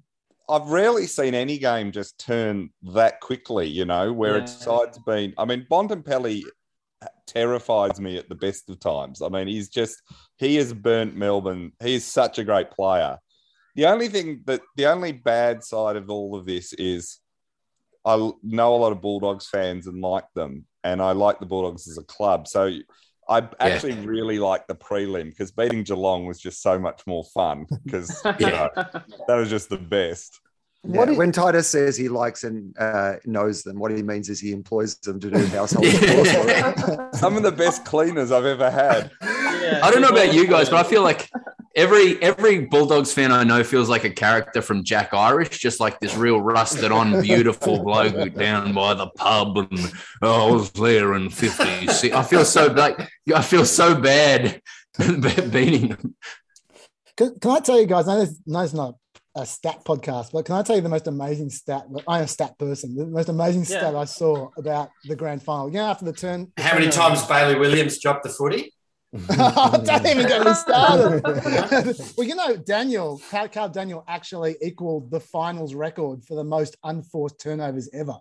I've 0.49 0.69
rarely 0.69 1.07
seen 1.07 1.35
any 1.35 1.59
game 1.59 1.93
just 1.93 2.19
turn 2.19 2.71
that 2.95 3.21
quickly. 3.21 3.67
You 3.69 3.85
know, 3.85 4.15
where 4.15 4.39
its 4.39 4.57
Yeah. 4.61 4.65
side's 4.79 4.99
been. 5.01 5.35
I 5.37 5.45
mean, 5.45 5.67
Bond 5.69 5.93
and 5.93 6.03
Bontempelli 6.03 6.43
terrifies 7.27 8.01
me 8.01 8.17
at 8.17 8.29
the 8.29 8.35
best 8.35 8.69
of 8.71 8.81
times. 8.81 9.23
I 9.23 9.29
mean, 9.29 9.49
he's 9.49 9.69
just 9.69 10.03
he 10.37 10.57
has 10.57 10.73
burnt 10.73 11.17
Melbourne. 11.17 11.73
He 11.83 11.95
is 11.95 12.05
such 12.05 12.39
a 12.39 12.45
great 12.45 12.71
player. 12.71 13.19
The 13.75 13.87
only 13.87 14.09
thing 14.09 14.43
that 14.47 14.63
the 14.77 14.87
only 14.87 15.13
bad 15.13 15.63
side 15.63 15.97
of 15.97 16.09
all 16.11 16.35
of 16.37 16.47
this 16.47 16.73
is 16.75 17.21
I 18.05 18.17
know 18.43 18.75
a 18.75 18.79
lot 18.79 18.93
of 18.93 19.01
Bulldogs 19.01 19.49
fans 19.49 19.87
and 19.87 20.01
like 20.01 20.33
them, 20.35 20.65
and 20.85 21.03
I 21.03 21.13
like 21.13 21.41
the 21.41 21.47
Bulldogs 21.47 21.89
as 21.89 21.99
a 21.99 22.05
club. 22.05 22.49
So 22.49 22.71
I 23.29 23.49
actually 23.59 23.95
really 24.07 24.39
like 24.39 24.67
the 24.67 24.77
prelim 24.77 25.31
because 25.31 25.51
beating 25.51 25.83
Geelong 25.83 26.27
was 26.27 26.39
just 26.39 26.63
so 26.63 26.79
much 26.79 27.03
more 27.07 27.25
fun 27.35 27.67
because 27.85 28.23
you 28.39 28.47
know, 28.47 28.71
that 28.75 29.37
was 29.37 29.51
just 29.51 29.69
the 29.69 29.79
best. 29.79 30.41
Yeah, 30.85 30.97
What 30.99 31.09
is- 31.11 31.17
when 31.19 31.33
Titus 31.33 31.69
says 31.69 31.97
he 31.97 32.09
likes 32.09 32.45
and 32.45 32.75
uh, 32.79 33.15
knows 33.25 33.63
them, 33.63 33.79
what 33.79 33.91
he 33.91 34.03
means 34.03 34.29
is 34.29 34.39
he 34.41 34.53
employs 34.53 34.97
them 34.99 35.19
to 35.21 35.31
do 35.31 35.47
household 35.57 35.85
Yeah. 35.87 36.73
chores. 36.73 36.99
Some 37.21 37.37
of 37.37 37.43
the 37.43 37.53
best 37.53 37.85
cleaners 37.85 38.31
I've 38.33 38.45
ever 38.45 38.71
had. 38.71 39.11
Yeah, 39.23 39.81
I 39.83 39.91
don't 39.91 40.01
know 40.03 40.09
about 40.09 40.33
you 40.35 40.47
guys, 40.47 40.69
but 40.69 40.85
I 40.85 40.89
feel 40.89 41.03
like 41.03 41.29
every 41.75 42.23
every 42.23 42.67
Bulldogs 42.67 43.13
fan 43.13 43.33
I 43.33 43.43
know 43.43 43.65
feels 43.65 43.89
like 43.89 44.05
a 44.05 44.11
character 44.11 44.63
from 44.63 44.85
Jack 44.85 45.13
Irish, 45.13 45.59
just 45.59 45.81
like 45.81 45.99
this 45.99 46.15
real 46.17 46.41
rusted 46.41 46.93
on, 46.93 47.21
beautiful 47.21 47.83
bloke 47.83 48.35
down 48.35 48.73
by 48.73 48.95
the 48.95 49.09
pub, 49.09 49.57
and 49.59 49.93
oh, 50.23 50.49
I 50.49 50.53
was 50.53 50.71
there 50.71 51.15
in 51.15 51.29
'50s. 51.31 52.13
I 52.13 52.23
feel 52.23 52.45
so 52.45 52.67
like 52.69 53.09
I 53.35 53.43
feel 53.43 53.65
so 53.65 53.95
bad 54.01 54.61
beating 55.51 55.89
them. 55.89 56.15
Can, 57.17 57.39
can 57.41 57.51
I 57.51 57.61
tell 57.61 57.81
you 57.81 57.87
guys? 57.87 58.07
I 58.07 58.15
know 58.15 58.25
this, 58.27 58.39
no, 58.47 58.61
it's 58.61 58.73
not 58.75 58.95
a 59.37 59.45
stat 59.47 59.85
podcast, 59.85 60.33
but 60.33 60.45
can 60.47 60.55
I 60.57 60.63
tell 60.63 60.77
you 60.77 60.83
the 60.83 60.89
most 60.89 61.07
amazing 61.07 61.51
stat? 61.51 61.85
I'm 62.09 62.23
a 62.23 62.27
stat 62.29 62.59
person. 62.59 62.97
The 62.97 63.07
most 63.07 63.29
amazing 63.29 63.63
Yeah. 63.63 63.67
stat 63.81 63.95
I 63.95 64.07
saw 64.07 64.49
about 64.57 64.91
the 65.05 65.15
grand 65.15 65.43
final. 65.43 65.69
You 65.69 65.75
know, 65.75 65.87
after 65.87 66.07
the 66.07 66.13
turn. 66.15 66.53
How 66.59 66.75
many 66.79 66.91
times 66.91 67.23
Bailey 67.27 67.55
Williams 67.57 68.01
dropped 68.01 68.23
the 68.25 68.31
footy? 68.31 68.73
oh, 69.31 69.83
don't 69.85 70.07
even 70.07 70.27
get 70.27 70.45
me 70.45 70.53
started. 70.55 71.23
well, 72.17 72.27
you 72.27 72.35
know, 72.35 72.57
Daniel, 72.57 73.21
Carl, 73.31 73.49
Carl 73.49 73.69
Daniel 73.69 74.05
actually 74.09 74.57
equaled 74.63 75.11
the 75.11 75.21
finals 75.21 75.75
record 75.75 76.25
for 76.25 76.35
the 76.35 76.45
most 76.45 76.77
unforced 76.83 77.39
turnovers 77.41 77.89
ever. 77.93 78.17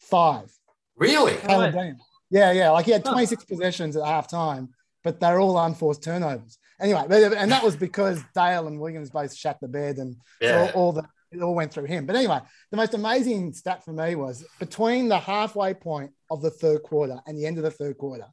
Five. 0.00 0.50
Really? 0.96 1.34
Caleb 1.36 1.60
Right. 1.60 1.72
Daniel. 1.74 1.96
Yeah, 2.30 2.52
yeah. 2.52 2.70
Like 2.70 2.84
he 2.86 2.92
had 2.92 3.02
Huh. 3.04 3.12
26 3.12 3.44
possessions 3.46 3.96
at 3.96 4.02
halftime, 4.04 4.68
but 5.02 5.18
they're 5.18 5.40
all 5.40 5.58
unforced 5.58 6.02
turnovers. 6.02 6.58
Anyway, 6.80 7.04
but- 7.08 7.32
and 7.34 7.50
that 7.50 7.62
was 7.64 7.76
because 7.76 8.22
Dale 8.34 8.66
and 8.68 8.78
Williams 8.80 9.10
both 9.10 9.34
shat 9.34 9.58
the 9.60 9.68
bed 9.68 9.96
and 9.98 10.16
Yeah. 10.40 10.70
all, 10.74 10.82
all 10.86 10.92
the 10.92 11.04
it 11.30 11.42
all 11.42 11.54
went 11.54 11.70
through 11.72 11.84
him. 11.84 12.06
But 12.06 12.16
anyway, 12.16 12.40
the 12.70 12.76
most 12.78 12.94
amazing 12.94 13.52
stat 13.52 13.84
for 13.84 13.92
me 13.92 14.14
was 14.14 14.46
between 14.58 15.08
the 15.08 15.18
halfway 15.18 15.74
point 15.74 16.12
of 16.30 16.40
the 16.40 16.50
third 16.50 16.82
quarter 16.82 17.20
and 17.26 17.36
the 17.36 17.44
end 17.44 17.58
of 17.58 17.64
the 17.64 17.70
third 17.70 17.98
quarter, 17.98 18.26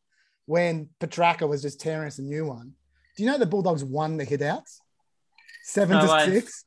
when 0.46 0.88
Petracca 1.02 1.46
was 1.46 1.62
just 1.62 1.80
tearing 1.82 2.08
us 2.08 2.20
a 2.20 2.22
new 2.22 2.46
one. 2.46 2.74
Do 3.18 3.24
you 3.24 3.30
know 3.30 3.38
the 3.38 3.46
Bulldogs 3.46 3.84
won 3.84 4.16
the 4.18 4.26
hitouts? 4.26 4.80
Seven 5.64 5.98
No 5.98 6.06
to 6.06 6.12
way. 6.14 6.26
six. 6.40 6.65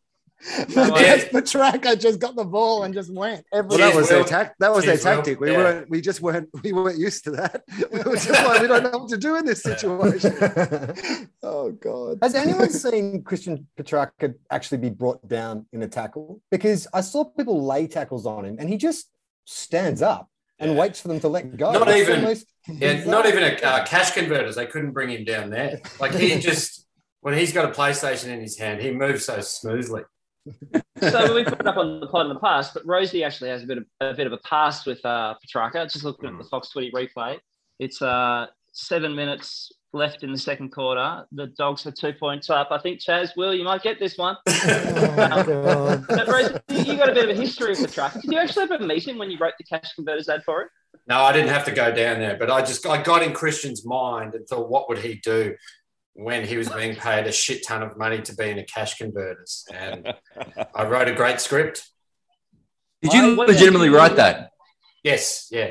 No 0.74 0.92
way. 0.92 1.02
Just 1.02 1.28
Petracca 1.32 1.98
just 2.00 2.20
got 2.20 2.36
the 2.36 2.44
ball 2.44 2.84
and 2.84 2.94
just 2.94 3.12
went. 3.12 3.44
Every 3.52 3.68
Well, 3.70 3.78
that 3.78 3.94
was 3.94 4.08
their 4.08 4.18
Will. 4.18 4.24
tac- 4.24 4.54
That 4.60 4.72
was 4.72 4.84
their 4.84 4.94
Cheers, 4.94 5.04
Will. 5.04 5.14
tactic. 5.16 5.40
We 5.40 5.50
Yeah. 5.50 5.56
weren't. 5.58 5.90
We 5.90 6.00
just 6.00 6.20
weren't. 6.20 6.48
We 6.62 6.72
weren't 6.72 6.98
used 6.98 7.24
to 7.24 7.30
that. 7.32 7.64
We 7.92 7.98
were 7.98 8.14
just 8.14 8.30
like, 8.30 8.60
we 8.62 8.68
don't 8.68 8.84
know 8.84 8.98
what 8.98 9.08
to 9.10 9.16
do 9.18 9.34
in 9.36 9.44
this 9.44 9.62
situation. 9.62 10.32
oh 11.42 11.72
god. 11.72 12.18
Has 12.22 12.34
anyone 12.34 12.70
seen 12.70 13.22
Christian 13.24 13.66
Petracca 13.78 14.34
actually 14.50 14.78
be 14.78 14.90
brought 14.90 15.26
down 15.28 15.66
in 15.72 15.82
a 15.82 15.88
tackle? 15.88 16.40
Because 16.50 16.86
I 16.94 17.00
saw 17.00 17.24
people 17.24 17.64
lay 17.66 17.86
tackles 17.88 18.24
on 18.26 18.44
him 18.44 18.56
and 18.60 18.68
he 18.68 18.76
just 18.76 19.10
stands 19.44 20.02
up 20.02 20.28
and 20.60 20.72
Yeah. 20.72 20.78
waits 20.78 21.00
for 21.00 21.08
them 21.08 21.20
to 21.20 21.28
let 21.28 21.56
go. 21.56 21.72
Not 21.72 21.88
It's 21.88 22.08
even- 22.08 22.20
the 22.20 22.26
most 22.28 22.46
Yeah, 22.68 23.04
not 23.04 23.26
even 23.26 23.42
a 23.42 23.56
uh, 23.66 23.84
cash 23.86 24.12
converters. 24.12 24.54
They 24.56 24.66
couldn't 24.66 24.92
bring 24.92 25.08
him 25.10 25.24
down 25.24 25.50
there. 25.50 25.80
Like 26.00 26.12
he 26.14 26.38
just, 26.50 26.86
when 27.22 27.36
he's 27.36 27.52
got 27.52 27.64
a 27.64 27.72
PlayStation 27.72 28.28
in 28.28 28.40
his 28.40 28.56
hand, 28.58 28.80
he 28.82 28.90
moves 28.92 29.24
so 29.24 29.40
smoothly. 29.40 30.02
So 31.00 31.34
we've 31.34 31.46
put 31.46 31.60
it 31.60 31.66
up 31.66 31.76
on 31.76 32.00
the 32.00 32.06
pod 32.06 32.26
in 32.26 32.34
the 32.34 32.40
past, 32.40 32.74
but 32.74 32.84
Rosie 32.86 33.22
actually 33.22 33.50
has 33.50 33.62
a 33.62 33.66
bit 33.66 33.78
of 33.78 33.84
a 34.00 34.14
bit 34.14 34.26
of 34.26 34.32
a 34.32 34.38
past 34.38 34.86
with 34.86 35.04
uh, 35.04 35.34
Petracca. 35.44 35.90
Just 35.90 36.04
looking 36.04 36.28
at 36.28 36.38
the 36.38 36.44
Fox 36.44 36.72
Footy 36.72 36.90
replay, 36.90 37.38
it's 37.78 38.02
uh, 38.02 38.46
seven 38.72 39.14
minutes 39.14 39.70
left 39.92 40.22
in 40.22 40.32
the 40.32 40.38
second 40.38 40.70
quarter. 40.70 41.24
The 41.32 41.46
Dogs 41.58 41.86
are 41.86 41.90
two 41.90 42.12
points 42.12 42.50
up. 42.50 42.68
I 42.70 42.78
think 42.78 43.00
Chas, 43.00 43.34
Will, 43.36 43.54
you 43.54 43.64
might 43.64 43.82
get 43.82 43.98
this 43.98 44.18
one. 44.18 44.36
Oh, 45.30 45.44
God. 45.44 46.04
But 46.08 46.28
Rosie, 46.28 46.58
you 46.68 46.96
got 46.96 47.08
a 47.08 47.14
bit 47.14 47.28
of 47.28 47.36
a 47.36 47.40
history 47.40 47.70
with 47.70 47.80
Petracca. 47.80 48.20
Did 48.22 48.32
you 48.32 48.38
actually 48.38 48.64
ever 48.64 48.78
meet 48.78 49.06
him 49.06 49.18
when 49.18 49.30
you 49.30 49.38
wrote 49.38 49.54
the 49.58 49.64
cash 49.64 49.92
converters 49.94 50.28
ad 50.28 50.42
for 50.44 50.62
it? 50.62 50.68
No, 51.06 51.22
I 51.22 51.32
didn't 51.32 51.48
have 51.48 51.64
to 51.64 51.70
go 51.70 51.92
down 51.92 52.18
there, 52.18 52.36
but 52.36 52.50
I 52.50 52.60
just 52.60 52.86
I 52.86 53.02
got 53.02 53.22
in 53.22 53.32
Christian's 53.32 53.84
mind 53.84 54.34
and 54.34 54.46
thought, 54.46 54.68
what 54.68 54.88
would 54.88 54.98
he 54.98 55.14
do 55.16 55.54
when 56.18 56.44
he 56.44 56.56
was 56.56 56.68
being 56.68 56.96
paid 56.96 57.26
a 57.26 57.32
shit 57.32 57.64
ton 57.66 57.82
of 57.82 57.96
money 57.96 58.20
to 58.22 58.34
be 58.34 58.50
in 58.50 58.58
a 58.58 58.64
cash 58.64 58.98
converters? 58.98 59.64
And 59.72 60.12
I 60.74 60.84
wrote 60.84 61.08
a 61.08 61.14
great 61.14 61.40
script. 61.40 61.88
Did 63.02 63.12
you 63.12 63.36
Why- 63.36 63.44
legitimately 63.46 63.90
write 63.90 64.16
that? 64.16 64.50
Yes, 65.04 65.46
yeah. 65.50 65.70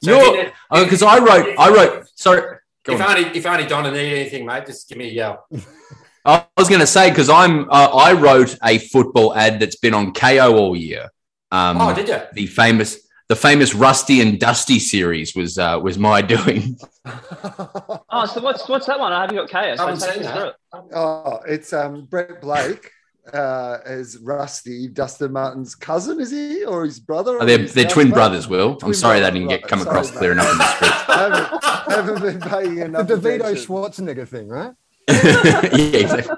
You're- 0.00 0.20
if, 0.20 0.46
you- 0.46 0.52
Oh, 0.70 0.84
because 0.84 1.02
I 1.02 1.18
wrote, 1.18 1.54
I 1.58 1.68
wrote. 1.70 2.06
Sorry, 2.16 2.40
go 2.84 2.94
if 2.94 3.00
on. 3.00 3.16
only 3.16 3.24
if 3.38 3.44
only 3.46 3.66
Donna 3.66 3.90
need 3.90 4.12
anything, 4.20 4.46
mate, 4.46 4.66
just 4.66 4.88
give 4.88 4.96
me 4.98 5.08
a 5.08 5.12
yell. 5.12 5.46
I 6.26 6.46
was 6.56 6.68
going 6.70 6.80
to 6.80 6.86
say 6.86 7.10
because 7.10 7.28
I'm, 7.28 7.68
uh, 7.70 7.90
I 7.92 8.14
wrote 8.14 8.56
a 8.64 8.78
football 8.78 9.34
ad 9.36 9.60
that's 9.60 9.76
been 9.76 9.92
on 9.92 10.14
Kayo 10.14 10.54
all 10.54 10.74
year. 10.74 11.10
Um, 11.52 11.78
Oh, 11.78 11.94
did 11.94 12.08
you? 12.08 12.18
the 12.32 12.46
famous, 12.46 13.03
the 13.28 13.36
famous 13.36 13.74
Rusty 13.74 14.20
and 14.20 14.38
Dusty 14.38 14.78
series 14.78 15.34
was 15.34 15.58
uh, 15.58 15.78
was 15.82 15.98
my 15.98 16.22
doing. 16.34 16.78
Oh, 17.06 18.26
so 18.26 18.40
what's 18.40 18.68
what's 18.68 18.86
that 18.86 18.98
one? 18.98 19.12
I 19.12 19.22
haven't 19.22 19.36
got 19.36 19.48
chaos. 19.48 19.78
I 19.78 19.84
haven't 19.84 20.00
seen 20.00 20.22
that. 20.22 20.46
it. 20.48 20.54
Oh, 20.94 21.40
it's 21.46 21.72
um 21.72 22.06
Brett 22.06 22.40
Blake 22.40 22.90
uh, 23.32 23.78
as 23.84 24.18
Rusty, 24.18 24.88
Dustin 24.88 25.32
Martin's 25.32 25.74
cousin, 25.74 26.20
is 26.20 26.30
he, 26.30 26.64
or 26.64 26.84
his 26.84 27.00
brother? 27.00 27.38
Oh, 27.40 27.44
they're 27.46 27.58
his 27.58 27.74
they're 27.74 27.88
twin 27.88 28.08
mate? 28.08 28.14
brothers. 28.14 28.48
Will 28.48 28.78
I'm 28.82 28.92
sorry 28.92 29.20
brother, 29.20 29.32
that 29.32 29.38
didn't 29.38 29.48
get 29.48 29.62
right. 29.62 29.70
come 29.70 29.80
across 29.80 30.08
Sorry, 30.08 30.18
clear 30.18 30.32
enough 30.32 30.52
in 30.52 30.58
the 30.58 30.74
script. 30.74 31.08
I 31.08 31.88
haven't, 31.88 32.20
haven't 32.20 32.40
been 32.40 32.50
paying 32.50 32.74
the 32.76 32.84
enough. 32.84 33.06
DeVito 33.06 33.40
attention. 33.40 33.66
Schwarzenegger 33.66 34.28
thing, 34.28 34.48
right? 34.48 34.72
yeah, 35.08 35.98
exactly. 35.98 36.36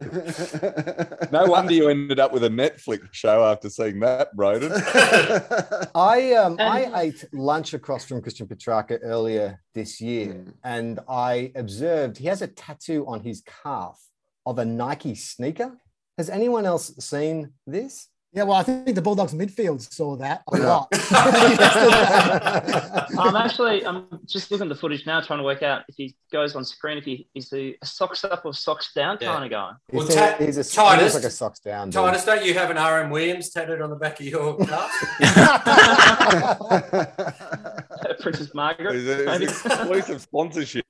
No 0.00 1.46
wonder 1.46 1.72
you 1.72 1.88
ended 1.88 2.20
up 2.20 2.32
with 2.32 2.44
a 2.44 2.48
Netflix 2.48 3.08
show 3.12 3.44
after 3.44 3.70
seeing 3.70 4.00
that, 4.00 4.36
Broden. 4.36 4.70
I 5.94 6.32
um 6.34 6.56
I 6.60 6.90
ate 7.02 7.24
lunch 7.32 7.72
across 7.74 8.04
from 8.04 8.20
Christian 8.20 8.46
Petracca 8.46 8.98
earlier 9.02 9.60
this 9.74 10.00
year, 10.00 10.34
Mm. 10.34 10.52
and 10.64 11.00
I 11.08 11.52
observed 11.54 12.18
he 12.18 12.26
has 12.26 12.42
a 12.42 12.46
tattoo 12.48 13.06
on 13.06 13.20
his 13.20 13.42
calf 13.62 13.98
of 14.44 14.58
a 14.58 14.64
Nike 14.64 15.14
sneaker. 15.14 15.78
Has 16.18 16.28
anyone 16.30 16.66
else 16.66 16.94
seen 16.98 17.52
this? 17.66 18.08
Yeah, 18.36 18.42
well, 18.42 18.58
I 18.58 18.62
think 18.64 18.94
the 18.94 19.00
Bulldogs 19.00 19.32
midfield 19.32 19.80
saw 19.90 20.14
that 20.16 20.42
a 20.52 20.58
lot. 20.58 20.88
I'm 23.18 23.34
actually 23.34 23.86
I'm 23.86 24.04
just 24.26 24.50
looking 24.50 24.66
at 24.66 24.68
the 24.68 24.74
footage 24.74 25.06
now, 25.06 25.22
trying 25.22 25.38
to 25.38 25.42
work 25.42 25.62
out 25.62 25.84
if 25.88 25.94
he 25.96 26.14
goes 26.30 26.54
on 26.54 26.62
screen, 26.62 26.98
if 26.98 27.04
he 27.04 27.26
is 27.34 27.48
the 27.48 27.78
socks 27.82 28.24
up 28.24 28.44
or 28.44 28.52
socks 28.52 28.92
down 28.92 29.16
Yeah. 29.22 29.32
kind 29.32 29.44
of 29.46 29.50
guy. 29.50 29.72
He's, 29.90 29.98
Well, 30.00 30.08
a, 30.08 30.12
Ta- 30.14 30.36
he's 30.44 30.58
a 30.58 30.62
he 30.62 30.68
Titus- 30.68 31.14
looks 31.14 31.14
like 31.14 31.24
a 31.24 31.30
socks 31.34 31.60
down. 31.60 31.88
dude. 31.88 31.94
Titus, 31.94 32.26
don't 32.26 32.44
you 32.44 32.52
have 32.52 32.68
an 32.70 32.76
RM 32.76 33.08
Williams 33.10 33.48
tattooed 33.48 33.80
on 33.80 33.88
the 33.88 33.96
back 33.96 34.20
of 34.20 34.26
your 34.26 34.58
car? 34.66 34.86
Princess 38.20 38.52
Margaret. 38.54 38.96
It's, 38.96 39.08
a- 39.08 39.34
it's 39.42 39.64
exclusive 39.64 40.20
sponsorship. 40.20 40.84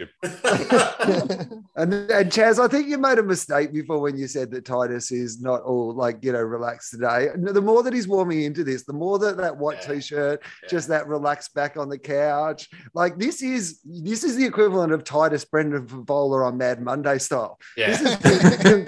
And, 1.77 1.95
and 2.11 2.33
Chas, 2.33 2.59
I 2.59 2.67
think 2.69 2.89
you 2.89 2.99
made 2.99 3.19
a 3.19 3.23
mistake 3.23 3.73
before 3.73 4.01
when 4.01 4.17
you 4.19 4.27
said 4.27 4.51
that 4.53 4.65
Titus 4.65 5.13
is 5.13 5.41
not 5.41 5.63
all 5.63 5.95
like, 5.95 6.25
you 6.25 6.33
know, 6.33 6.41
relaxed 6.43 6.91
today. 6.91 7.29
No, 7.37 7.53
The 7.53 7.61
more 7.61 7.83
that 7.83 7.93
he's 7.93 8.09
warming 8.09 8.43
into 8.43 8.65
this, 8.65 8.85
the 8.85 8.93
more 8.93 9.19
that 9.19 9.37
that 9.37 9.57
white 9.57 9.79
Yeah. 9.87 9.95
t-shirt, 9.95 10.43
Yeah. 10.63 10.69
just 10.69 10.89
that 10.89 11.07
relaxed 11.09 11.55
back 11.55 11.77
on 11.77 11.89
the 11.89 11.99
couch. 11.99 12.69
Like 12.95 13.19
this 13.19 13.43
is 13.43 13.81
this 13.85 14.25
is 14.25 14.37
the 14.37 14.45
equivalent 14.45 14.93
of 14.93 15.05
Titus 15.05 15.45
Brendan 15.45 15.87
Bowler 15.87 16.45
on 16.45 16.57
Mad 16.59 16.81
Monday 16.83 17.19
style. 17.19 17.59
This 17.77 18.01
yeah. 18.03 18.09
is 18.11 18.17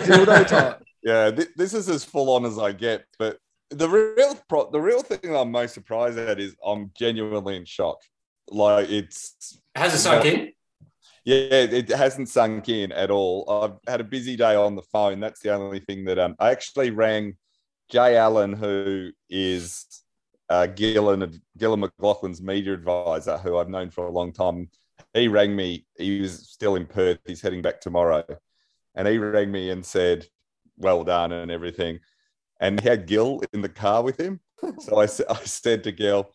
dildo 0.09 0.47
time. 0.47 0.75
Yeah, 1.03 1.31
th- 1.31 1.49
this 1.57 1.75
is 1.75 1.89
as 1.89 2.05
full 2.05 2.31
on 2.31 2.45
as 2.45 2.59
I 2.59 2.73
get. 2.73 3.05
But 3.19 3.39
the 3.71 3.89
real 3.89 4.35
pro- 4.49 4.71
the 4.71 4.81
real 4.81 5.03
thing 5.03 5.35
I'm 5.37 5.51
most 5.51 5.75
surprised 5.75 6.19
at 6.19 6.41
is 6.41 6.57
I'm 6.65 6.91
genuinely 6.99 7.57
in 7.57 7.65
shock. 7.65 7.99
Like 8.51 8.89
it's 8.91 9.61
Has 9.75 9.95
it 9.95 9.99
sunk 9.99 10.25
in? 10.25 10.53
yeah, 11.25 11.35
it 11.53 11.89
hasn't 11.91 12.31
sunk 12.31 12.69
in 12.71 12.93
at 12.93 13.11
all. 13.11 13.45
I've 13.49 13.91
had 13.91 14.01
a 14.01 14.05
busy 14.05 14.37
day 14.37 14.55
on 14.55 14.75
the 14.75 14.83
phone. 14.83 15.21
That's 15.21 15.41
the 15.41 15.53
only 15.55 15.81
thing 15.81 16.07
that 16.07 16.19
um 16.19 16.35
I 16.39 16.51
actually 16.51 16.91
rang 16.91 17.37
Jay 17.89 18.17
Allen, 18.17 18.53
who 18.53 19.11
is 19.31 20.03
uh, 20.49 20.67
Gillon 20.67 21.41
Gillon 21.57 21.81
McLachlan's 21.81 22.43
media 22.43 22.73
advisor, 22.73 23.39
who 23.39 23.59
I've 23.59 23.69
known 23.69 23.91
for 23.91 24.07
a 24.07 24.11
long 24.11 24.33
time. 24.33 24.71
He 25.15 25.29
rang 25.29 25.55
me. 25.55 25.87
He 25.97 26.21
was 26.21 26.49
still 26.49 26.77
in 26.77 26.87
Perth. 26.87 27.19
He's 27.27 27.41
heading 27.41 27.63
back 27.63 27.81
tomorrow, 27.81 28.25
and 28.95 29.09
he 29.09 29.19
rang 29.19 29.51
me 29.51 29.71
and 29.71 29.85
said, 29.85 30.27
"Well 30.77 31.05
done" 31.05 31.33
and 31.33 31.51
everything. 31.51 32.01
And 32.61 32.81
he 32.81 32.89
had 32.89 33.07
Gil 33.07 33.41
in 33.53 33.63
the 33.63 33.69
car 33.69 34.03
with 34.03 34.19
him. 34.19 34.41
So 34.81 34.99
I, 34.99 35.05
I 35.05 35.45
said 35.45 35.85
to 35.85 35.93
Gil, 35.93 36.33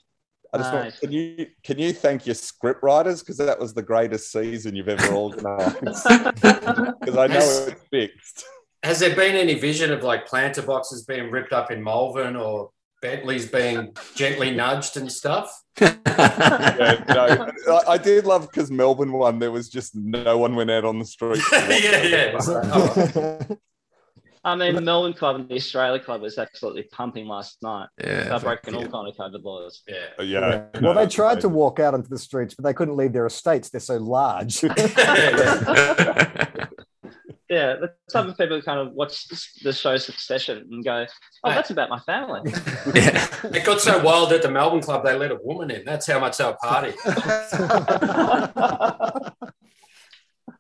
I 0.54 0.58
just 0.60 0.74
want, 0.74 1.00
can 1.00 1.12
you 1.12 1.48
can 1.64 1.80
you 1.80 1.94
thank 1.94 2.28
your 2.28 2.36
script 2.36 2.84
writers 2.84 3.22
because 3.22 3.38
that 3.38 3.60
was 3.60 3.74
the 3.74 3.82
greatest 3.82 4.32
season 4.32 4.76
you've 4.76 4.90
ever 4.90 5.14
organised? 5.14 6.06
Because 7.04 7.18
I 7.18 7.28
know 7.28 7.68
it's 7.68 7.82
fixed. 7.90 8.46
Has 8.84 9.00
there 9.00 9.16
been 9.16 9.36
any 9.36 9.54
vision 9.54 9.92
of 9.94 10.04
like 10.04 10.28
planter 10.28 10.62
boxes 10.62 11.06
being 11.06 11.32
ripped 11.32 11.54
up 11.54 11.72
in 11.72 11.82
Malvern 11.82 12.36
or 12.36 12.72
Bentley's 13.02 13.50
being 13.50 13.96
gently 14.14 14.52
nudged 14.52 14.98
and 14.98 15.10
stuff? 15.10 15.64
Yeah, 15.80 15.96
no, 17.08 17.52
I, 17.74 17.94
I 17.94 17.98
did 17.98 18.26
love 18.26 18.50
because 18.50 18.70
Melbourne 18.70 19.14
won. 19.14 19.40
There 19.40 19.52
was 19.52 19.70
just 19.70 19.96
no 19.96 20.38
one 20.38 20.56
went 20.56 20.70
out 20.70 20.84
on 20.84 21.00
the 21.00 21.06
street. 21.06 21.42
yeah, 21.52 22.04
yeah. 22.04 23.40
I 24.46 24.56
mean, 24.58 24.76
the 24.76 24.82
Melbourne 24.82 25.14
club 25.14 25.38
and 25.38 25.48
the 25.48 25.56
Australia 25.56 26.04
club 26.04 26.22
was 26.22 26.38
absolutely 26.38 26.84
pumping 26.84 27.28
last 27.28 27.64
night. 27.64 27.88
Yeah. 27.98 28.26
They're 28.26 28.40
breaking 28.42 28.76
all 28.76 28.86
kind 28.90 29.08
of 29.08 29.16
COVID 29.16 29.42
laws. 29.42 29.82
Uh, 29.90 30.24
yeah. 30.24 30.66
yeah. 30.74 30.82
Well, 30.82 30.94
they 30.94 31.08
tried 31.08 31.40
to 31.42 31.50
walk 31.50 31.80
out 31.80 31.94
onto 31.94 32.10
the 32.10 32.18
streets, 32.18 32.54
but 32.54 32.66
they 32.66 32.74
couldn't 32.74 32.98
leave 32.98 33.14
their 33.14 33.26
estates. 33.26 33.70
They're 33.70 33.80
so 33.80 33.96
large. 33.96 34.62
Yeah, 37.54 37.76
the 37.76 37.94
type 38.12 38.26
of 38.28 38.36
people 38.36 38.56
who 38.56 38.64
kind 38.64 38.80
of 38.80 38.94
watch 38.94 39.28
the 39.62 39.72
show 39.72 39.96
Succession 39.98 40.68
and 40.72 40.84
go, 40.84 41.06
"Oh, 41.44 41.50
that's 41.52 41.70
about 41.70 41.90
my 41.90 42.00
family." 42.00 42.42
yeah. 42.96 43.28
It 43.44 43.64
got 43.64 43.80
so 43.80 44.02
wild 44.04 44.34
at 44.34 44.42
the 44.42 44.50
Melbourne 44.50 44.82
club 44.82 45.06
they 45.06 45.16
let 45.16 45.30
a 45.30 45.38
woman 45.40 45.70
in. 45.70 45.86
That's 45.86 46.08
how 46.08 46.20
much 46.20 46.38
they 46.38 46.46
were 46.46 46.58
partying. 46.64 46.96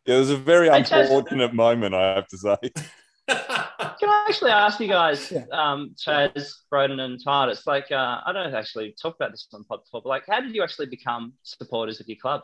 Yeah, 0.05 0.15
it 0.15 0.19
was 0.19 0.29
a 0.31 0.37
very 0.37 0.69
Hey, 0.69 0.83
Chas. 0.83 1.09
unfortunate 1.09 1.53
moment, 1.53 1.95
I 1.95 2.15
have 2.15 2.27
to 2.27 2.37
say. 2.37 2.57
Can 3.29 4.09
I 4.09 4.25
actually 4.27 4.51
ask 4.51 4.79
you 4.81 4.89
guys, 4.89 5.31
um, 5.51 5.95
Chas, 5.97 6.63
Broden, 6.69 6.99
and 6.99 7.23
Titus? 7.23 7.65
Like, 7.65 7.89
uh, 7.89 8.19
I 8.25 8.33
don't 8.33 8.53
actually 8.53 8.93
talk 9.01 9.15
about 9.15 9.31
this 9.31 9.47
on 9.53 9.61
the 9.61 9.65
pod 9.65 9.79
before, 9.85 10.01
but 10.03 10.09
like, 10.09 10.23
how 10.27 10.41
did 10.41 10.53
you 10.53 10.61
actually 10.61 10.87
become 10.87 11.33
supporters 11.43 12.01
of 12.01 12.07
your 12.09 12.17
club? 12.17 12.41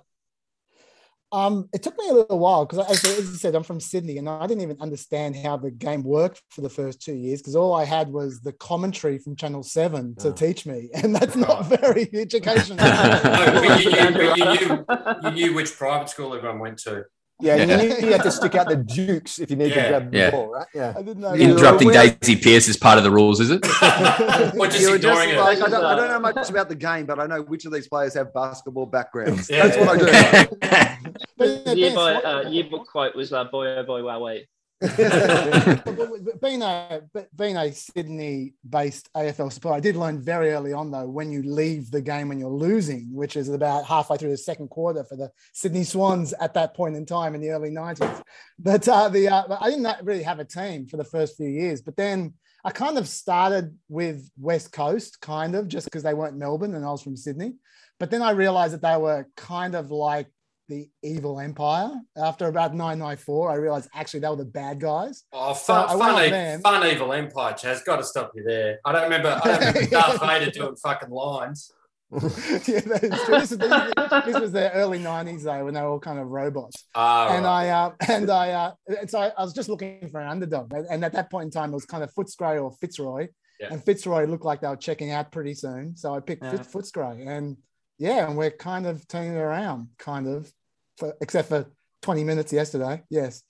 Um, 1.32 1.70
it 1.74 1.84
took 1.84 1.96
me 1.98 2.10
a 2.10 2.14
little 2.14 2.40
while 2.40 2.66
because, 2.66 2.90
as, 2.90 3.06
as 3.06 3.30
I 3.34 3.38
said, 3.38 3.56
I'm 3.56 3.62
from 3.64 3.80
Sydney, 3.80 4.18
and 4.18 4.28
I 4.28 4.48
didn't 4.48 4.64
even 4.64 4.82
understand 4.82 5.36
how 5.36 5.58
the 5.58 5.70
game 5.70 6.02
worked 6.04 6.42
for 6.50 6.62
the 6.62 6.70
first 6.70 7.02
two 7.02 7.14
years 7.14 7.40
because 7.40 7.56
all 7.56 7.76
I 7.76 7.86
had 7.86 8.10
was 8.10 8.42
the 8.42 8.54
commentary 8.54 9.20
from 9.20 9.36
Channel 9.36 9.62
Seven 9.62 10.16
to 10.16 10.30
Oh. 10.30 10.34
teach 10.34 10.66
me, 10.66 10.90
and 10.96 11.16
that's 11.16 11.36
not 11.36 11.66
very 11.68 12.10
educational. 12.14 12.78
No, 12.84 13.62
but 13.62 13.84
you, 13.84 13.92
knew, 13.92 14.12
but 14.14 14.38
you, 14.38 14.46
knew, 14.46 14.86
you 15.24 15.32
knew 15.50 15.54
which 15.56 15.76
private 15.78 16.10
school 16.10 16.34
everyone 16.34 16.60
went 16.60 16.80
to. 16.80 17.06
Yeah, 17.42 17.56
Yeah. 17.56 17.82
you 17.82 17.90
knew 17.90 17.96
you 18.08 18.12
had 18.12 18.24
to 18.24 18.32
stick 18.32 18.56
out 18.56 18.68
the 18.68 18.76
dukes 18.76 19.40
if 19.40 19.50
you 19.50 19.56
need 19.56 19.72
Yeah. 19.72 19.84
to 19.84 19.90
grab 19.90 20.12
the 20.12 20.18
Yeah. 20.18 20.32
ball, 20.32 20.48
right? 20.52 20.68
Yeah. 20.76 20.94
I 20.98 21.02
didn't 21.02 21.22
know. 21.22 21.34
You- 21.34 21.52
Interrupting 21.52 21.90
Daisy 21.92 22.36
Pearce 22.36 22.68
is 22.68 22.76
part 22.76 22.98
of 22.98 23.06
the 23.06 23.12
rules, 23.12 23.40
is 23.40 23.50
it? 23.50 23.66
Or 24.60 24.68
just 24.68 24.82
You 24.82 24.92
were 24.92 24.98
just 24.98 25.24
ignoring 25.24 25.36
like, 25.38 25.58
it. 25.58 25.64
I, 25.64 25.70
don't, 25.70 25.86
I 25.86 25.96
don't 25.96 26.10
know 26.10 26.20
much 26.20 26.50
about 26.50 26.68
the 26.68 26.76
game, 26.76 27.06
but 27.06 27.18
I 27.20 27.28
know 27.28 27.42
which 27.42 27.64
of 27.66 27.72
these 27.72 27.88
players 27.88 28.14
have 28.16 28.34
basketball 28.34 28.88
backgrounds. 28.88 29.50
Yeah. 29.50 29.68
That's 29.68 29.78
what 29.78 29.90
I 29.90 30.50
do. 30.50 30.58
But, 31.38 31.62
yeah, 31.66 31.74
year 31.74 31.96
by, 31.96 32.16
uh, 32.16 32.50
yearbook 32.50 32.86
quote 32.88 33.16
was 33.16 33.32
uh, 33.32 33.46
"Boy, 33.46 33.68
oh 33.78 33.84
boy, 33.84 34.04
wow, 34.04 34.20
wait." 34.20 34.48
being 36.42 36.62
a 36.62 37.02
being 37.36 37.58
a 37.58 37.72
Sydney-based 37.74 39.10
AFL 39.14 39.52
supporter, 39.52 39.76
I 39.76 39.82
did 39.82 39.98
learn 39.98 40.22
very 40.22 40.52
early 40.52 40.72
on 40.72 40.90
though 40.90 41.06
when 41.06 41.32
you 41.32 41.44
leave 41.44 41.92
the 41.92 42.02
game 42.02 42.30
when 42.30 42.40
you're 42.40 42.50
losing, 42.50 43.14
which 43.14 43.36
is 43.36 43.50
about 43.50 43.84
halfway 43.86 44.16
through 44.16 44.30
the 44.30 44.38
second 44.38 44.70
quarter 44.70 45.04
for 45.04 45.18
the 45.18 45.32
Sydney 45.54 45.84
Swans 45.84 46.34
at 46.40 46.54
that 46.54 46.74
point 46.76 46.96
in 46.96 47.06
time 47.06 47.36
in 47.36 47.42
the 47.42 47.50
early 47.50 47.72
'90s. 47.72 48.22
But 48.58 48.88
uh, 48.88 49.10
the 49.10 49.28
uh, 49.28 49.58
I 49.60 49.70
didn't 49.70 50.06
really 50.06 50.24
have 50.24 50.40
a 50.40 50.46
team 50.46 50.88
for 50.88 50.96
the 50.96 51.04
first 51.04 51.36
few 51.36 51.50
years, 51.50 51.82
but 51.82 51.98
then 51.98 52.34
I 52.64 52.72
kind 52.72 52.98
of 52.98 53.08
started 53.08 53.78
with 53.90 54.30
West 54.38 54.72
Coast, 54.72 55.20
kind 55.20 55.56
of 55.56 55.68
just 55.68 55.88
because 55.88 56.04
they 56.04 56.14
weren't 56.14 56.38
Melbourne 56.38 56.76
and 56.76 56.86
I 56.86 56.92
was 56.92 57.02
from 57.02 57.18
Sydney. 57.18 57.56
But 58.00 58.12
then 58.12 58.22
I 58.22 58.32
realized 58.32 58.74
that 58.74 58.82
they 58.82 58.98
were 58.98 59.28
kind 59.36 59.76
of 59.76 59.92
like 59.92 60.28
the 60.70 60.88
evil 61.04 61.40
empire. 61.40 61.92
After 62.16 62.48
about 62.48 62.74
994, 62.74 63.52
I 63.52 63.56
realized 63.56 63.90
actually 63.94 64.22
they 64.22 64.30
were 64.30 64.36
the 64.38 64.46
bad 64.46 64.80
guys. 64.80 65.24
Oh, 65.34 65.54
fun, 65.54 65.90
I 65.90 65.96
went 65.96 66.32
fun, 66.32 66.34
e- 66.60 66.62
fun 66.62 66.88
evil 66.96 67.12
empire, 67.14 67.54
Chas. 67.54 67.82
Got 67.84 67.98
to 67.98 68.04
stop 68.04 68.32
you 68.36 68.44
there. 68.44 68.80
I 68.86 68.92
don't 68.94 69.04
remember. 69.04 69.40
I 69.44 69.48
don't 69.48 69.60
remember 69.60 69.90
Darth 69.90 70.20
Vader 70.22 70.52
doing 70.52 70.76
fucking 70.78 71.10
lines. 71.10 71.72
yeah, 72.12 72.80
that's 72.80 73.26
true. 73.26 73.40
This, 73.40 73.50
this 73.50 74.40
was 74.40 74.52
the 74.52 74.72
early 74.74 74.98
90s 74.98 75.44
though, 75.44 75.66
when 75.66 75.74
they 75.76 75.82
were 75.82 75.90
all 75.90 76.00
kind 76.00 76.18
of 76.18 76.28
robots. 76.28 76.86
Ah, 76.96 77.36
and 77.36 77.46
right. 77.46 77.68
I 77.68 77.70
uh, 77.70 77.92
and 78.08 78.30
I 78.32 78.50
uh, 78.52 78.72
and 79.00 79.10
so 79.10 79.20
I, 79.20 79.32
I 79.38 79.44
was 79.44 79.54
just 79.54 79.70
looking 79.70 80.10
for 80.10 80.20
an 80.20 80.28
underdog, 80.28 80.74
and, 80.74 80.88
and 80.90 81.06
at 81.06 81.14
that 81.14 81.30
point 81.30 81.46
in 81.46 81.52
time, 81.52 81.70
it 81.72 81.76
was 81.76 81.86
kind 81.86 82.04
of 82.04 82.12
Footscray 82.16 82.64
or 82.64 82.72
Fitzroy, 82.82 83.28
Yeah. 83.60 83.68
and 83.74 83.84
Fitzroy 83.84 84.26
looked 84.26 84.44
like 84.46 84.62
they 84.62 84.68
were 84.68 84.76
checking 84.76 85.12
out 85.12 85.32
pretty 85.32 85.54
soon, 85.54 85.96
so 85.96 86.16
I 86.16 86.20
picked 86.20 86.44
Yeah. 86.44 86.52
Fitz 86.52 86.68
Footscray, 86.74 87.28
and 87.28 87.58
yeah, 88.00 88.28
and 88.28 88.36
we're 88.36 88.50
kind 88.52 88.88
of 88.88 89.08
turning 89.08 89.34
it 89.34 89.38
around, 89.38 89.90
kind 90.00 90.28
of, 90.28 90.52
for, 91.00 91.16
except 91.22 91.50
for 91.50 91.66
20 92.02 92.24
minutes 92.24 92.54
yesterday. 92.54 93.02
Yes, 93.10 93.42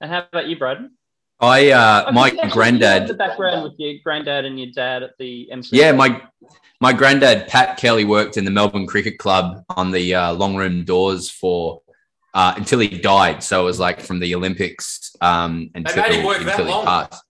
And 0.00 0.10
how 0.10 0.24
about 0.32 0.48
you, 0.48 0.56
Broden? 0.56 0.90
I 1.40 1.70
uh, 1.70 2.04
Oh, 2.08 2.12
my 2.12 2.26
you 2.26 2.26
actually- 2.26 2.36
you 2.36 2.42
had 2.42 2.52
granddad. 2.52 3.08
the 3.08 3.14
background 3.14 3.62
with 3.62 3.72
your 3.78 3.94
granddad 4.04 4.44
and 4.44 4.58
your 4.60 4.70
dad 4.74 5.02
at 5.02 5.12
the 5.18 5.50
MC. 5.50 5.76
Yeah, 5.76 5.92
my 5.92 6.20
my 6.80 6.92
granddad 6.92 7.48
Pat 7.48 7.76
Kelly 7.78 8.04
worked 8.04 8.36
in 8.36 8.44
the 8.44 8.50
Melbourne 8.50 8.86
Cricket 8.86 9.18
Club 9.18 9.64
on 9.70 9.90
the 9.90 10.14
uh, 10.14 10.32
long 10.34 10.56
room 10.56 10.84
doors 10.84 11.30
for 11.30 11.80
uh, 12.34 12.54
until 12.56 12.78
he 12.78 12.88
died. 12.88 13.42
So 13.42 13.62
it 13.62 13.64
was 13.64 13.80
like 13.80 14.00
from 14.00 14.18
the 14.20 14.34
Olympics 14.34 15.14
um, 15.22 15.70
until, 15.74 16.02
made 16.02 16.12
him 16.12 16.26
work 16.26 16.42
that 16.44 16.60
until 16.60 16.80
he 16.80 16.84
passed. 16.86 17.24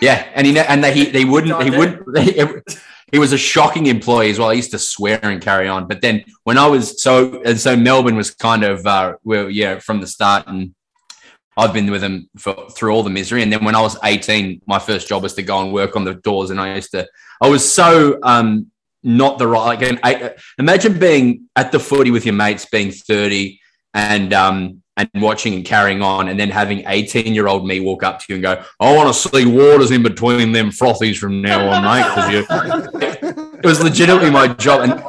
yeah, 0.00 0.28
and 0.34 0.46
he 0.46 0.58
and 0.58 0.82
they, 0.82 0.92
he 0.92 1.04
they 1.06 1.24
wouldn't 1.24 1.62
he 1.62 1.70
Died 1.70 1.78
wouldn't. 1.78 2.78
He, 3.12 3.18
was 3.18 3.32
a 3.32 3.38
shocking 3.38 3.86
employee 3.86 4.30
as 4.30 4.38
well. 4.38 4.48
I 4.48 4.54
used 4.54 4.70
to 4.72 4.78
swear 4.78 5.20
and 5.22 5.40
carry 5.40 5.68
on. 5.68 5.86
But 5.86 6.00
then 6.00 6.24
when 6.44 6.58
I 6.58 6.66
was 6.66 7.02
so 7.02 7.42
and 7.42 7.60
so 7.60 7.76
Melbourne 7.76 8.16
was 8.16 8.30
kind 8.30 8.64
of 8.64 8.86
uh, 8.86 9.14
well 9.22 9.48
yeah 9.50 9.78
from 9.78 10.00
the 10.00 10.06
start 10.06 10.46
and. 10.46 10.74
I've 11.54 11.74
been 11.74 11.90
with 11.90 12.02
him 12.02 12.30
for 12.38 12.70
through 12.70 12.94
all 12.94 13.02
the 13.02 13.10
misery, 13.10 13.42
and 13.42 13.52
then 13.52 13.62
when 13.62 13.74
I 13.74 13.82
was 13.82 13.98
18, 14.02 14.62
my 14.66 14.78
first 14.78 15.06
job 15.06 15.22
was 15.22 15.34
to 15.34 15.42
go 15.42 15.60
and 15.60 15.70
work 15.70 15.96
on 15.96 16.04
the 16.04 16.14
doors, 16.14 16.48
and 16.48 16.58
I 16.58 16.76
used 16.76 16.92
to 16.92 17.06
I 17.42 17.48
was 17.50 17.70
so 17.70 18.18
um, 18.22 18.70
not 19.02 19.38
the 19.38 19.46
right. 19.46 20.02
Like, 20.02 20.38
imagine 20.58 20.98
being 20.98 21.48
at 21.56 21.72
the 21.72 21.78
footy 21.78 22.10
with 22.10 22.24
your 22.24 22.34
mates, 22.34 22.66
being 22.66 22.90
thirty, 22.90 23.60
and 23.92 24.32
um, 24.32 24.81
and 24.96 25.08
watching 25.14 25.54
and 25.54 25.64
carrying 25.64 26.02
on, 26.02 26.28
and 26.28 26.38
then 26.38 26.50
having 26.50 26.84
eighteen-year-old 26.86 27.66
me 27.66 27.80
walk 27.80 28.02
up 28.02 28.18
to 28.20 28.26
you 28.28 28.34
and 28.36 28.42
go, 28.42 28.62
"I 28.78 28.94
want 28.94 29.14
to 29.14 29.28
see 29.28 29.46
waters 29.46 29.90
in 29.90 30.02
between 30.02 30.52
them 30.52 30.68
frothies 30.70 31.16
from 31.16 31.40
now 31.40 31.66
on, 31.68 31.82
mate." 31.82 32.04
You, 32.32 32.44
it 33.58 33.64
was 33.64 33.82
legitimately 33.82 34.30
my 34.30 34.48
job, 34.48 34.82
and 34.82 35.02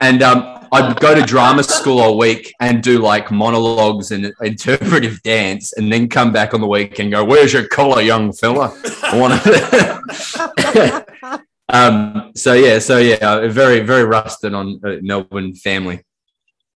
and 0.00 0.22
um, 0.22 0.68
I'd 0.72 0.98
go 1.00 1.14
to 1.14 1.22
drama 1.22 1.62
school 1.64 2.00
all 2.00 2.18
week 2.18 2.52
and 2.60 2.82
do 2.82 2.98
like 2.98 3.30
monologues 3.30 4.10
and 4.12 4.32
interpretive 4.40 5.22
dance, 5.22 5.72
and 5.72 5.90
then 5.92 6.08
come 6.08 6.32
back 6.32 6.54
on 6.54 6.60
the 6.60 6.68
week 6.68 7.00
and 7.00 7.10
go, 7.10 7.24
"Where's 7.24 7.52
your 7.52 7.66
collar, 7.66 8.02
young 8.02 8.32
fella?" 8.32 8.72
I 9.02 9.18
want 9.18 9.42
to. 9.42 11.42
um. 11.70 12.30
So 12.36 12.52
yeah. 12.52 12.78
So 12.78 12.98
yeah. 12.98 13.48
Very 13.48 13.80
very 13.80 14.04
rusted 14.04 14.54
on 14.54 14.80
uh, 14.84 14.98
Melbourne 15.02 15.56
family. 15.56 16.05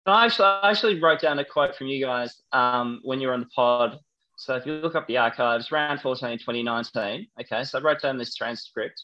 I 0.07 0.27
actually, 0.27 0.47
I 0.47 0.71
actually 0.71 1.01
wrote 1.01 1.21
down 1.21 1.39
a 1.39 1.45
quote 1.45 1.77
from 1.77 1.89
you 1.89 2.05
guys 2.05 2.43
um, 2.53 3.01
when 3.03 3.21
you 3.21 3.29
were 3.29 3.35
on 3.35 3.41
the 3.41 3.47
pod. 3.55 3.99
So 4.37 4.57
if 4.57 4.65
you 4.65 4.75
look 4.75 4.95
up 4.95 5.07
the 5.07 5.19
archives, 5.19 5.71
round 5.71 6.01
14, 6.01 6.39
2019. 6.39 7.27
Okay, 7.41 7.65
so 7.65 7.79
I 7.79 7.83
wrote 7.83 8.01
down 8.01 8.17
this 8.17 8.35
transcript. 8.35 9.03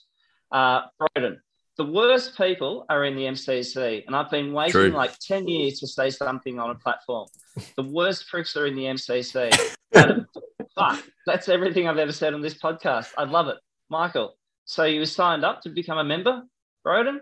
Uh, 0.51 0.83
Broden, 0.99 1.37
the 1.77 1.85
worst 1.85 2.39
people 2.39 2.87
are 2.89 3.05
in 3.05 3.15
the 3.15 3.25
MCC, 3.25 4.07
and 4.07 4.17
I've 4.17 4.31
been 4.31 4.55
waiting 4.55 4.73
True. 4.73 4.89
like 4.89 5.19
10 5.19 5.47
years 5.47 5.79
to 5.81 5.87
say 5.87 6.09
something 6.09 6.59
on 6.59 6.71
a 6.71 6.75
platform. 6.75 7.29
The 7.77 7.83
worst 7.83 8.29
pricks 8.29 8.57
are 8.57 8.67
in 8.67 8.75
the 8.75 8.85
MCC. 8.85 9.53
Adam, 9.95 10.27
fuck, 10.75 11.05
that's 11.27 11.51
everything 11.51 11.87
I've 11.87 11.99
ever 11.99 12.13
said 12.13 12.33
on 12.33 12.41
this 12.41 12.55
podcast. 12.55 13.13
I 13.19 13.25
love 13.25 13.49
it. 13.49 13.59
Michael, 13.91 14.37
so 14.65 14.85
you 14.85 15.01
were 15.01 15.07
signed 15.07 15.45
up 15.45 15.61
to 15.63 15.69
become 15.69 15.99
a 15.99 16.05
member? 16.05 16.45
Broden? 16.87 17.19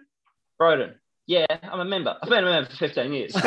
Broden, 0.60 0.94
yeah, 1.26 1.46
I'm 1.62 1.80
a 1.80 1.84
member. 1.84 2.16
I've 2.22 2.28
been 2.28 2.44
a 2.44 2.50
member 2.50 2.70
for 2.70 2.76
15 2.76 3.12
years. 3.12 3.34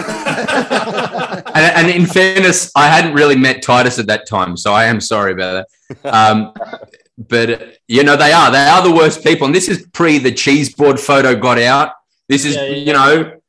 And, 1.58 1.76
and 1.76 1.90
in 1.90 2.06
fairness, 2.06 2.72
I 2.76 2.88
hadn't 2.88 3.14
really 3.14 3.36
met 3.36 3.64
Titus 3.64 3.98
at 3.98 4.06
that 4.08 4.28
time, 4.28 4.58
so 4.58 4.74
I 4.74 4.86
am 4.86 5.02
sorry 5.02 5.32
about 5.32 5.66
that. 6.04 6.14
Um, 6.14 6.54
but 7.18 7.78
you 7.88 8.04
know, 8.04 8.16
they 8.16 8.32
are 8.32 8.52
they 8.52 8.60
are 8.60 8.84
the 8.84 8.94
worst 8.94 9.24
people, 9.24 9.48
and 9.48 9.56
this 9.56 9.68
is 9.68 9.88
pre 9.94 10.20
the 10.20 10.32
cheese 10.32 10.74
board 10.74 11.00
photo 11.00 11.36
got 11.36 11.58
out. 11.58 11.94
This 12.30 12.46
is 12.46 12.56
Yeah, 12.56 12.66
yeah, 12.66 12.76
you 12.76 12.94
know, 12.94 13.40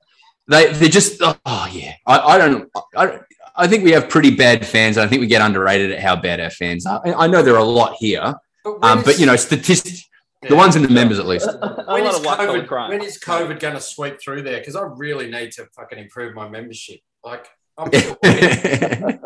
they 0.47 0.73
they're 0.73 0.89
just 0.89 1.21
oh 1.23 1.69
yeah. 1.71 1.95
I, 2.07 2.19
I 2.19 2.39
don't 2.39 2.71
I 2.97 3.07
don't. 3.07 3.23
I 3.57 3.67
think 3.67 3.85
we 3.85 3.91
have 3.93 4.09
pretty 4.09 4.35
bad 4.35 4.67
fans. 4.67 4.97
I 4.97 5.07
think 5.07 5.21
we 5.21 5.27
get 5.27 5.43
underrated 5.43 5.93
at 5.93 6.01
how 6.01 6.17
bad 6.17 6.41
our 6.41 6.51
fans 6.51 6.87
are. 6.87 7.03
I 7.05 7.13
I 7.13 7.27
know 7.27 7.43
there 7.43 7.55
are 7.55 7.59
a 7.59 7.65
lot 7.65 7.95
here, 7.99 8.35
But 8.65 8.81
when 8.81 8.99
um, 8.99 9.03
but 9.05 9.19
you 9.19 9.27
know, 9.27 9.37
statistics. 9.37 10.08
Yeah. 10.43 10.51
The 10.51 10.57
ones 10.57 10.77
in 10.77 10.83
the 10.83 10.89
members, 10.89 11.19
at 11.19 11.27
least. 11.27 11.49
a 11.63 11.85
when 11.89 12.05
lot 12.05 12.15
is 12.15 12.19
of 12.21 12.25
white 12.25 12.37
collar 12.37 12.65
COVID? 12.67 12.89
When 12.91 13.03
is 13.03 13.19
COVID 13.19 13.59
going 13.59 13.75
to 13.75 13.81
sweep 13.81 14.21
through 14.21 14.43
there? 14.43 14.59
Because 14.59 14.77
I 14.77 14.83
really 14.83 15.29
need 15.31 15.51
to 15.53 15.67
fucking 15.75 15.99
improve 15.99 16.35
my 16.35 16.49
membership. 16.49 17.01
Like, 17.25 17.49
I'm 17.77 17.91
Dude, 17.91 18.17
I 18.23 19.19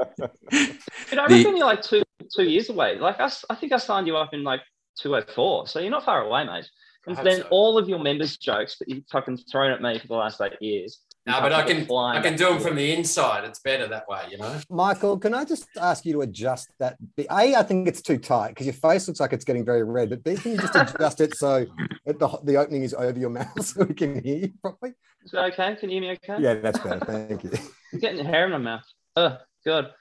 The- 0.52 1.26
reckon 1.28 1.56
you're 1.56 1.66
like 1.66 1.82
two 1.82 2.02
two 2.34 2.44
years 2.44 2.70
away. 2.70 2.98
Like 2.98 3.20
I 3.20 3.54
think 3.56 3.72
I 3.72 3.76
signed 3.76 4.06
you 4.06 4.16
up 4.16 4.32
in 4.32 4.42
like 4.42 4.60
204, 5.00 5.66
so 5.68 5.80
you're 5.80 5.90
not 5.90 6.04
far 6.04 6.22
away, 6.22 6.44
mate. 6.44 6.68
And 7.06 7.16
then 7.16 7.40
so. 7.40 7.48
all 7.50 7.78
of 7.78 7.88
your 7.88 7.98
members' 7.98 8.36
jokes 8.36 8.78
that 8.78 8.88
you've 8.88 9.04
fucking 9.10 9.38
thrown 9.50 9.72
at 9.72 9.82
me 9.82 9.98
for 9.98 10.06
the 10.06 10.14
last 10.14 10.40
eight 10.40 10.52
years. 10.60 11.00
You 11.26 11.32
No, 11.32 11.40
but 11.40 11.52
I 11.52 11.62
can 11.62 11.86
fly 11.86 12.16
I 12.16 12.20
can 12.20 12.36
do 12.36 12.48
them 12.48 12.60
from 12.60 12.76
the 12.76 12.92
inside. 12.92 13.44
It's 13.44 13.60
better 13.60 13.86
that 13.88 14.08
way, 14.08 14.22
you 14.30 14.38
know. 14.38 14.60
Michael, 14.68 15.18
can 15.18 15.34
I 15.34 15.44
just 15.44 15.68
ask 15.80 16.04
you 16.04 16.12
to 16.14 16.20
adjust 16.22 16.70
that? 16.78 16.96
A, 17.18 17.54
I 17.54 17.62
think 17.62 17.88
it's 17.88 18.02
too 18.02 18.18
tight 18.18 18.48
because 18.48 18.66
your 18.66 18.74
face 18.74 19.06
looks 19.06 19.20
like 19.20 19.32
it's 19.32 19.44
getting 19.44 19.64
very 19.64 19.84
red. 19.84 20.10
But 20.10 20.24
B, 20.24 20.34
can 20.34 20.52
you 20.52 20.58
just 20.58 20.74
adjust 20.74 21.20
it 21.20 21.36
so 21.36 21.66
that 22.06 22.18
the, 22.18 22.38
the 22.44 22.56
opening 22.56 22.82
is 22.82 22.94
over 22.94 23.18
your 23.18 23.30
mouth 23.30 23.64
so 23.64 23.84
we 23.84 23.94
can 23.94 24.22
hear 24.22 24.36
you 24.38 24.52
properly? 24.60 24.94
Is 25.24 25.30
that 25.32 25.52
okay? 25.52 25.76
Can 25.76 25.90
you 25.90 26.00
hear 26.00 26.10
me 26.12 26.18
okay? 26.24 26.42
Yeah, 26.42 26.54
that's 26.54 26.78
better. 26.78 27.00
Thank 27.04 27.44
you. 27.44 27.50
I'm 27.92 27.98
getting 28.00 28.24
hair 28.24 28.46
in 28.46 28.52
my 28.52 28.58
mouth. 28.58 28.84
Oh, 29.16 29.38
God. 29.64 29.92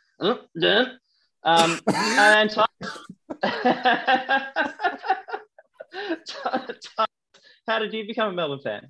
Yeah. 0.56 0.86
Um, 1.44 1.80
and 1.94 2.50
Thomas, 2.52 2.70
Thomas, 6.28 7.08
how 7.68 7.80
did 7.80 7.94
you 7.94 8.06
become 8.06 8.30
a 8.30 8.34
Melbourne 8.34 8.60
fan? 8.64 8.88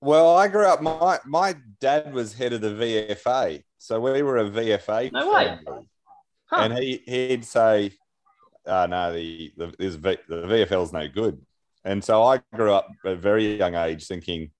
Well, 0.00 0.36
I 0.36 0.48
grew 0.48 0.66
up. 0.66 0.80
My 0.82 1.18
my 1.26 1.56
dad 1.80 2.12
was 2.12 2.32
head 2.34 2.52
of 2.52 2.60
the 2.62 2.70
VFA, 2.70 3.62
so 3.78 4.00
we 4.00 4.22
were 4.22 4.38
a 4.38 4.44
VFA. 4.44 5.12
No 5.12 5.32
way. 5.32 5.46
family. 5.46 5.86
Huh. 6.46 6.56
And 6.62 6.78
he 6.78 7.02
he'd 7.06 7.44
say, 7.44 7.92
ah, 8.66 8.84
"Oh 8.84 8.86
no, 8.86 9.12
the 9.12 9.52
the 9.56 9.74
this 9.78 9.94
v, 9.96 10.16
the 10.28 10.42
VFL's 10.42 10.92
no 10.92 11.06
good." 11.08 11.40
And 11.84 12.02
so 12.02 12.22
I 12.22 12.40
grew 12.54 12.72
up 12.72 12.88
at 13.04 13.12
a 13.12 13.16
very 13.16 13.56
young 13.56 13.74
age 13.74 14.06
thinking 14.06 14.50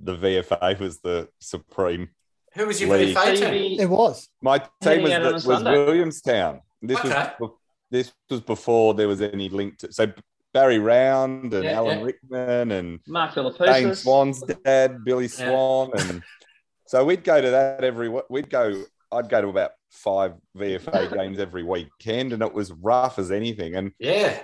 the 0.00 0.16
VFA 0.16 0.78
was 0.80 1.00
the 1.00 1.28
supreme. 1.40 2.10
Who 2.54 2.66
was 2.68 2.80
your 2.80 2.96
League. 2.96 3.16
VFA 3.16 3.36
team? 3.50 3.80
It 3.80 3.90
was. 3.90 4.28
My 4.40 4.58
team 4.80 5.02
was, 5.02 5.44
the, 5.44 5.48
was 5.50 5.62
Williamstown. 5.64 6.60
This 6.80 6.98
Okay. 7.00 7.32
was 7.40 7.50
this 7.90 8.12
was 8.30 8.40
before 8.40 8.94
there 8.94 9.08
was 9.08 9.20
any 9.20 9.48
link 9.48 9.78
to 9.78 9.92
so 9.92 10.12
Barry 10.54 10.78
Round 10.78 11.52
and 11.52 11.64
Yeah, 11.64 11.72
Alan 11.72 11.98
yeah. 11.98 12.04
Rickman 12.04 12.70
and 12.72 13.00
Mark 13.06 13.34
Dane 13.34 13.44
Philippoussis. 13.44 14.02
Swan's 14.02 14.42
dad, 14.64 15.04
Billy 15.04 15.28
Swan, 15.28 15.90
and 15.98 16.22
so 16.86 17.04
we'd 17.04 17.24
go 17.24 17.40
to 17.42 17.50
that 17.50 17.84
every. 17.84 18.08
We'd 18.30 18.48
go. 18.48 18.84
I'd 19.12 19.28
go 19.28 19.40
to 19.42 19.48
about 19.48 19.72
five 19.90 20.34
VFA 20.56 21.12
games 21.16 21.38
every 21.38 21.62
weekend, 21.62 22.32
and 22.32 22.42
it 22.42 22.52
was 22.54 22.72
rough 22.72 23.18
as 23.18 23.30
anything. 23.30 23.74
And 23.76 23.92
Yeah. 23.98 24.40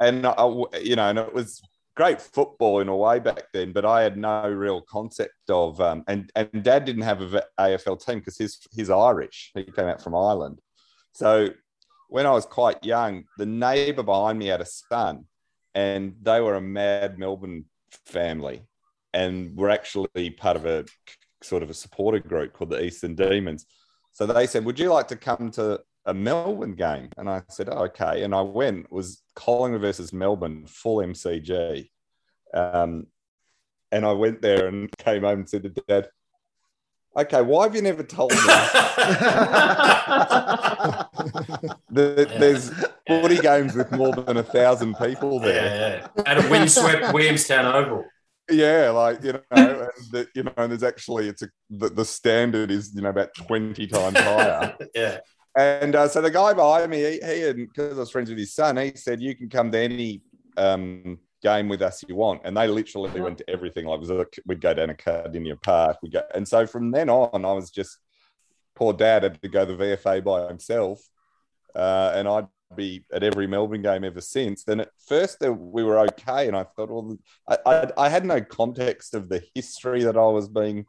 and 0.00 0.26
I, 0.26 0.46
you 0.80 0.96
know, 0.96 1.08
and 1.10 1.18
it 1.18 1.34
was 1.34 1.60
great 1.96 2.20
football 2.20 2.80
in 2.80 2.88
a 2.88 2.96
way 2.96 3.18
back 3.18 3.44
then, 3.52 3.72
but 3.72 3.84
I 3.84 4.02
had 4.02 4.16
no 4.16 4.48
real 4.48 4.82
concept 4.82 5.34
of. 5.48 5.80
Um, 5.80 6.04
and 6.08 6.30
and 6.36 6.62
Dad 6.62 6.84
didn't 6.84 7.02
have 7.02 7.20
a 7.34 7.42
AFL 7.58 8.04
team 8.04 8.18
because 8.18 8.36
he's 8.36 8.60
he's 8.72 8.90
Irish. 8.90 9.50
He 9.54 9.64
came 9.64 9.86
out 9.86 10.02
from 10.02 10.14
Ireland, 10.14 10.60
so 11.12 11.48
when 12.08 12.26
I 12.26 12.30
was 12.30 12.44
quite 12.46 12.84
young, 12.84 13.24
the 13.38 13.46
neighbour 13.46 14.02
behind 14.02 14.38
me 14.38 14.46
had 14.46 14.60
a 14.60 14.66
son, 14.66 15.24
and 15.74 16.14
they 16.22 16.40
were 16.40 16.54
a 16.54 16.60
mad 16.60 17.18
Melbourne 17.18 17.64
family, 18.06 18.62
and 19.12 19.56
were 19.56 19.70
actually 19.70 20.30
part 20.30 20.56
of 20.56 20.66
a 20.66 20.84
sort 21.42 21.62
of 21.62 21.70
a 21.70 21.74
supporter 21.74 22.20
group 22.20 22.52
called 22.52 22.70
the 22.70 22.82
Eastern 22.82 23.14
Demons. 23.14 23.66
So 24.12 24.26
they 24.26 24.46
said, 24.46 24.64
"Would 24.64 24.78
you 24.78 24.92
like 24.92 25.08
to 25.08 25.16
come 25.16 25.50
to 25.52 25.80
a 26.06 26.14
Melbourne 26.14 26.74
game?" 26.74 27.10
And 27.16 27.28
I 27.28 27.42
said, 27.50 27.68
oh, 27.68 27.84
"Okay." 27.84 28.22
And 28.22 28.34
I 28.34 28.42
went. 28.42 28.86
It 28.86 28.92
was 28.92 29.22
Collingwood 29.34 29.82
versus 29.82 30.12
Melbourne, 30.12 30.66
full 30.66 30.98
MCG. 30.98 31.90
Um, 32.52 33.06
and 33.90 34.04
I 34.04 34.12
went 34.12 34.42
there 34.42 34.66
and 34.66 34.90
came 34.98 35.22
home 35.22 35.40
and 35.40 35.48
said 35.48 35.62
to 35.64 35.68
Dad, 35.70 36.08
"Okay, 37.16 37.42
why 37.42 37.64
have 37.64 37.74
you 37.74 37.82
never 37.82 38.02
told 38.02 38.32
me?" 38.32 38.38
The- 41.90 42.28
There's 42.38 42.70
40 43.06 43.38
games 43.38 43.74
with 43.74 43.90
more 43.92 44.12
than 44.14 44.36
a 44.36 44.42
thousand 44.42 44.96
people 44.96 45.38
there. 45.40 45.64
Yeah, 45.64 46.08
yeah. 46.16 46.22
At 46.26 46.44
a 46.44 46.48
windswept 46.50 47.12
Williamstown 47.12 47.66
Oval. 47.74 48.04
Yeah, 48.50 48.90
like 48.90 49.22
you 49.22 49.32
know, 49.32 49.40
and 49.50 49.88
the, 50.12 50.28
you 50.34 50.42
know, 50.42 50.52
and 50.56 50.70
there's 50.70 50.82
actually 50.82 51.28
it's 51.28 51.42
a 51.42 51.48
the, 51.70 51.88
the 51.88 52.04
standard 52.04 52.70
is 52.70 52.92
you 52.94 53.00
know 53.00 53.08
about 53.08 53.30
20 53.34 53.86
times 53.86 54.18
higher. 54.18 54.76
Yeah. 54.94 55.18
And 55.56 55.94
uh, 55.94 56.08
so 56.08 56.20
the 56.20 56.32
guy 56.32 56.52
behind 56.52 56.90
me, 56.90 56.98
he, 56.98 57.20
he 57.24 57.48
and 57.48 57.68
because 57.68 57.96
I 57.96 58.00
was 58.00 58.10
friends 58.10 58.28
with 58.28 58.38
his 58.38 58.52
son, 58.54 58.76
he 58.76 58.92
said, 58.96 59.22
"You 59.22 59.36
can 59.36 59.48
come 59.48 59.70
to 59.70 59.78
any 59.78 60.20
um, 60.56 61.18
game 61.44 61.68
with 61.68 61.82
us 61.82 62.02
you 62.08 62.16
want." 62.16 62.40
And 62.44 62.56
they 62.56 62.66
literally 62.66 63.20
went 63.20 63.38
to 63.38 63.48
everything. 63.48 63.86
Like, 63.86 64.02
a, 64.02 64.26
we'd 64.46 64.60
go 64.60 64.74
down 64.74 64.88
to 64.88 64.94
Kardinia 64.94 65.62
Park, 65.62 65.98
we 66.02 66.10
go, 66.10 66.22
and 66.34 66.46
so 66.48 66.66
from 66.66 66.90
then 66.90 67.08
on, 67.08 67.44
I 67.44 67.52
was 67.52 67.70
just 67.70 67.98
poor 68.74 68.92
dad 68.92 69.22
had 69.22 69.40
to 69.40 69.48
go 69.48 69.64
to 69.64 69.76
the 69.76 69.84
VFA 69.84 70.24
by 70.24 70.48
himself, 70.48 71.00
uh, 71.76 72.12
and 72.14 72.26
I'd 72.26 72.48
be 72.74 73.04
at 73.12 73.22
every 73.22 73.46
Melbourne 73.46 73.82
game 73.82 74.04
ever 74.04 74.20
since. 74.20 74.64
Then 74.64 74.80
at 74.80 74.90
first 75.06 75.42
uh, 75.44 75.52
we 75.52 75.84
were 75.84 75.98
okay, 76.00 76.48
and 76.48 76.56
I 76.56 76.64
thought, 76.64 76.90
well, 76.90 77.16
I, 77.48 77.58
I, 77.66 77.90
I 77.96 78.08
had 78.08 78.24
no 78.24 78.40
context 78.40 79.14
of 79.14 79.28
the 79.28 79.42
history 79.54 80.02
that 80.04 80.16
I 80.16 80.26
was 80.26 80.48
being. 80.48 80.86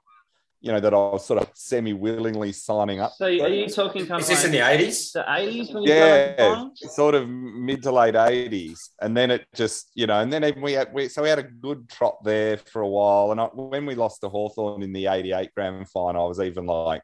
You 0.62 0.72
know 0.72 0.80
that 0.80 0.94
I 0.94 0.98
was 0.98 1.26
sort 1.26 1.42
of 1.42 1.50
semi-willingly 1.54 2.52
signing 2.52 3.00
up. 3.00 3.12
So 3.14 3.26
are 3.26 3.30
you 3.30 3.68
talking 3.68 4.08
kind 4.08 4.22
Is 4.22 4.30
of 4.30 4.36
this 4.36 4.46
in 4.46 4.52
the 4.52 4.60
80s? 4.60 5.12
the 5.14 5.24
80s 5.28 5.88
yeah, 5.88 6.90
sort 6.90 7.14
of 7.14 7.30
mid 7.30 7.84
to 7.84 7.92
late 7.92 8.16
eighties, 8.16 8.90
and 9.02 9.16
then 9.16 9.32
it 9.32 9.46
just 9.54 9.92
you 9.94 10.08
know, 10.08 10.20
and 10.22 10.32
then 10.32 10.44
even 10.44 10.62
we 10.62 10.74
had 10.74 10.92
we 10.94 11.08
so 11.08 11.22
we 11.22 11.30
had 11.30 11.40
a 11.40 11.44
good 11.44 11.88
trot 11.90 12.24
there 12.24 12.58
for 12.58 12.82
a 12.82 12.88
while, 12.88 13.32
and 13.32 13.40
I, 13.40 13.46
when 13.46 13.86
we 13.86 13.96
lost 13.96 14.22
to 14.22 14.30
Hawthorn 14.30 14.82
in 14.82 14.92
the 14.94 15.08
'88 15.08 15.54
grand 15.54 15.90
final, 15.90 16.26
I 16.26 16.28
was 16.28 16.40
even 16.40 16.66
like, 16.66 17.02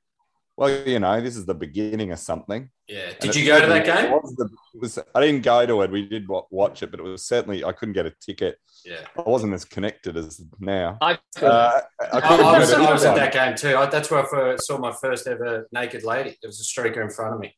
well, 0.57 0.69
you 0.87 0.99
know, 0.99 1.19
this 1.21 1.35
is 1.37 1.45
the 1.45 1.53
beginning 1.55 2.11
of 2.11 2.19
something. 2.19 2.69
Yeah. 2.87 3.13
Did 3.19 3.29
it 3.31 3.35
you 3.37 3.45
go 3.47 3.61
to 3.61 3.67
that 3.67 3.85
game? 3.85 4.11
was 4.11 4.35
the- 4.35 4.49
was- 4.79 4.99
I 5.15 5.21
didn't 5.21 5.43
go 5.43 5.65
to 5.65 5.81
it. 5.81 5.91
We 5.91 6.07
did 6.07 6.27
watch 6.27 6.83
it, 6.83 6.91
but 6.91 6.99
it 6.99 7.03
was 7.03 7.25
certainly 7.25 7.63
I 7.63 7.71
couldn't 7.71 7.93
get 7.93 8.05
a 8.05 8.13
ticket. 8.21 8.57
Yeah. 8.85 9.01
I 9.17 9.21
wasn't 9.21 9.53
as 9.53 9.63
connected 9.65 10.17
as 10.17 10.41
now. 10.59 10.97
I. 11.01 11.17
Uh, 11.41 11.81
I, 12.01 12.05
I, 12.13 12.19
I 12.19 12.59
was, 12.59 12.73
I 12.73 12.91
was 12.91 13.03
at 13.05 13.15
that 13.15 13.31
game 13.33 13.55
too. 13.55 13.77
I, 13.77 13.85
that's 13.87 14.11
where 14.11 14.25
I 14.25 14.29
first 14.29 14.67
saw 14.67 14.77
my 14.77 14.91
first 14.91 15.25
ever 15.27 15.67
naked 15.71 16.03
lady. 16.03 16.37
There 16.41 16.49
was 16.49 16.59
a 16.59 16.63
streaker 16.63 17.01
in 17.01 17.09
front 17.09 17.33
of 17.35 17.39
me. 17.39 17.55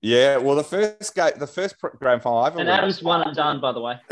Yeah, 0.00 0.36
well, 0.36 0.54
the 0.54 0.62
first 0.62 1.12
game, 1.14 1.32
the 1.38 1.46
first 1.48 1.76
pr- 1.78 1.88
grand 1.98 2.22
final 2.22 2.38
I 2.38 2.46
ever 2.48 2.60
and 2.60 2.68
went- 2.68 2.78
Adam's 2.78 3.02
one 3.02 3.20
and 3.22 3.34
done, 3.34 3.60
by 3.60 3.72
the 3.72 3.80
way. 3.80 3.96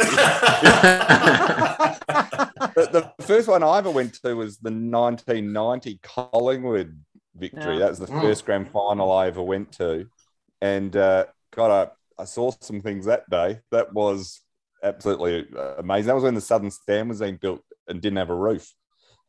the, 2.77 3.12
the 3.19 3.25
first 3.25 3.49
one 3.49 3.62
I 3.62 3.79
ever 3.79 3.91
went 3.91 4.14
to 4.23 4.35
was 4.35 4.59
the 4.59 4.71
1990 4.71 6.01
Collingwood 6.03 7.01
victory. 7.39 7.74
Yeah. 7.74 7.80
That 7.80 7.91
was 7.91 7.99
the 7.99 8.07
Mm. 8.07 8.20
first 8.20 8.45
grand 8.45 8.70
final 8.70 9.12
I 9.12 9.26
ever 9.28 9.43
went 9.43 9.72
to. 9.72 10.07
And 10.61 10.97
uh, 10.97 11.26
God, 11.53 11.91
I, 12.18 12.22
I 12.22 12.24
saw 12.24 12.51
some 12.61 12.80
things 12.80 13.07
that 13.07 13.28
day. 13.30 13.61
That 13.70 13.93
was 13.93 14.41
absolutely 14.82 15.47
uh, 15.57 15.74
amazing. 15.78 16.09
That 16.09 16.14
was 16.14 16.24
when 16.24 16.34
the 16.34 16.41
Southern 16.41 16.70
Stand 16.70 17.09
was 17.09 17.20
being 17.20 17.37
built 17.37 17.61
and 17.89 18.01
didn't 18.01 18.18
have 18.18 18.30
a 18.30 18.34
roof. 18.34 18.72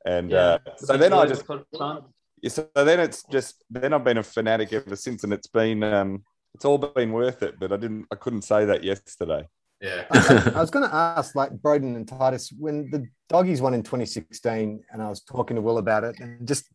And 0.05 0.31
uh, 0.33 0.59
so 0.77 0.95
then 0.97 1.11
I 1.11 1.25
just, 1.25 1.45
so 1.45 2.69
then 2.75 2.99
it's 2.99 3.23
just, 3.31 3.63
then 3.69 3.93
I've 3.93 4.03
been 4.03 4.17
a 4.19 4.23
fanatic 4.23 4.71
ever 4.71 4.95
since. 4.95 5.23
And 5.23 5.33
it's 5.33 5.47
been, 5.47 5.83
um, 5.83 6.23
it's 6.53 6.65
all 6.65 6.77
been 6.77 7.11
worth 7.11 7.43
it. 7.43 7.59
But 7.59 7.73
I 7.73 7.77
didn't, 7.77 8.05
I 8.11 8.15
couldn't 8.15 8.43
say 8.43 8.65
that 8.65 8.83
yesterday. 8.83 9.47
Yeah. 9.81 10.05
I 10.11 10.59
was 10.59 10.71
going 10.71 10.87
to 10.89 10.95
ask, 10.95 11.35
like 11.35 11.51
Broden 11.51 11.95
and 11.95 12.07
Titus, 12.07 12.51
when 12.57 12.89
the 12.89 13.07
doggies 13.29 13.61
won 13.61 13.73
in 13.73 13.83
2016, 13.83 14.81
and 14.91 15.01
I 15.01 15.09
was 15.09 15.21
talking 15.21 15.55
to 15.55 15.61
Will 15.61 15.77
about 15.77 16.03
it, 16.03 16.19
and 16.19 16.47
just 16.47 16.65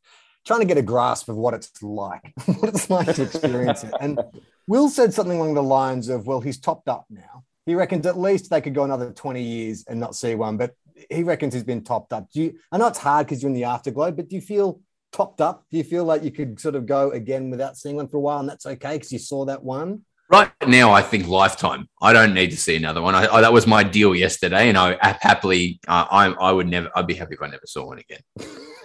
trying 0.44 0.60
to 0.60 0.66
get 0.66 0.78
a 0.78 0.82
grasp 0.82 1.28
of 1.28 1.36
what 1.36 1.54
it's 1.54 1.82
like, 1.82 2.32
what 2.46 2.68
it's 2.68 2.90
like 2.90 3.14
to 3.14 3.22
experience 3.22 3.84
it. 3.84 3.92
And 4.00 4.20
Will 4.66 4.88
said 4.88 5.14
something 5.14 5.38
along 5.38 5.54
the 5.54 5.62
lines 5.62 6.08
of, 6.08 6.26
"Well, 6.26 6.40
he's 6.40 6.58
topped 6.58 6.88
up 6.88 7.06
now. 7.10 7.44
He 7.66 7.74
reckons 7.74 8.06
at 8.06 8.18
least 8.18 8.50
they 8.50 8.60
could 8.60 8.74
go 8.74 8.84
another 8.84 9.12
20 9.12 9.42
years 9.42 9.84
and 9.88 10.00
not 10.00 10.16
see 10.16 10.34
one, 10.34 10.56
but 10.56 10.74
he 11.10 11.22
reckons 11.22 11.54
he's 11.54 11.64
been 11.64 11.84
topped 11.84 12.12
up." 12.12 12.30
Do 12.32 12.42
you? 12.42 12.58
I 12.70 12.78
know 12.78 12.88
it's 12.88 12.98
hard 12.98 13.26
because 13.26 13.42
you're 13.42 13.50
in 13.50 13.54
the 13.54 13.64
afterglow, 13.64 14.12
but 14.12 14.28
do 14.28 14.36
you 14.36 14.42
feel 14.42 14.80
topped 15.12 15.40
up? 15.40 15.64
Do 15.70 15.76
you 15.76 15.84
feel 15.84 16.04
like 16.04 16.22
you 16.22 16.30
could 16.30 16.58
sort 16.60 16.74
of 16.74 16.86
go 16.86 17.10
again 17.10 17.50
without 17.50 17.76
seeing 17.76 17.96
one 17.96 18.08
for 18.08 18.16
a 18.16 18.20
while, 18.20 18.40
and 18.40 18.48
that's 18.48 18.66
okay 18.66 18.94
because 18.94 19.12
you 19.12 19.18
saw 19.18 19.44
that 19.44 19.62
one? 19.62 20.02
Right 20.30 20.50
now, 20.66 20.92
I 20.92 21.02
think 21.02 21.28
lifetime. 21.28 21.88
I 22.00 22.14
don't 22.14 22.32
need 22.32 22.52
to 22.52 22.56
see 22.56 22.74
another 22.74 23.02
one. 23.02 23.14
I, 23.14 23.26
I, 23.26 23.40
that 23.42 23.52
was 23.52 23.66
my 23.66 23.82
deal 23.82 24.14
yesterday, 24.14 24.70
and 24.70 24.78
I 24.78 24.96
happily, 25.20 25.78
uh, 25.86 26.06
I, 26.10 26.28
I 26.28 26.52
would 26.52 26.68
never. 26.68 26.90
I'd 26.96 27.06
be 27.06 27.14
happy 27.14 27.34
if 27.34 27.42
I 27.42 27.48
never 27.48 27.66
saw 27.66 27.86
one 27.86 27.98
again. 27.98 28.20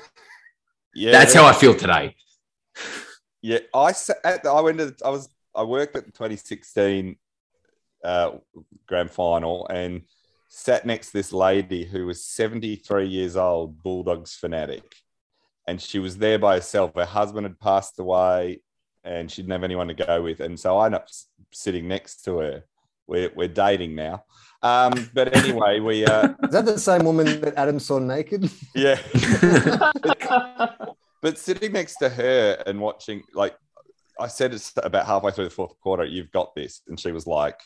Yeah, 0.98 1.12
That's 1.12 1.36
how 1.36 1.46
I 1.46 1.54
feel 1.54 1.76
today. 1.76 2.16
Yeah, 3.44 3.60
I 3.72 3.94
at 4.24 4.42
the, 4.42 4.50
I 4.50 4.62
went 4.62 4.80
to 4.80 4.88
the, 4.88 5.06
I 5.06 5.10
was 5.10 5.30
I 5.56 5.62
worked 5.62 5.96
at 5.96 6.06
the 6.06 6.12
2016 6.12 7.16
uh, 8.04 8.32
grand 8.88 9.12
final 9.12 9.68
and 9.68 10.02
sat 10.48 10.88
next 10.88 11.08
to 11.08 11.14
this 11.14 11.32
lady 11.32 11.86
who 11.86 12.08
was 12.08 12.26
73 12.26 13.08
years 13.08 13.38
old, 13.38 13.84
Bulldogs 13.84 14.36
fanatic, 14.36 14.96
and 15.68 15.80
she 15.80 16.00
was 16.00 16.18
there 16.18 16.40
by 16.40 16.56
herself. 16.56 16.96
Her 16.96 17.06
husband 17.06 17.46
had 17.46 17.60
passed 17.60 18.00
away, 18.00 18.62
and 19.04 19.30
she 19.30 19.44
didn't 19.44 19.52
have 19.52 19.64
anyone 19.64 19.90
to 19.90 19.94
go 19.94 20.24
with, 20.24 20.40
and 20.40 20.60
so 20.60 20.80
I 20.80 20.88
ended 20.88 21.02
up 21.02 21.10
sitting 21.54 21.88
next 21.88 22.24
to 22.24 22.40
her. 22.40 22.64
We're 23.08 23.32
we're 23.36 23.48
dating 23.48 23.96
now, 23.96 24.24
um, 24.62 25.10
but 25.14 25.36
anyway, 25.36 25.80
we 25.80 26.06
uh, 26.06 26.30
Is 26.44 26.52
that 26.52 26.66
the 26.66 26.78
same 26.80 27.06
woman 27.06 27.40
that 27.42 27.56
Adam 27.58 27.80
saw 27.80 28.00
naked? 28.00 28.50
yeah. 28.76 29.00
but 31.22 31.38
sitting 31.38 31.72
next 31.74 31.98
to 31.98 32.10
her 32.10 32.64
and 32.66 32.80
watching, 32.80 33.24
like 33.34 33.56
I 34.20 34.28
said, 34.28 34.54
it's 34.54 34.74
about 34.78 35.06
halfway 35.06 35.32
through 35.32 35.46
the 35.46 35.50
fourth 35.52 35.80
quarter, 35.80 36.06
you've 36.06 36.32
got 36.32 36.56
this. 36.56 36.82
And 36.88 37.00
she 37.00 37.12
was 37.12 37.28
like, 37.28 37.60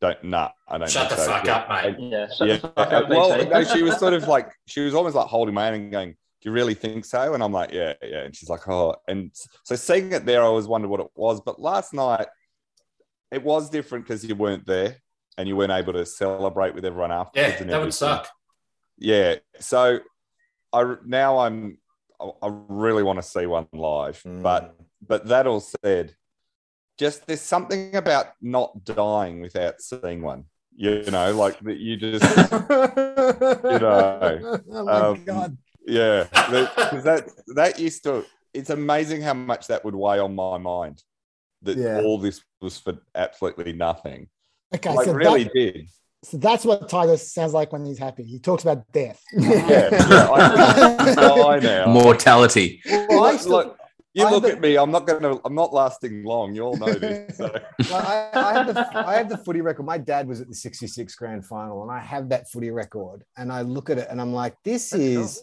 don't 0.00 0.22
nah, 0.22 0.50
I 0.68 0.72
don't 0.72 0.80
know. 0.80 0.86
Shut 0.86 1.10
the 1.10 1.16
so. 1.16 1.26
fuck 1.26 1.44
Yeah. 1.44 1.56
up, 1.56 1.68
mate. 1.84 1.96
Yeah. 1.98 2.28
Shut 2.28 2.48
yeah. 2.48 2.56
the 2.58 2.68
fuck 2.68 2.92
up, 2.92 3.08
well, 3.08 3.44
no, 3.48 3.64
she 3.64 3.82
was 3.82 3.98
sort 3.98 4.12
of 4.12 4.28
like 4.28 4.50
she 4.66 4.80
was 4.80 4.94
almost 4.94 5.16
like 5.16 5.26
holding 5.26 5.54
my 5.54 5.64
hand 5.64 5.76
and 5.76 5.90
going, 5.90 6.10
"Do 6.10 6.48
you 6.48 6.52
really 6.52 6.74
think 6.74 7.04
so?" 7.04 7.34
And 7.34 7.42
I'm 7.42 7.52
like, 7.52 7.72
"Yeah, 7.72 7.94
yeah." 8.02 8.20
And 8.20 8.36
she's 8.36 8.48
like, 8.48 8.68
"Oh," 8.68 8.94
and 9.08 9.32
so 9.64 9.74
seeing 9.74 10.12
it 10.12 10.24
there, 10.24 10.40
I 10.42 10.46
always 10.46 10.68
wondered 10.68 10.88
what 10.88 11.00
it 11.00 11.08
was. 11.16 11.40
But 11.40 11.60
last 11.60 11.92
night, 11.94 12.28
it 13.30 13.42
was 13.42 13.70
different 13.70 14.04
because 14.06 14.24
you 14.24 14.34
weren't 14.34 14.66
there 14.66 14.96
and 15.36 15.48
you 15.48 15.56
weren't 15.56 15.72
able 15.72 15.92
to 15.92 16.04
celebrate 16.06 16.74
with 16.74 16.84
everyone 16.84 17.12
afterwards. 17.12 17.54
Yeah, 17.54 17.60
and 17.62 17.70
that 17.70 17.80
would 17.80 17.94
suck. 17.94 18.28
Yeah, 18.98 19.36
so 19.60 20.00
I 20.72 20.96
now 21.04 21.38
I'm 21.38 21.78
I 22.20 22.30
I 22.42 22.50
really 22.68 23.02
want 23.02 23.18
to 23.18 23.22
see 23.22 23.46
one 23.46 23.68
live, 23.72 24.22
Mm. 24.22 24.42
but 24.42 24.74
but 25.06 25.28
that 25.28 25.46
all 25.46 25.60
said, 25.60 26.14
just 26.98 27.26
there's 27.26 27.40
something 27.40 27.94
about 27.94 28.26
not 28.40 28.84
dying 28.84 29.40
without 29.40 29.80
seeing 29.80 30.22
one. 30.22 30.44
You 30.74 31.02
know, 31.10 31.32
like 31.34 31.58
that 31.60 31.78
you 31.78 31.96
just 31.96 32.24
you 32.52 33.78
know, 33.78 34.60
oh 34.72 34.84
my 34.84 34.92
um, 34.92 35.24
god. 35.24 35.56
yeah, 35.86 36.24
because 36.32 37.04
that 37.04 37.28
that 37.54 37.78
used 37.78 38.02
to. 38.04 38.24
It's 38.54 38.70
amazing 38.70 39.22
how 39.22 39.34
much 39.34 39.66
that 39.68 39.84
would 39.84 39.94
weigh 39.94 40.18
on 40.18 40.34
my 40.34 40.56
mind. 40.58 41.02
That 41.62 41.76
Yeah. 41.76 42.02
all 42.02 42.18
this 42.18 42.42
was 42.60 42.78
for 42.78 42.98
absolutely 43.14 43.72
nothing. 43.72 44.28
Okay, 44.74 44.94
like 44.94 45.06
so, 45.06 45.12
really 45.14 45.44
that- 45.44 45.52
did. 45.54 45.88
so 46.24 46.36
that's 46.36 46.64
what 46.64 46.88
Titus 46.88 47.32
sounds 47.32 47.52
like 47.52 47.72
when 47.72 47.84
he's 47.84 47.98
happy. 47.98 48.22
He 48.24 48.38
talks 48.38 48.62
about 48.62 48.90
death. 48.92 49.20
Yeah, 49.32 49.88
yeah 49.90 50.28
I, 50.30 51.54
I 51.56 51.58
now. 51.60 51.86
Mortality. 51.86 52.80
Well, 52.86 53.24
I 53.24 53.32
look, 53.32 53.40
still- 53.40 53.52
look, 53.52 53.78
you 54.14 54.24
I 54.26 54.30
look 54.30 54.44
have 54.44 54.54
at 54.54 54.60
me. 54.60 54.76
I'm 54.76 54.90
not 54.90 55.06
gonna. 55.06 55.38
I'm 55.44 55.54
not 55.54 55.72
lasting 55.72 56.24
long. 56.24 56.54
You 56.54 56.62
all 56.62 56.76
know 56.76 56.92
this. 56.92 57.36
So. 57.36 57.44
Like, 57.44 57.92
I, 57.92 58.30
I, 58.34 58.52
have 58.54 58.66
the, 58.74 58.98
I 59.08 59.14
have 59.16 59.28
the 59.28 59.36
footy 59.38 59.60
record. 59.60 59.84
My 59.84 59.98
dad 59.98 60.26
was 60.26 60.40
at 60.40 60.48
the 60.48 60.54
66 60.54 61.14
grand 61.14 61.44
final, 61.46 61.82
and 61.82 61.92
I 61.92 62.00
have 62.00 62.30
that 62.30 62.50
footy 62.50 62.70
record. 62.70 63.22
And 63.36 63.52
I 63.52 63.62
look 63.62 63.90
at 63.90 63.98
it 63.98 64.08
and 64.10 64.20
I'm 64.20 64.32
like, 64.32 64.56
this 64.64 64.92
is 64.92 65.42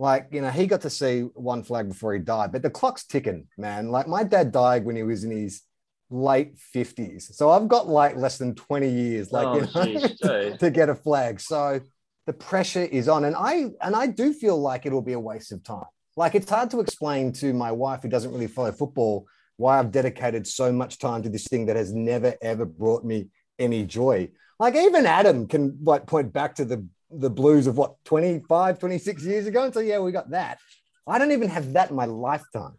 like, 0.00 0.28
you 0.32 0.40
know, 0.40 0.48
he 0.48 0.66
got 0.66 0.80
to 0.80 0.90
see 0.90 1.20
one 1.34 1.62
flag 1.62 1.88
before 1.88 2.14
he 2.14 2.20
died, 2.20 2.52
but 2.52 2.62
the 2.62 2.70
clock's 2.70 3.04
ticking, 3.04 3.46
man. 3.58 3.90
Like, 3.90 4.08
my 4.08 4.24
dad 4.24 4.50
died 4.50 4.86
when 4.86 4.96
he 4.96 5.02
was 5.02 5.24
in 5.24 5.30
his 5.30 5.60
late 6.08 6.56
50s. 6.74 7.34
So 7.34 7.50
I've 7.50 7.68
got 7.68 7.86
like 7.86 8.16
less 8.16 8.38
than 8.38 8.54
20 8.54 8.88
years, 8.88 9.30
like, 9.30 9.46
Oh, 9.46 9.84
you 9.84 9.98
know, 10.24 10.56
to 10.58 10.70
get 10.70 10.88
a 10.88 10.94
flag. 10.94 11.38
So 11.38 11.80
the 12.24 12.32
pressure 12.32 12.84
is 12.84 13.08
on. 13.08 13.26
And 13.26 13.36
I, 13.36 13.72
and 13.82 13.94
I 13.94 14.06
do 14.06 14.32
feel 14.32 14.58
like 14.58 14.86
it'll 14.86 15.02
be 15.02 15.12
a 15.12 15.20
waste 15.20 15.52
of 15.52 15.62
time. 15.62 15.84
Like, 16.16 16.34
it's 16.34 16.48
hard 16.48 16.70
to 16.70 16.80
explain 16.80 17.32
to 17.34 17.52
my 17.52 17.70
wife 17.70 18.00
who 18.00 18.08
doesn't 18.08 18.32
really 18.32 18.46
follow 18.46 18.72
football 18.72 19.26
why 19.58 19.78
I've 19.78 19.92
dedicated 19.92 20.46
so 20.46 20.72
much 20.72 20.98
time 20.98 21.22
to 21.24 21.28
this 21.28 21.46
thing 21.46 21.66
that 21.66 21.76
has 21.76 21.92
never 21.92 22.34
ever 22.40 22.64
brought 22.64 23.04
me 23.04 23.28
any 23.58 23.84
joy. 23.84 24.30
Like 24.58 24.74
even 24.74 25.04
Adam 25.04 25.46
can 25.46 25.78
like 25.82 26.06
point 26.06 26.32
back 26.32 26.54
to 26.54 26.64
the 26.64 26.86
the 27.10 27.30
blues 27.30 27.66
of 27.66 27.76
what 27.76 28.02
25, 28.04 28.78
26 28.78 29.24
years 29.24 29.46
ago 29.46 29.64
and 29.64 29.74
so 29.74 29.80
yeah, 29.80 29.98
we 29.98 30.12
got 30.12 30.30
that. 30.30 30.58
I 31.06 31.18
don't 31.18 31.32
even 31.32 31.48
have 31.48 31.72
that 31.72 31.90
in 31.90 31.96
my 31.96 32.04
lifetime. 32.04 32.74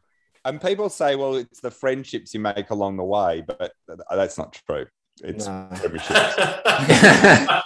And 0.45 0.59
people 0.61 0.89
say, 0.89 1.15
well, 1.15 1.35
it's 1.35 1.59
the 1.59 1.69
friendships 1.71 2.33
you 2.33 2.39
make 2.39 2.69
along 2.71 2.97
the 2.97 3.03
way, 3.03 3.43
but 3.45 3.73
that's 4.09 4.37
not 4.37 4.59
true. 4.67 4.85
It's 5.23 5.45
No. 5.45 5.67
premierships. 5.73 6.33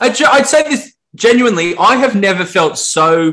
I'd, 0.00 0.22
I'd 0.22 0.46
say 0.46 0.62
this 0.64 0.94
genuinely. 1.14 1.76
I 1.76 1.96
have 1.96 2.14
never 2.14 2.44
felt 2.44 2.78
so 2.78 3.32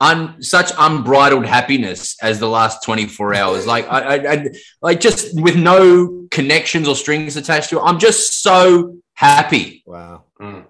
un, 0.00 0.42
such 0.42 0.72
unbridled 0.78 1.46
happiness 1.46 2.16
as 2.22 2.40
the 2.40 2.48
last 2.48 2.82
24 2.82 3.34
hours. 3.34 3.66
Like 3.66 3.86
I, 3.88 4.00
I, 4.16 4.32
I 4.32 4.46
like 4.82 5.00
just 5.00 5.40
with 5.40 5.56
no 5.56 6.26
connections 6.30 6.88
or 6.88 6.96
strings 6.96 7.36
attached 7.36 7.70
to 7.70 7.78
it. 7.78 7.82
I'm 7.82 7.98
just 7.98 8.42
so 8.42 8.96
happy. 9.14 9.82
Wow. 9.86 10.24
Mm. 10.40 10.66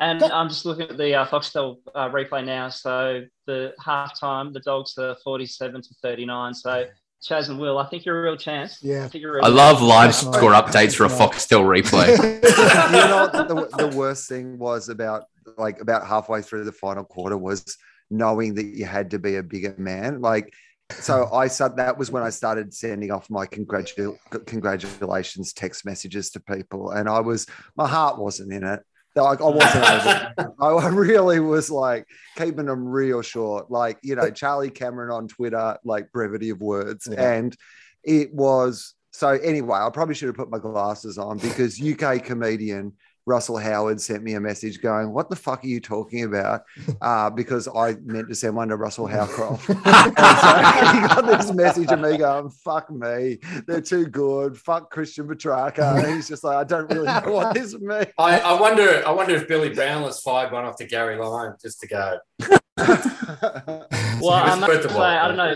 And 0.00 0.22
I'm 0.22 0.48
just 0.48 0.64
looking 0.64 0.88
at 0.88 0.96
the 0.96 1.14
uh, 1.14 1.26
Foxtel 1.26 1.78
uh, 1.94 2.08
replay 2.08 2.44
now. 2.44 2.68
So 2.68 3.24
the 3.46 3.74
halftime, 3.84 4.52
the 4.52 4.60
Dogs 4.60 4.96
are 4.98 5.16
47 5.24 5.82
to 5.82 5.88
39. 6.02 6.54
So 6.54 6.86
Chas 7.20 7.48
and 7.48 7.58
Will, 7.58 7.78
I 7.78 7.86
think 7.86 8.04
you're 8.04 8.20
a 8.20 8.22
real 8.22 8.36
chance. 8.36 8.78
Yeah. 8.80 9.04
I 9.04 9.08
think 9.08 9.22
you're 9.22 9.32
a 9.32 9.34
real 9.36 9.44
I 9.44 9.48
love 9.48 9.82
live 9.82 10.12
That's 10.12 10.24
right. 10.24 10.34
score 10.36 10.52
updates 10.52 10.94
for 10.94 11.04
a 11.04 11.08
Foxtel 11.08 11.64
replay. 11.64 12.08
you 12.12 13.08
know 13.08 13.26
the, 13.26 13.88
the 13.88 13.96
worst 13.96 14.28
thing 14.28 14.56
was 14.56 14.88
about 14.88 15.24
like 15.56 15.80
about 15.80 16.06
halfway 16.06 16.42
through 16.42 16.64
the 16.64 16.72
final 16.72 17.04
quarter 17.04 17.36
was 17.36 17.76
knowing 18.10 18.54
that 18.54 18.66
you 18.66 18.84
had 18.84 19.10
to 19.10 19.18
be 19.18 19.36
a 19.36 19.42
bigger 19.42 19.74
man 19.78 20.20
like 20.20 20.52
so 20.90 21.30
i 21.32 21.46
said 21.46 21.76
that 21.76 21.98
was 21.98 22.10
when 22.10 22.22
i 22.22 22.30
started 22.30 22.72
sending 22.72 23.10
off 23.10 23.28
my 23.28 23.46
congratu- 23.46 24.16
congratulations 24.46 25.52
text 25.52 25.84
messages 25.84 26.30
to 26.30 26.40
people 26.40 26.90
and 26.92 27.08
i 27.08 27.20
was 27.20 27.46
my 27.76 27.86
heart 27.86 28.18
wasn't 28.18 28.50
in 28.52 28.64
it 28.64 28.80
like 29.22 29.40
i 29.40 29.44
wasn't 29.44 29.84
able 30.38 30.54
I, 30.60 30.68
I 30.68 30.88
really 30.88 31.40
was 31.40 31.70
like 31.70 32.06
keeping 32.36 32.66
them 32.66 32.86
real 32.86 33.22
short. 33.22 33.70
Like 33.70 33.98
you 34.02 34.14
know 34.14 34.30
charlie 34.30 34.70
cameron 34.70 35.10
on 35.10 35.28
twitter 35.28 35.76
like 35.84 36.12
brevity 36.12 36.50
of 36.50 36.60
words. 36.60 37.08
Yeah. 37.10 37.32
and 37.32 37.56
it 38.04 38.32
was 38.32 38.94
so 39.12 39.28
anyway 39.30 39.78
i 39.78 39.90
probably 39.90 40.14
should 40.14 40.28
have 40.28 40.36
put 40.36 40.50
my 40.50 40.58
glasses 40.58 41.18
on 41.18 41.38
because 41.38 41.80
uk 41.82 42.24
comedian 42.24 42.92
russell 43.28 43.56
howard 43.56 44.00
sent 44.00 44.22
me 44.22 44.34
a 44.34 44.40
message 44.40 44.80
going 44.80 45.12
what 45.12 45.28
the 45.30 45.36
fuck 45.36 45.62
are 45.64 45.68
you 45.68 45.80
talking 45.80 46.24
about 46.24 46.62
uh, 47.02 47.30
because 47.30 47.68
i 47.76 47.94
meant 48.04 48.28
to 48.28 48.34
send 48.34 48.56
one 48.56 48.68
to 48.68 48.76
russel 48.76 49.06
howcroft 49.06 49.64
so 49.66 49.74
he 49.74 49.80
got 49.82 51.26
this 51.26 51.52
message 51.52 51.90
of 51.90 52.00
me 52.00 52.16
going 52.16 52.48
fuck 52.50 52.90
me 52.90 53.38
they're 53.66 53.80
too 53.80 54.06
good 54.06 54.56
fuck 54.56 54.90
christian 54.90 55.26
petracca 55.26 55.96
and 56.02 56.14
he's 56.14 56.28
just 56.28 56.42
like 56.42 56.56
i 56.56 56.64
don't 56.64 56.90
really 56.90 57.06
know 57.06 57.32
what 57.32 57.54
this 57.54 57.74
means 57.78 58.06
I, 58.18 58.40
I 58.40 58.60
wonder. 58.60 59.02
I 59.06 59.10
wonder 59.12 59.34
if 59.34 59.46
Billy 59.48 59.70
Brownless 59.70 60.20
fired 60.22 60.52
one 60.52 60.64
off 60.64 60.76
to 60.76 60.86
Gary 60.86 61.16
Lyon 61.16 61.54
just 61.62 61.80
to 61.80 61.86
go. 61.86 62.18
Well, 64.20 64.32
I 64.32 64.48
It's 64.48 64.60
must 64.60 64.68
worth 64.68 64.82
the 64.82 64.88
say, 64.88 64.98
I 64.98 65.28
don't 65.28 65.36
know. 65.36 65.54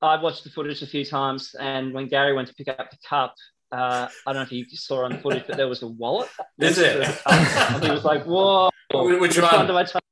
I've 0.00 0.22
watched 0.22 0.44
the 0.44 0.50
footage 0.50 0.80
a 0.82 0.86
few 0.86 1.04
times, 1.04 1.54
and 1.60 1.92
when 1.92 2.08
Gary 2.08 2.32
went 2.32 2.48
to 2.48 2.54
pick 2.54 2.68
up 2.68 2.90
the 2.90 2.96
cup, 3.06 3.34
uh, 3.72 4.08
I 4.26 4.32
don't 4.32 4.36
know 4.36 4.42
if 4.42 4.52
you 4.52 4.64
saw 4.70 5.04
on 5.04 5.12
the 5.12 5.18
footage, 5.18 5.44
but 5.46 5.56
there 5.56 5.68
was 5.68 5.82
a 5.82 5.88
wallet. 5.88 6.28
Is 6.58 6.76
next 6.76 6.78
it? 6.78 6.98
the 6.98 7.04
cup, 7.04 7.70
and 7.72 7.84
he 7.84 7.90
was 7.90 8.04
like, 8.04 8.24
"Whoa, 8.24 8.70
Which 8.92 9.20
which 9.20 9.38
one? 9.40 9.56
one 9.56 9.66
do 9.66 9.76
I 9.76 9.84
touch? 9.84 10.02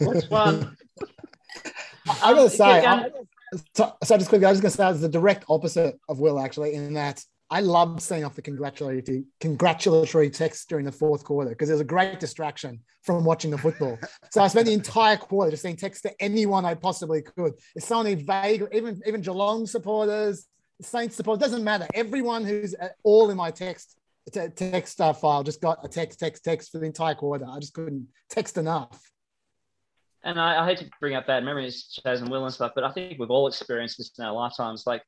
Which 0.00 0.24
one?" 0.28 0.76
I 2.22 2.34
gotta 2.34 2.50
say, 2.50 2.82
Yeah, 2.82 2.94
I, 2.94 3.10
so, 3.74 3.96
so 4.02 4.18
just 4.18 4.28
quickly, 4.28 4.46
I 4.46 4.50
was 4.50 4.60
gonna 4.60 4.70
say 4.70 4.84
I 4.84 4.90
was 4.90 5.00
the 5.00 5.08
direct 5.08 5.44
opposite 5.48 5.98
of 6.08 6.18
Will 6.18 6.38
actually, 6.38 6.74
in 6.74 6.94
that 6.94 7.24
I 7.50 7.60
loved 7.60 8.02
seeing 8.02 8.24
off 8.24 8.34
the 8.34 8.42
congratulatory 8.42 9.24
congratulatory 9.40 10.30
text 10.30 10.68
during 10.68 10.84
the 10.84 10.92
fourth 10.92 11.24
quarter 11.24 11.50
because 11.50 11.68
it 11.70 11.74
was 11.74 11.80
a 11.80 11.84
great 11.84 12.18
distraction 12.18 12.80
from 13.02 13.24
watching 13.24 13.50
the 13.50 13.58
football. 13.58 13.98
so 14.30 14.42
I 14.42 14.48
spent 14.48 14.66
the 14.66 14.72
entire 14.72 15.16
quarter 15.16 15.52
just 15.52 15.62
saying 15.62 15.76
text 15.76 16.02
to 16.02 16.12
anyone 16.20 16.64
I 16.64 16.74
possibly 16.74 17.22
could. 17.22 17.52
It's 17.76 17.86
someone 17.86 18.06
who 18.06 18.16
vague, 18.16 18.64
even 18.72 19.00
even 19.06 19.20
Geelong 19.20 19.66
supporters, 19.66 20.46
Saints 20.82 21.16
supporters, 21.16 21.40
doesn't 21.42 21.64
matter. 21.64 21.86
Everyone 21.94 22.44
who's 22.44 22.74
at 22.74 22.96
all 23.04 23.30
in 23.30 23.36
my 23.36 23.50
text 23.50 23.96
te- 24.32 24.48
text 24.48 25.00
uh, 25.00 25.12
file 25.12 25.42
just 25.42 25.60
got 25.60 25.84
a 25.84 25.88
text, 25.88 26.18
text, 26.18 26.44
text 26.44 26.72
for 26.72 26.78
the 26.78 26.86
entire 26.86 27.14
quarter. 27.14 27.46
I 27.48 27.58
just 27.58 27.74
couldn't 27.74 28.08
text 28.30 28.56
enough. 28.58 29.00
And 30.22 30.40
I, 30.40 30.62
I 30.62 30.66
hate 30.66 30.78
to 30.78 30.90
bring 31.00 31.14
up 31.14 31.26
bad 31.26 31.44
memories, 31.44 31.84
Chas 32.02 32.20
and 32.22 32.30
Will 32.30 32.44
and 32.44 32.54
stuff, 32.54 32.72
but 32.74 32.82
I 32.84 32.90
think 32.90 33.18
we've 33.18 33.30
all 33.30 33.46
experienced 33.46 33.98
this 33.98 34.10
in 34.18 34.24
our 34.24 34.32
lifetimes. 34.32 34.84
Like 34.86 35.02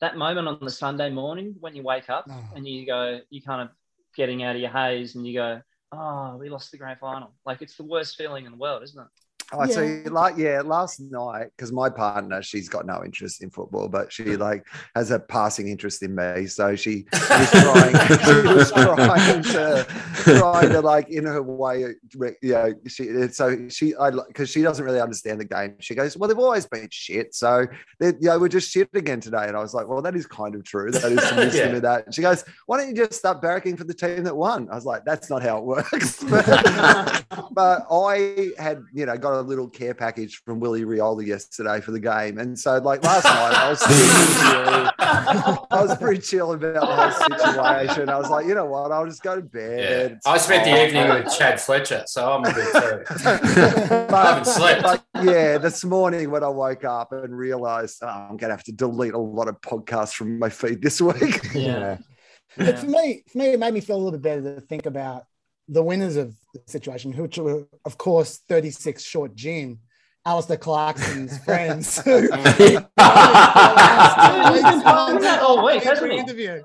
that 0.00 0.16
moment 0.16 0.48
on 0.48 0.58
the 0.60 0.70
Sunday 0.70 1.10
morning 1.10 1.54
when 1.60 1.74
you 1.74 1.82
wake 1.82 2.10
up 2.10 2.26
Oh. 2.30 2.44
and 2.54 2.68
you 2.68 2.86
go, 2.86 3.20
you 3.30 3.42
kind 3.42 3.62
of 3.62 3.68
getting 4.16 4.42
out 4.42 4.56
of 4.56 4.60
your 4.62 4.70
haze 4.70 5.14
and 5.14 5.26
you 5.26 5.34
go, 5.34 5.62
oh, 5.92 6.36
we 6.36 6.50
lost 6.50 6.70
the 6.70 6.78
grand 6.78 6.98
final. 7.00 7.34
Like 7.46 7.62
it's 7.62 7.76
the 7.76 7.84
worst 7.84 8.16
feeling 8.16 8.44
in 8.44 8.52
the 8.52 8.58
world, 8.58 8.82
isn't 8.82 9.00
it? 9.00 9.08
I 9.52 9.66
Yeah. 9.66 9.74
see, 9.74 10.04
like, 10.04 10.36
yeah, 10.36 10.62
last 10.64 11.00
night, 11.00 11.48
because 11.56 11.72
my 11.72 11.88
partner, 11.88 12.42
she's 12.42 12.68
got 12.68 12.86
no 12.86 13.02
interest 13.04 13.42
in 13.42 13.50
football, 13.50 13.88
but 13.88 14.12
she 14.12 14.34
hmm. 14.34 14.40
like 14.40 14.66
has 14.94 15.10
a 15.10 15.18
passing 15.18 15.68
interest 15.68 16.02
in 16.02 16.14
me. 16.14 16.46
So 16.46 16.76
she 16.76 17.06
was 17.12 17.50
trying, 17.50 17.94
she 18.24 18.48
was 18.48 18.72
trying 18.72 19.42
to, 19.42 19.86
trying 20.14 20.70
to 20.70 20.80
like 20.80 21.08
in 21.08 21.24
her 21.24 21.42
way, 21.42 21.94
re- 22.16 22.36
you 22.42 22.52
know, 22.52 22.74
she, 22.86 23.28
so 23.28 23.68
she, 23.68 23.94
I, 23.96 24.10
because 24.10 24.50
she 24.50 24.62
doesn't 24.62 24.84
really 24.84 25.00
understand 25.00 25.40
the 25.40 25.44
game. 25.44 25.76
She 25.80 25.94
goes, 25.94 26.16
well, 26.16 26.28
they've 26.28 26.38
always 26.38 26.66
been 26.66 26.88
shit. 26.90 27.34
So 27.34 27.66
they, 27.98 28.08
you 28.08 28.28
know, 28.28 28.38
we're 28.38 28.48
just 28.48 28.70
shit 28.70 28.88
again 28.94 29.20
today. 29.20 29.46
And 29.46 29.56
I 29.56 29.60
was 29.60 29.74
like, 29.74 29.88
well, 29.88 30.02
that 30.02 30.14
is 30.14 30.26
kind 30.26 30.54
of 30.54 30.64
true. 30.64 30.90
That 30.90 31.12
is 31.12 31.22
some 31.22 31.36
wisdom 31.36 31.70
Yeah. 31.70 31.76
in 31.76 31.82
that. 31.82 32.06
And 32.06 32.14
she 32.14 32.22
goes, 32.22 32.44
why 32.66 32.78
don't 32.78 32.88
you 32.88 32.94
just 32.94 33.14
start 33.14 33.42
barracking 33.42 33.76
for 33.76 33.84
the 33.84 33.94
team 33.94 34.24
that 34.24 34.36
won? 34.36 34.68
I 34.70 34.74
was 34.74 34.84
like, 34.84 35.04
that's 35.04 35.28
not 35.28 35.42
how 35.42 35.58
it 35.58 35.64
works. 35.64 36.22
but, 36.24 37.24
but 37.52 37.86
I 37.90 38.50
had, 38.58 38.84
you 38.92 39.06
know, 39.06 39.16
got 39.16 39.39
a 39.40 39.42
little 39.42 39.68
care 39.68 39.94
package 39.94 40.42
from 40.44 40.60
Willie 40.60 40.84
Rioli 40.84 41.26
yesterday 41.26 41.80
for 41.80 41.90
the 41.90 41.98
game. 41.98 42.38
And 42.38 42.58
so 42.58 42.76
like 42.78 43.02
last 43.02 43.24
night 43.24 43.54
I 43.54 43.70
was 43.70 43.82
pretty 43.82 44.06
chill. 44.38 45.66
I 45.70 45.82
was 45.82 45.98
pretty 45.98 46.20
chill 46.20 46.52
about 46.52 46.74
the 46.74 46.86
whole 46.86 47.38
situation. 47.38 48.08
I 48.08 48.18
was 48.18 48.30
like, 48.30 48.46
you 48.46 48.54
know 48.54 48.66
what, 48.66 48.92
I'll 48.92 49.06
just 49.06 49.22
go 49.22 49.36
to 49.36 49.42
bed. 49.42 50.12
It's 50.12 50.26
I 50.26 50.36
spent 50.38 50.64
the 50.64 50.86
evening 50.86 51.08
with 51.08 51.36
Chad 51.36 51.60
Fletcher, 51.60 52.04
so 52.06 52.32
I'm 52.32 52.44
a 52.44 52.54
bit 52.54 52.72
too. 52.72 53.02
but, 53.24 54.14
I 54.14 54.26
haven't 54.26 54.46
slept. 54.46 54.82
but 54.82 55.04
yeah, 55.24 55.58
this 55.58 55.84
morning 55.84 56.30
when 56.30 56.44
I 56.44 56.48
woke 56.48 56.84
up 56.84 57.12
and 57.12 57.36
realized 57.36 57.98
oh, 58.02 58.08
I'm 58.08 58.36
gonna 58.36 58.52
have 58.52 58.64
to 58.64 58.72
delete 58.72 59.14
a 59.14 59.18
lot 59.18 59.48
of 59.48 59.60
podcasts 59.62 60.14
from 60.14 60.38
my 60.38 60.50
feed 60.50 60.82
this 60.82 61.00
week. 61.00 61.40
Yeah. 61.54 61.98
But 62.56 62.80
for 62.80 62.86
me, 62.86 63.22
for 63.30 63.38
me, 63.38 63.52
it 63.52 63.60
made 63.60 63.72
me 63.72 63.80
feel 63.80 63.94
a 63.94 63.98
little 63.98 64.18
bit 64.18 64.22
better 64.22 64.56
to 64.56 64.60
think 64.60 64.84
about 64.84 65.22
the 65.70 65.82
winners 65.82 66.16
of 66.16 66.34
the 66.54 66.60
situation, 66.66 67.12
which 67.16 67.38
were, 67.38 67.66
of 67.84 67.96
course, 67.98 68.38
36 68.48 69.02
short 69.02 69.34
Jim, 69.34 69.78
Alastair 70.26 70.56
Clarkson's 70.56 71.38
friends. 71.44 71.98
who- 72.02 72.20
He's 72.20 72.28
been 72.28 72.82
that 75.22 75.40
all 75.42 75.64
week, 75.64 75.82
hasn't 75.82 76.12
he? 76.12 76.18
Interview. 76.18 76.62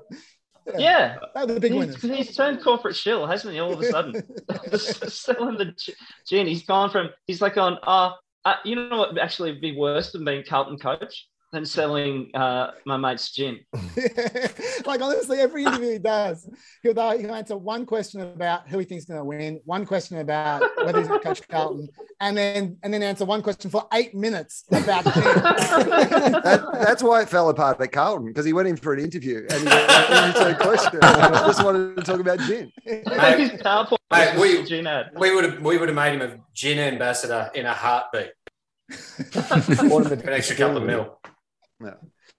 Yeah. 0.76 1.16
They 1.34 1.40
were 1.42 1.46
the 1.54 1.60
big 1.60 1.72
He's, 1.72 2.02
winners. 2.02 2.02
he's 2.26 2.36
turned 2.36 2.62
corporate 2.62 2.96
shill, 2.96 3.26
hasn't 3.26 3.54
he? 3.54 3.60
All 3.60 3.72
of 3.72 3.80
a 3.80 3.84
sudden, 3.84 4.14
selling 4.78 5.56
the 5.58 5.72
g- 5.78 5.94
gin. 6.28 6.46
He's 6.46 6.64
gone 6.64 6.90
from 6.90 7.10
he's 7.26 7.40
like 7.40 7.56
on. 7.56 7.78
Uh, 7.82 8.10
uh, 8.44 8.56
you 8.64 8.74
know 8.76 8.96
what? 8.98 9.10
would 9.12 9.18
Actually, 9.20 9.58
be 9.60 9.76
worse 9.76 10.12
than 10.12 10.24
being 10.24 10.44
Carlton 10.48 10.78
coach 10.78 11.26
than 11.52 11.64
selling 11.64 12.30
uh, 12.34 12.72
my 12.84 12.96
mate's 12.96 13.30
gin. 13.30 13.60
like 14.84 15.00
honestly, 15.00 15.38
every 15.38 15.64
interview 15.64 15.92
he 15.92 15.98
does, 15.98 16.48
he'll, 16.82 16.94
he'll 17.18 17.34
answer 17.34 17.56
one 17.56 17.86
question 17.86 18.20
about 18.20 18.68
who 18.68 18.78
he 18.78 18.84
thinks 18.84 19.04
is 19.04 19.08
going 19.08 19.20
to 19.20 19.24
win, 19.24 19.60
one 19.64 19.86
question 19.86 20.18
about 20.18 20.62
whether 20.84 20.98
he's 20.98 21.08
going 21.08 21.20
to 21.20 21.26
coach 21.26 21.46
Carlton, 21.48 21.88
and 22.20 22.36
then 22.36 22.76
and 22.82 22.92
then 22.92 23.02
answer 23.02 23.24
one 23.24 23.42
question 23.42 23.70
for 23.70 23.86
eight 23.92 24.14
minutes 24.14 24.64
about 24.70 25.04
gin. 25.04 25.22
That, 26.46 26.64
that's 26.72 27.02
why 27.02 27.22
it 27.22 27.28
fell 27.28 27.48
apart 27.48 27.80
at 27.80 27.92
Carlton 27.92 28.28
because 28.28 28.44
he 28.44 28.52
went 28.52 28.68
in 28.68 28.76
for 28.76 28.92
an 28.92 29.00
interview 29.00 29.46
and 29.50 29.62
he 29.62 29.68
answered 29.68 30.52
a 30.52 30.56
question. 30.56 31.00
I 31.02 31.46
just 31.46 31.64
wanted 31.64 31.96
to 31.96 32.02
talk 32.02 32.20
about 32.20 32.38
gin. 32.40 32.70
His 32.84 33.04
Mate, 33.06 33.60
Mate, 34.10 34.38
was 34.38 34.40
we- 34.40 34.64
gin 34.64 34.88
we 35.18 35.34
would 35.34 35.44
have 35.44 35.60
we 35.60 35.78
would 35.78 35.88
have 35.88 35.96
made 35.96 36.14
him 36.14 36.22
a 36.22 36.38
gin 36.54 36.78
ambassador 36.78 37.50
in 37.54 37.66
a 37.66 37.72
heartbeat. 37.72 38.32
An 39.34 40.28
extra 40.28 40.56
couple 40.56 40.76
of 40.76 40.84
mil. 40.84 41.18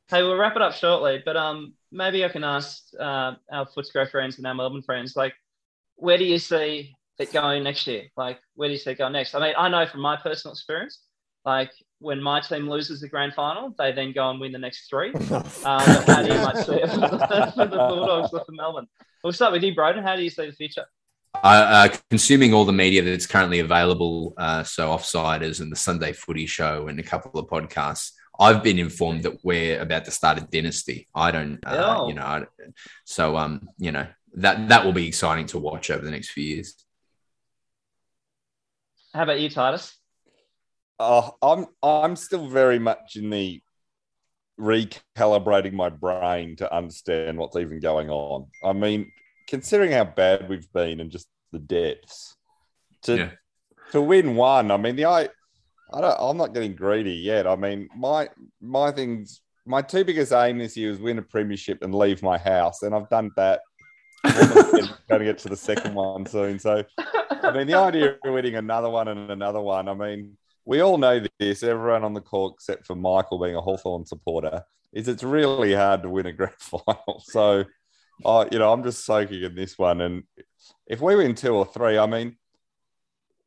Hey, 0.10 0.24
we'll 0.24 0.38
wrap 0.38 0.56
it 0.56 0.62
up 0.62 0.74
shortly, 0.74 1.22
but 1.24 1.36
um, 1.36 1.74
maybe 1.92 2.24
I 2.24 2.30
can 2.30 2.44
ask 2.44 2.84
uh, 3.00 3.34
our 3.52 3.68
Footscray 3.68 4.10
friends 4.10 4.38
and 4.38 4.48
our 4.48 4.56
Melbourne 4.56 4.82
friends, 4.82 5.16
like, 5.16 5.34
where 5.96 6.18
do 6.18 6.26
you 6.26 6.40
see 6.40 6.96
it 7.20 7.34
going 7.34 7.64
next 7.64 7.86
year? 7.88 8.04
Like, 8.16 8.40
where 8.56 8.70
do 8.70 8.74
you 8.74 8.80
see 8.80 8.92
it 8.92 8.98
going 8.98 9.14
next? 9.14 9.36
I 9.36 9.40
mean, 9.40 9.54
I 9.58 9.70
know 9.70 9.86
from 9.86 10.02
my 10.02 10.16
personal 10.16 10.54
experience, 10.54 11.02
like 11.46 11.72
when 12.00 12.22
my 12.22 12.40
team 12.42 12.70
loses 12.70 13.02
the 13.02 13.08
grand 13.08 13.34
final, 13.34 13.74
they 13.78 13.92
then 13.92 14.12
go 14.12 14.30
and 14.30 14.40
win 14.40 14.52
the 14.52 14.60
next 14.60 14.90
three. 14.90 15.14
Um, 15.66 15.82
how 15.82 16.22
do 16.22 16.34
you 16.34 16.40
might 16.40 16.58
see 16.58 16.76
it 16.76 16.90
for 16.90 17.00
the, 17.00 17.52
for 17.56 17.66
the 17.66 17.78
Bulldogs 17.78 18.32
or 18.32 18.46
for 18.46 18.52
Melbourne? 18.52 18.88
We'll 19.24 19.34
start 19.34 19.52
with 19.52 19.64
you, 19.64 19.76
Broden. 19.76 20.04
How 20.04 20.16
do 20.16 20.24
you 20.24 20.30
see 20.30 20.46
the 20.46 20.54
future? 20.54 20.86
uh, 21.44 21.90
consuming 22.10 22.54
all 22.54 22.66
the 22.66 22.74
media 22.74 23.02
that's 23.02 23.28
currently 23.28 23.60
available, 23.60 24.34
uh, 24.38 24.64
so 24.64 24.90
Offsiders 24.90 25.60
and 25.62 25.72
the 25.72 25.76
Sunday 25.76 26.14
Footy 26.14 26.46
Show 26.46 26.88
and 26.88 27.00
a 27.00 27.04
couple 27.04 27.40
of 27.40 27.48
podcasts. 27.48 28.12
I've 28.40 28.62
been 28.64 28.80
informed 28.80 29.24
that 29.24 29.44
we're 29.44 29.80
about 29.82 30.06
to 30.06 30.12
start 30.12 30.38
a 30.38 30.42
dynasty. 30.42 31.08
I 31.16 31.32
don't, 31.32 31.60
uh, 31.66 31.98
Oh. 32.00 32.08
you 32.08 32.14
know, 32.14 32.22
I, 32.24 32.44
so 33.06 33.36
um, 33.38 33.68
you 33.78 33.92
know 33.92 34.08
that 34.36 34.70
that 34.70 34.86
will 34.86 34.94
be 34.94 35.08
exciting 35.08 35.48
to 35.48 35.58
watch 35.60 35.90
over 35.90 36.04
the 36.06 36.12
next 36.12 36.30
few 36.30 36.44
years. 36.44 36.76
How 39.14 39.24
about 39.24 39.40
you, 39.40 39.50
Titus? 39.50 39.98
Oh, 41.00 41.36
I'm 41.42 41.66
I'm 41.82 42.16
still 42.16 42.48
very 42.48 42.80
much 42.80 43.16
in 43.16 43.30
the 43.30 43.62
recalibrating 44.60 45.74
my 45.74 45.90
brain 45.90 46.56
to 46.58 46.74
understand 46.74 47.38
what's 47.38 47.56
even 47.56 47.80
going 47.80 48.10
on. 48.10 48.48
I 48.64 48.74
mean, 48.74 49.12
considering 49.48 49.92
how 49.92 50.06
bad 50.06 50.50
we've 50.50 50.72
been 50.74 51.00
and 51.00 51.12
just 51.12 51.28
the 51.52 51.60
depths, 51.60 52.36
to 53.04 53.18
Yeah. 53.18 53.32
to 53.92 54.02
win 54.02 54.36
one. 54.36 54.72
I 54.72 54.78
mean, 54.78 54.96
the 54.96 55.06
I, 55.94 56.02
don't. 56.02 56.18
I'm 56.20 56.38
not 56.38 56.54
getting 56.54 56.76
greedy 56.76 57.14
yet. 57.14 57.48
I 57.48 57.56
mean, 57.56 57.90
my 57.96 58.30
my 58.62 58.92
things. 58.92 59.42
My 59.66 59.82
two 59.82 60.06
biggest 60.06 60.32
aim 60.32 60.58
this 60.58 60.78
year 60.78 60.92
is 60.92 61.00
win 61.00 61.18
a 61.18 61.22
premiership 61.22 61.80
and 61.82 61.94
leave 61.94 62.24
my 62.24 62.38
house, 62.38 62.84
and 62.84 62.96
I've 62.96 63.10
done 63.10 63.32
that. 63.36 63.60
I'm 64.24 64.72
going 64.72 64.88
to 65.10 65.26
get 65.26 65.38
to 65.40 65.50
the 65.50 65.58
second 65.58 65.94
one 65.94 66.26
soon. 66.26 66.58
So, 66.58 66.84
I 66.98 67.52
mean, 67.54 67.68
the 67.68 67.76
idea 67.76 68.12
of 68.12 68.34
winning 68.34 68.56
another 68.56 68.90
one 68.90 69.10
and 69.10 69.30
another 69.30 69.60
one. 69.60 69.90
I 69.90 69.94
mean, 69.94 70.38
we 70.66 70.82
all 70.82 70.98
know 70.98 71.22
this. 71.40 71.64
Everyone 71.64 72.04
on 72.04 72.14
the 72.14 72.22
court, 72.22 72.56
except 72.56 72.86
for 72.86 72.96
Michael, 72.96 73.40
being 73.40 73.56
a 73.56 73.62
Hawthorn 73.62 74.06
supporter, 74.06 74.64
is 74.94 75.08
it's 75.08 75.24
really 75.24 75.74
hard 75.74 76.04
to 76.04 76.10
win 76.10 76.26
a 76.26 76.34
grand 76.34 76.54
final. 76.60 77.22
So, 77.26 77.66
I, 78.26 78.48
you 78.52 78.60
know, 78.60 78.72
I'm 78.72 78.84
just 78.84 79.06
soaking 79.06 79.44
in 79.44 79.56
this 79.56 79.78
one. 79.78 80.02
And 80.02 80.24
if 80.88 81.02
we 81.02 81.16
win 81.16 81.36
two 81.36 81.56
or 81.56 81.66
three, 81.66 81.98
I 81.98 82.06
mean, 82.06 82.38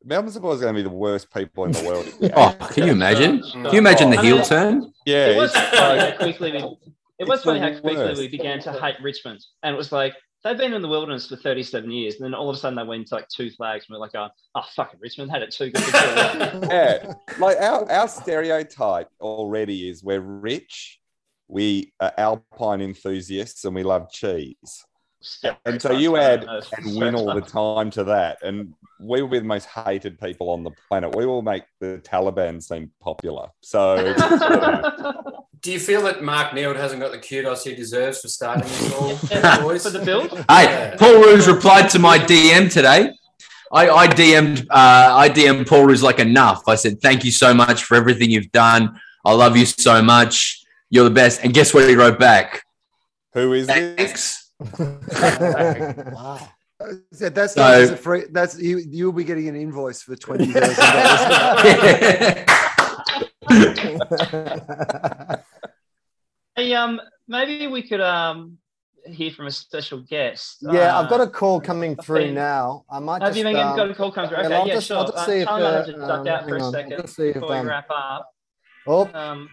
Melbourne 0.03 0.31
supporters 0.31 0.61
are 0.61 0.65
going 0.65 0.75
to 0.75 0.79
be 0.79 0.83
the 0.89 0.95
worst 0.95 1.31
people 1.33 1.65
in 1.65 1.71
the 1.71 1.83
world. 1.83 2.07
Oh, 2.35 2.55
can 2.71 2.85
you 2.87 2.91
imagine? 2.93 3.41
Can 3.51 3.65
you 3.65 3.79
imagine 3.79 4.09
the 4.09 4.17
I 4.17 4.23
heel 4.23 4.37
mean- 4.37 4.45
turn? 4.45 4.93
Yeah, 5.05 5.27
it 5.27 5.37
was 5.37 5.53
funny 5.53 5.99
like- 5.99 6.17
quickly 6.17 6.51
we, 6.51 6.77
it 7.19 7.27
was 7.27 7.43
funny 7.43 7.59
how 7.59 7.69
quickly 7.71 7.95
worst. 7.97 8.19
we 8.19 8.27
began 8.27 8.59
to 8.61 8.73
hate 8.73 8.95
Richmond, 9.01 9.43
and 9.63 9.73
it 9.73 9.77
was 9.77 9.91
like 9.91 10.13
they've 10.43 10.57
been 10.57 10.73
in 10.73 10.81
the 10.81 10.87
wilderness 10.87 11.27
for 11.27 11.35
37 11.35 11.91
years, 11.91 12.15
and 12.15 12.25
then 12.25 12.33
all 12.33 12.49
of 12.49 12.55
a 12.55 12.59
sudden 12.59 12.75
they 12.75 12.83
went 12.83 13.07
to 13.07 13.15
like 13.15 13.27
two 13.27 13.51
flags, 13.51 13.85
and 13.87 13.93
we're 13.95 13.99
like, 13.99 14.15
oh, 14.15 14.29
oh 14.55 14.63
fucking 14.75 14.99
Richmond 14.99 15.29
had 15.29 15.41
it 15.43 15.51
too 15.51 15.69
good. 15.71 15.83
for 15.83 15.97
yeah, 16.71 17.13
like 17.37 17.57
our, 17.59 17.89
our 17.91 18.07
stereotype 18.07 19.09
already 19.19 19.89
is 19.89 20.03
we're 20.03 20.19
rich, 20.21 20.99
we 21.47 21.93
are 21.99 22.13
alpine 22.17 22.81
enthusiasts, 22.81 23.65
and 23.65 23.75
we 23.75 23.83
love 23.83 24.11
cheese. 24.11 24.83
And 25.65 25.81
so 25.81 25.91
you 25.91 26.17
add 26.17 26.45
and 26.45 26.95
win 26.95 27.15
all 27.15 27.33
the 27.33 27.41
time 27.41 27.89
to 27.91 28.03
that, 28.05 28.39
and 28.43 28.73
we 28.99 29.21
will 29.21 29.29
be 29.29 29.39
the 29.39 29.45
most 29.45 29.65
hated 29.65 30.19
people 30.19 30.49
on 30.49 30.63
the 30.63 30.71
planet. 30.87 31.15
We 31.15 31.25
will 31.25 31.41
make 31.41 31.63
the 31.79 32.01
Taliban 32.03 32.61
seem 32.61 32.91
popular. 32.99 33.49
So 33.61 34.13
Do 35.61 35.71
you 35.71 35.79
feel 35.79 36.01
that 36.03 36.23
Mark 36.23 36.55
Neeld 36.55 36.75
hasn't 36.75 37.01
got 37.01 37.11
the 37.11 37.19
kudos 37.19 37.63
he 37.63 37.75
deserves 37.75 38.21
for 38.21 38.27
starting 38.27 38.63
this 38.63 38.93
all, 38.93 39.15
for 39.77 39.89
the 39.91 40.01
build. 40.03 40.31
Hey, 40.49 40.95
Paul 40.97 41.21
Roos 41.21 41.47
replied 41.47 41.87
to 41.91 41.99
my 41.99 42.17
DM 42.17 42.71
today. 42.71 43.11
I, 43.71 43.89
I 43.89 44.07
DM'd 44.07 44.67
uh, 44.69 45.15
I 45.15 45.29
DM'd 45.29 45.67
Paul 45.67 45.85
Roos 45.85 46.01
like 46.01 46.19
enough. 46.19 46.63
I 46.67 46.75
said, 46.75 46.99
Thank 46.99 47.23
you 47.23 47.31
so 47.31 47.53
much 47.53 47.83
for 47.83 47.95
everything 47.95 48.31
you've 48.31 48.51
done. 48.51 48.99
I 49.23 49.33
love 49.33 49.55
you 49.55 49.65
so 49.65 50.01
much. 50.01 50.63
You're 50.89 51.03
the 51.03 51.11
best. 51.11 51.41
And 51.43 51.53
guess 51.53 51.73
what 51.73 51.87
he 51.87 51.95
wrote 51.95 52.19
back? 52.19 52.63
who 53.33 53.53
is 53.53 53.67
this? 53.67 54.40
Thanks. 54.65 56.11
wow. 56.15 56.49
So 57.13 57.29
that's 57.29 57.53
So- 57.53 57.61
not 57.61 57.79
just 57.79 57.93
a 57.93 57.97
free. 57.97 58.23
That's 58.31 58.59
you. 58.59 58.77
You'll 58.79 59.11
be 59.11 59.23
getting 59.23 59.47
an 59.47 59.55
invoice 59.55 60.01
for 60.01 60.15
twenty 60.15 60.47
thousand 60.47 60.75
dollars. 60.83 62.45
Hey, 66.55 66.73
um, 66.73 66.99
maybe 67.27 67.67
we 67.67 67.81
could 67.81 68.01
um 68.01 68.57
hear 69.05 69.31
from 69.31 69.47
a 69.47 69.51
special 69.51 69.99
guest. 70.01 70.57
yeah, 70.61 70.97
I've 70.99 71.09
got 71.09 71.21
Uh, 71.21 71.23
a 71.23 71.29
call 71.29 71.59
coming 71.61 71.95
through 71.95 72.25
been- 72.25 72.35
now. 72.35 72.83
I 72.89 72.99
might 72.99 73.21
Have 73.21 73.29
just. 73.33 73.37
you 73.39 73.43
been 73.45 73.55
um, 73.55 73.75
got 73.75 73.89
a 73.89 73.95
call 73.95 74.11
coming 74.11 74.29
through? 74.29 74.39
yeah, 74.39 74.45
Okay, 74.45 74.55
I'll 74.55 74.67
yeah, 74.67 74.73
just- 74.75 74.87
sure. 74.87 74.97
I'll 74.97 75.05
just 75.05 75.17
Uh, 75.17 75.25
see 75.25 75.39
if, 75.39 75.47
tell 75.47 75.57
me 75.57 75.63
uh, 75.63 75.83
to 75.85 75.91
duck 75.93 76.09
um, 76.19 76.27
out 76.27 76.43
for 76.47 76.57
a 76.57 76.63
on, 76.63 76.71
second 76.71 76.93
I'll 77.01 77.07
see 77.07 77.27
if, 77.29 77.33
before 77.35 77.49
we 77.49 77.55
um, 77.57 77.67
wrap 77.67 77.87
up. 77.89 78.27
Oh, 78.87 79.09
Um, 79.13 79.49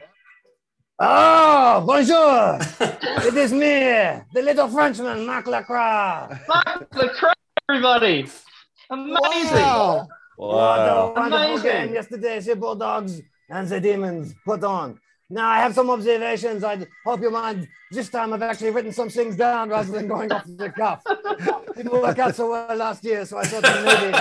oh, 0.98 1.84
bonjour! 1.86 2.58
it 3.28 3.34
is 3.36 3.52
me, 3.52 4.20
the 4.32 4.42
little 4.42 4.68
Frenchman, 4.68 5.26
Marc 5.26 5.46
Lacroix. 5.46 6.28
Mark 6.48 6.88
Lacroix, 6.94 7.32
everybody! 7.68 8.26
Amazing! 8.90 9.52
Wow. 9.52 10.08
What 10.36 10.54
Wow. 10.54 11.12
a 11.16 11.20
wonderful 11.20 11.46
Amazing. 11.46 11.70
game 11.70 11.94
yesterday, 11.94 12.38
the 12.40 12.54
Bulldogs 12.56 13.20
and 13.50 13.68
the 13.68 13.80
Demons 13.80 14.34
put 14.44 14.62
on. 14.62 15.00
Now, 15.30 15.48
I 15.50 15.58
have 15.58 15.74
some 15.74 15.90
observations. 15.90 16.64
I 16.64 16.86
hope 17.04 17.20
you 17.20 17.30
mind. 17.30 17.68
This 17.90 18.08
time 18.08 18.32
I've 18.32 18.40
actually 18.42 18.70
written 18.70 18.92
some 18.92 19.10
things 19.10 19.36
down 19.36 19.68
rather 19.68 19.90
than 19.92 20.06
going 20.08 20.30
off 20.32 20.44
the 20.46 20.70
cuff. 20.70 21.02
Didn't 21.76 21.92
work 21.92 22.18
out 22.18 22.34
so 22.34 22.50
well 22.50 22.74
last 22.76 23.04
year, 23.04 23.26
so 23.26 23.36
I 23.36 23.44
thought 23.44 23.62
maybe 23.84 24.16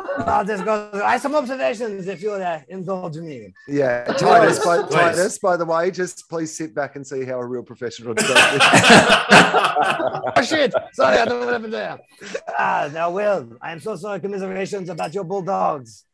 I'll 0.00 0.44
just 0.44 0.64
go. 0.64 0.90
I 1.04 1.12
have 1.12 1.20
some 1.20 1.34
observations 1.34 2.06
if 2.06 2.22
you'll 2.22 2.42
uh, 2.42 2.60
indulge 2.68 3.16
me. 3.16 3.52
Yeah, 3.66 4.04
Titus. 4.18 4.64
By, 4.64 4.82
Please. 4.82 4.94
Titus, 4.94 5.38
by 5.38 5.56
the 5.56 5.64
way, 5.64 5.90
just 5.90 6.28
please 6.28 6.56
sit 6.56 6.74
back 6.74 6.96
and 6.96 7.06
see 7.06 7.24
how 7.24 7.40
a 7.40 7.46
real 7.46 7.62
professional 7.62 8.14
does 8.14 8.26
this. 8.26 8.36
Oh, 10.36 10.42
shit! 10.42 10.72
Sorry, 10.92 11.18
I 11.18 11.24
don't 11.24 11.40
know 11.40 11.46
what 11.46 11.54
happened 11.54 11.72
there. 11.72 11.98
Ah, 12.58 12.90
now, 12.92 13.10
Will, 13.10 13.56
I 13.60 13.72
am 13.72 13.80
so 13.80 13.96
sorry. 13.96 14.20
Commiserations 14.20 14.88
about 14.88 15.14
your 15.14 15.24
Bulldogs. 15.24 16.04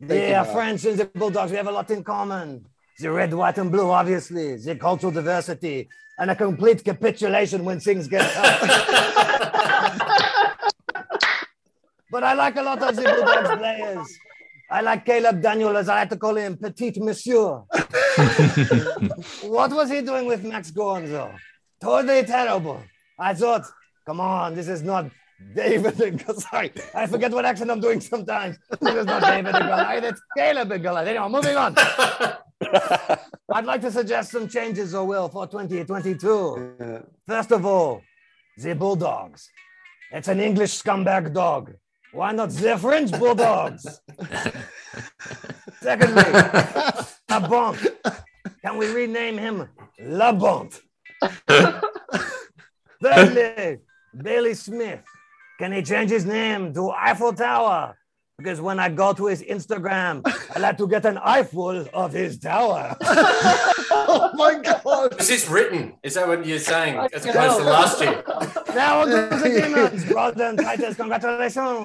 They 0.00 0.30
you, 0.30 0.34
are 0.34 0.44
Mark. 0.44 0.54
French 0.54 0.84
and 0.84 0.98
the 0.98 1.06
Bulldogs. 1.06 1.50
We 1.50 1.56
have 1.56 1.68
a 1.68 1.72
lot 1.72 1.90
in 1.90 2.02
common. 2.04 2.66
The 2.98 3.10
red, 3.10 3.32
white, 3.32 3.58
and 3.58 3.70
blue, 3.70 3.90
obviously. 3.90 4.56
The 4.56 4.76
cultural 4.76 5.12
diversity 5.12 5.88
and 6.18 6.30
a 6.30 6.36
complete 6.36 6.84
capitulation 6.84 7.64
when 7.64 7.80
things 7.80 8.08
get 8.08 8.30
tough. 8.32 10.28
but 12.12 12.22
I 12.22 12.34
like 12.34 12.56
a 12.56 12.62
lot 12.62 12.82
of 12.82 12.94
the 12.94 13.02
Bulldogs 13.02 13.56
players. 13.56 14.18
I 14.70 14.80
like 14.82 15.04
Caleb 15.06 15.40
Daniel, 15.40 15.76
as 15.76 15.88
I 15.88 16.00
like 16.00 16.10
to 16.10 16.16
call 16.16 16.36
him, 16.36 16.58
Petit 16.58 17.00
Monsieur. 17.00 17.62
what 19.56 19.70
was 19.72 19.90
he 19.90 20.02
doing 20.02 20.26
with 20.26 20.44
Max 20.44 20.70
Gonzo? 20.70 21.34
Totally 21.80 22.22
terrible. 22.24 22.82
I 23.18 23.32
thought, 23.34 23.64
come 24.06 24.20
on, 24.20 24.54
this 24.54 24.68
is 24.68 24.82
not 24.82 25.10
David 25.54 25.96
Sorry, 26.38 26.70
I 26.94 27.06
forget 27.06 27.32
what 27.32 27.44
accent 27.44 27.70
I'm 27.70 27.80
doing 27.80 28.00
sometimes. 28.00 28.58
This 28.80 28.94
is 28.94 29.06
not 29.06 29.22
David 29.22 29.54
it's 30.04 30.20
Caleb. 30.36 30.70
Anyway, 30.70 31.28
moving 31.28 31.56
on. 31.56 31.74
I'd 33.54 33.64
like 33.64 33.80
to 33.80 33.90
suggest 33.90 34.30
some 34.30 34.48
changes, 34.48 34.94
or 34.94 35.06
will, 35.06 35.28
for 35.28 35.46
2022. 35.46 37.02
First 37.26 37.52
of 37.52 37.66
all, 37.66 38.02
the 38.58 38.74
Bulldogs. 38.74 39.48
It's 40.12 40.28
an 40.28 40.40
English 40.40 40.82
scumbag 40.82 41.32
dog. 41.32 41.72
Why 42.12 42.32
not 42.32 42.50
the 42.50 42.76
French 42.78 43.10
Bulldogs? 43.12 44.00
Secondly, 45.80 46.22
a 47.30 47.40
Bont. 47.48 47.78
Can 48.64 48.76
we 48.76 48.86
rename 48.92 49.38
him 49.38 49.68
La 50.00 50.32
Bont? 50.32 50.78
Thirdly, 53.02 53.78
Bailey 54.22 54.54
Smith. 54.54 55.00
Can 55.58 55.72
he 55.72 55.82
change 55.82 56.10
his 56.10 56.24
name 56.24 56.72
to 56.74 56.90
Eiffel 56.90 57.32
Tower? 57.32 57.96
Because 58.38 58.60
when 58.60 58.78
I 58.80 58.88
go 58.88 59.12
to 59.12 59.26
his 59.26 59.42
Instagram, 59.42 60.22
I 60.54 60.58
like 60.58 60.76
to 60.78 60.88
get 60.88 61.04
an 61.04 61.18
eyeful 61.18 61.86
of 61.94 62.12
his 62.12 62.38
tower. 62.38 62.96
oh 63.00 64.30
my 64.34 64.54
god! 64.60 65.20
Is 65.20 65.28
this 65.28 65.48
written? 65.48 65.94
Is 66.02 66.14
that 66.14 66.26
what 66.26 66.44
you're 66.44 66.58
saying? 66.58 66.96
As 67.14 67.24
Yeah. 67.24 67.32
opposed 67.32 67.58
to 67.58 67.64
last 67.64 68.00
year? 68.00 68.22
now 68.74 69.04
to 69.04 69.10
the 69.10 69.60
demons, 69.62 70.04
brother 70.06 70.44
and 70.44 70.58
Titus, 70.58 70.96
congratulations. 70.96 71.84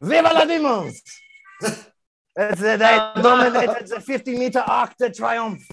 Viva 0.00 0.32
la 0.32 0.44
demons! 0.44 1.02
It's, 2.34 2.60
they 2.60 2.76
dominated 2.76 3.88
the 3.88 4.00
50 4.00 4.38
meter 4.38 4.60
arc 4.60 4.96
de 4.96 5.10
triomphe. 5.10 5.68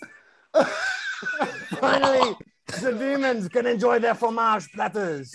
Finally, 1.79 2.35
the 2.81 2.91
demons 2.91 3.47
can 3.47 3.65
enjoy 3.65 3.99
their 3.99 4.13
fromage 4.13 4.69
platters. 4.73 5.33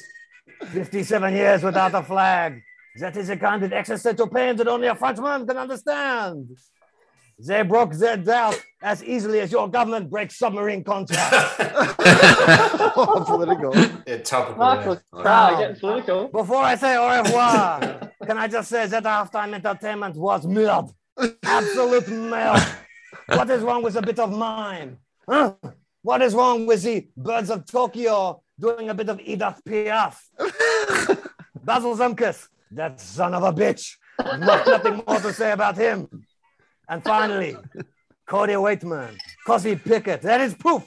57 0.67 1.35
years 1.35 1.63
without 1.63 1.95
a 1.95 2.03
flag. 2.03 2.61
That 2.97 3.17
is 3.17 3.31
a 3.31 3.37
kind 3.37 3.63
of 3.63 3.73
existential 3.73 4.29
pain 4.29 4.57
that 4.57 4.69
only 4.69 4.87
a 4.87 4.95
Frenchman 4.95 5.47
can 5.47 5.57
understand. 5.57 6.51
They 7.39 7.63
broke 7.63 7.93
their 7.95 8.17
doubt 8.17 8.63
as 8.83 9.03
easily 9.03 9.41
as 9.41 9.51
your 9.51 9.69
government 9.69 10.11
breaks 10.11 10.39
submarine 10.39 10.85
contracts. 10.85 11.57
Political. 13.27 13.75
Yeah, 14.07 14.19
topical. 14.19 14.59
Michael 14.59 15.01
yeah. 15.15 15.23
Crow, 15.23 15.59
getting 15.59 15.81
political. 15.81 16.29
Before 16.29 16.63
I 16.63 16.75
say 16.77 16.97
au 16.97 17.09
revoir, 17.09 18.11
can 18.27 18.37
I 18.37 18.47
just 18.49 18.69
say 18.69 18.87
that 18.87 19.03
halftime 19.03 19.55
entertainment 19.55 20.15
was 20.15 20.45
murd. 20.45 20.93
Absolute 21.43 22.05
murd. 22.05 22.77
What 23.29 23.49
is 23.49 23.63
wrong 23.63 23.83
with 23.83 23.97
a 23.97 24.03
bit 24.03 24.19
of 24.19 24.31
mime? 24.31 24.99
Huh? 25.27 25.55
What 26.03 26.21
is 26.21 26.35
wrong 26.35 26.67
with 26.67 26.83
the 26.83 27.09
birds 27.17 27.51
of 27.51 27.65
Tokyo 27.65 28.43
doing 28.61 28.91
a 28.91 28.95
bit 28.95 29.09
of 29.09 29.21
Edith 29.21 29.63
Piaf? 29.67 30.17
Basil 31.65 31.97
Zempilas, 31.97 32.49
that 32.73 33.01
son 33.01 33.33
of 33.33 33.43
a 33.43 33.53
bitch. 33.53 33.97
Not, 34.19 34.67
nothing 34.67 35.03
more 35.07 35.19
to 35.19 35.33
say 35.33 35.53
about 35.53 35.77
him. 35.79 36.27
And 36.89 37.03
finally, 37.03 37.57
Cody 38.27 38.55
Weightman, 38.55 39.19
Cosby 39.47 39.77
Pickett. 39.77 40.23
That 40.23 40.41
is 40.41 40.55
proof 40.55 40.85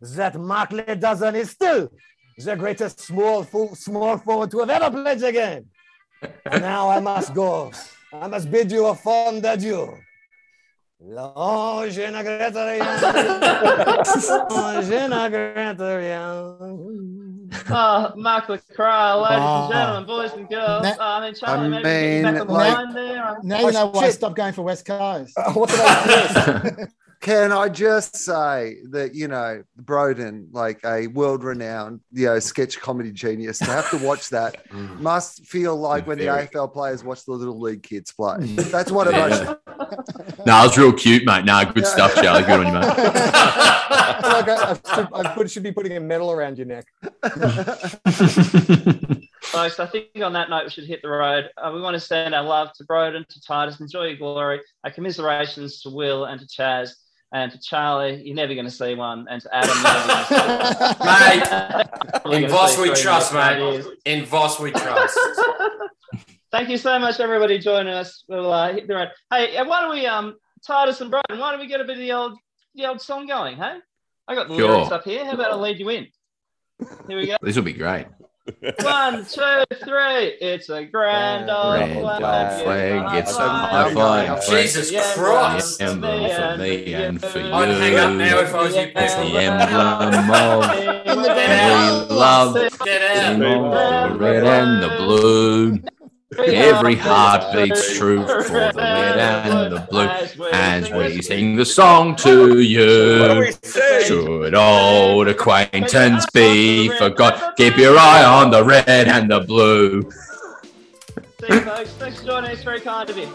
that 0.00 0.38
Mark 0.38 0.70
Ledozen 0.70 1.34
is 1.34 1.50
still 1.50 1.90
the 2.38 2.56
greatest 2.56 3.00
small 3.00 3.44
small 3.74 4.16
forward 4.18 4.50
to 4.50 4.60
have 4.60 4.70
ever 4.70 4.90
played 4.90 5.18
the 5.18 5.32
game. 5.32 5.66
And 6.46 6.62
now 6.62 6.88
I 6.88 7.00
must 7.00 7.34
go. 7.34 7.72
I 8.12 8.26
must 8.26 8.50
bid 8.50 8.72
you 8.72 8.86
a 8.86 8.94
fond 8.94 9.44
adieu. 9.44 9.96
L'ange 11.02 11.98
n'a 11.98 12.22
rien. 12.22 12.80
L'ange 14.50 15.08
n'a 15.08 15.28
rien. 15.96 17.39
Oh, 17.70 18.12
Mark 18.16 18.48
LaCroix, 18.48 19.14
ladies 19.22 19.38
Ah. 19.40 19.64
and 19.64 19.72
gentlemen, 19.72 20.06
boys 20.06 20.32
and 20.32 20.48
girls. 20.48 20.82
Na- 20.84 20.94
oh, 20.98 21.04
I 21.04 21.20
mean, 21.26 21.34
Charlie, 21.34 21.64
I 21.66 21.68
maybe 21.68 21.82
getting 21.82 22.22
mean, 22.22 22.22
back 22.22 22.40
on 22.40 22.46
the 22.46 22.52
like- 22.52 22.74
line 22.76 22.94
there. 22.94 23.36
Now 23.42 23.60
you 23.60 23.72
know 23.72 23.86
why 23.86 24.04
I 24.06 24.10
stopped 24.10 24.36
going 24.36 24.52
for 24.52 24.62
West 24.62 24.84
Coast. 24.86 25.32
Uh, 25.36 25.52
what 25.54 25.68
did 25.70 25.80
I 25.80 26.62
miss? 26.78 26.88
Can 27.20 27.52
I 27.52 27.68
just 27.68 28.16
say 28.16 28.76
that 28.92 29.14
you 29.14 29.28
know 29.28 29.62
Broden, 29.82 30.46
like 30.52 30.80
a 30.86 31.06
world-renowned, 31.08 32.00
you 32.12 32.26
know, 32.26 32.38
sketch 32.38 32.80
comedy 32.80 33.12
genius, 33.12 33.58
to 33.58 33.66
have 33.66 33.90
to 33.90 33.98
watch 33.98 34.30
that 34.30 34.66
Mm. 34.70 35.00
must 35.00 35.44
feel 35.44 35.76
like 35.76 36.06
when 36.06 36.16
the 36.18 36.24
AFL 36.28 36.72
players 36.72 37.04
watch 37.04 37.24
the 37.26 37.32
little 37.32 37.60
league 37.60 37.82
kids 37.82 38.10
play. 38.12 38.38
That's 38.46 38.90
what 38.90 39.06
it 39.08 39.14
Yeah. 39.14 39.54
Emotion. 39.80 40.04
Nah, 40.46 40.62
it 40.62 40.68
was 40.68 40.78
real 40.78 40.92
cute, 40.92 41.24
mate. 41.26 41.44
Nah, 41.44 41.64
good 41.64 41.82
Yeah. 41.84 41.88
stuff, 41.90 42.14
Charlie. 42.14 42.42
Good 42.42 42.60
on 42.60 42.66
you, 42.66 42.72
mate. 42.72 42.84
I 42.84 44.32
like 44.40 44.48
I, 44.48 44.70
I 44.70 44.94
should, 44.94 45.08
I 45.12 45.34
put, 45.34 45.50
should 45.50 45.62
be 45.62 45.72
putting 45.72 45.96
a 45.96 46.00
medal 46.00 46.30
around 46.32 46.56
your 46.56 46.66
neck. 46.66 46.86
Folks, 49.42 49.80
I 49.80 49.86
think 49.86 50.06
on 50.22 50.32
that 50.34 50.48
note, 50.50 50.64
we 50.64 50.70
should 50.70 50.84
hit 50.86 51.00
the 51.02 51.08
road. 51.08 51.50
Uh, 51.58 51.72
we 51.74 51.80
want 51.80 51.94
to 51.94 52.00
send 52.00 52.34
our 52.34 52.42
love 52.42 52.72
to 52.74 52.84
Broden, 52.84 53.26
to 53.26 53.40
Titus, 53.42 53.80
enjoy 53.80 54.04
your 54.04 54.16
glory. 54.16 54.60
Our 54.84 54.90
commiserations 54.90 55.80
to 55.82 55.90
Will 55.90 56.24
and 56.24 56.40
to 56.40 56.46
Chas 56.46 56.96
and 57.32 57.50
to 57.52 57.58
Charlie. 57.60 58.22
You're 58.24 58.36
never 58.36 58.54
going 58.54 58.66
to 58.66 58.70
see 58.70 58.94
one. 58.94 59.26
And 59.28 59.42
to 59.42 59.54
Adam, 59.54 59.70
you're 59.74 59.82
never 59.82 60.06
going 60.08 60.24
to 60.64 62.24
see 62.24 62.30
Mate, 62.32 62.44
in 62.44 62.50
Voss 62.50 62.78
we 62.78 62.94
trust, 62.94 63.34
mate. 63.34 63.84
In 64.04 64.24
Voss 64.24 64.58
we 64.60 64.70
trust. 64.72 65.18
Thank 66.52 66.68
you 66.68 66.78
so 66.78 66.98
much, 66.98 67.20
everybody, 67.20 67.58
joining 67.58 67.94
us. 67.94 68.24
We'll 68.28 68.52
uh, 68.52 68.72
hit 68.72 68.88
the 68.88 68.94
road. 68.94 69.08
Hey, 69.32 69.56
why 69.62 69.82
don't 69.82 69.90
we, 69.92 70.06
um, 70.06 70.34
Titus 70.66 71.00
and 71.00 71.10
Broden, 71.10 71.38
why 71.38 71.52
don't 71.52 71.60
we 71.60 71.68
get 71.68 71.80
a 71.80 71.84
bit 71.84 71.92
of 71.96 71.98
the 71.98 72.12
old, 72.12 72.38
the 72.74 72.86
old 72.86 73.00
song 73.00 73.26
going, 73.28 73.56
hey? 73.56 73.78
I 74.26 74.34
got 74.34 74.48
the 74.48 74.56
Sure. 74.56 74.68
lyrics 74.72 74.90
up 74.90 75.04
here. 75.04 75.24
How 75.24 75.32
about 75.32 75.52
I 75.52 75.54
lead 75.56 75.78
you 75.78 75.88
in? 75.90 76.08
Here 77.08 77.18
we 77.18 77.26
go. 77.28 77.36
This 77.42 77.54
will 77.56 77.62
be 77.62 77.72
great. 77.72 78.06
One, 78.82 79.24
two, 79.26 79.62
three. 79.84 80.26
It's 80.40 80.70
a 80.70 80.84
grand 80.84 81.48
old 81.50 81.78
Red 81.78 82.00
flag. 82.00 82.20
dog 82.20 82.62
flag, 82.64 83.18
it's 83.18 83.30
a 83.32 83.34
flag. 83.34 83.92
flying 83.92 84.40
flag. 84.40 84.62
Jesus 84.64 84.90
Yeah, 84.90 85.12
Christ. 85.14 85.78
The 85.78 85.84
emblem 85.84 86.30
for 86.30 86.56
me 86.58 86.94
and 86.94 87.20
for 87.22 87.38
you. 87.38 87.52
I'd 87.52 87.68
hang 87.68 87.96
up 87.98 88.12
now 88.16 88.38
if 88.40 88.54
I 88.54 88.62
was 88.62 88.74
you 88.74 88.90
It's 88.96 89.14
the 89.14 89.38
emblem 89.38 89.86
of 90.02 90.12
the 90.12 92.10
we 92.10 92.16
love 92.16 92.54
Get 92.84 93.02
out. 93.16 93.38
the 94.12 94.18
red 94.18 94.44
and 94.44 94.82
the 94.82 94.96
blue. 94.96 95.82
Every 96.38 96.94
heart 96.94 97.52
beats 97.52 97.98
true 97.98 98.24
for 98.24 98.42
the 98.42 98.72
red 98.76 99.18
and 99.18 99.72
the 99.72 99.80
blue 99.90 100.06
as 100.52 100.90
we 100.90 101.20
sing 101.22 101.56
the 101.56 101.64
song 101.64 102.14
to 102.16 102.60
you. 102.60 103.52
Should 104.04 104.54
old 104.54 105.26
acquaintance 105.26 106.26
be 106.30 106.88
forgot? 106.98 107.56
Keep 107.56 107.78
your 107.78 107.98
eye 107.98 108.24
on 108.24 108.50
the 108.52 108.62
red 108.62 109.08
and 109.08 109.28
the 109.28 109.40
blue. 109.40 110.02
See 111.40 111.46
you, 111.48 111.60
folks. 111.62 111.90
Thanks 111.94 112.20
for 112.20 112.26
joining 112.26 112.50
us. 112.52 112.62
Very 112.62 112.80
kind 112.80 113.10
of 113.10 113.16
you. 113.16 113.26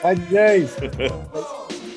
Hey, 0.00 0.14
jeez. 0.14 1.84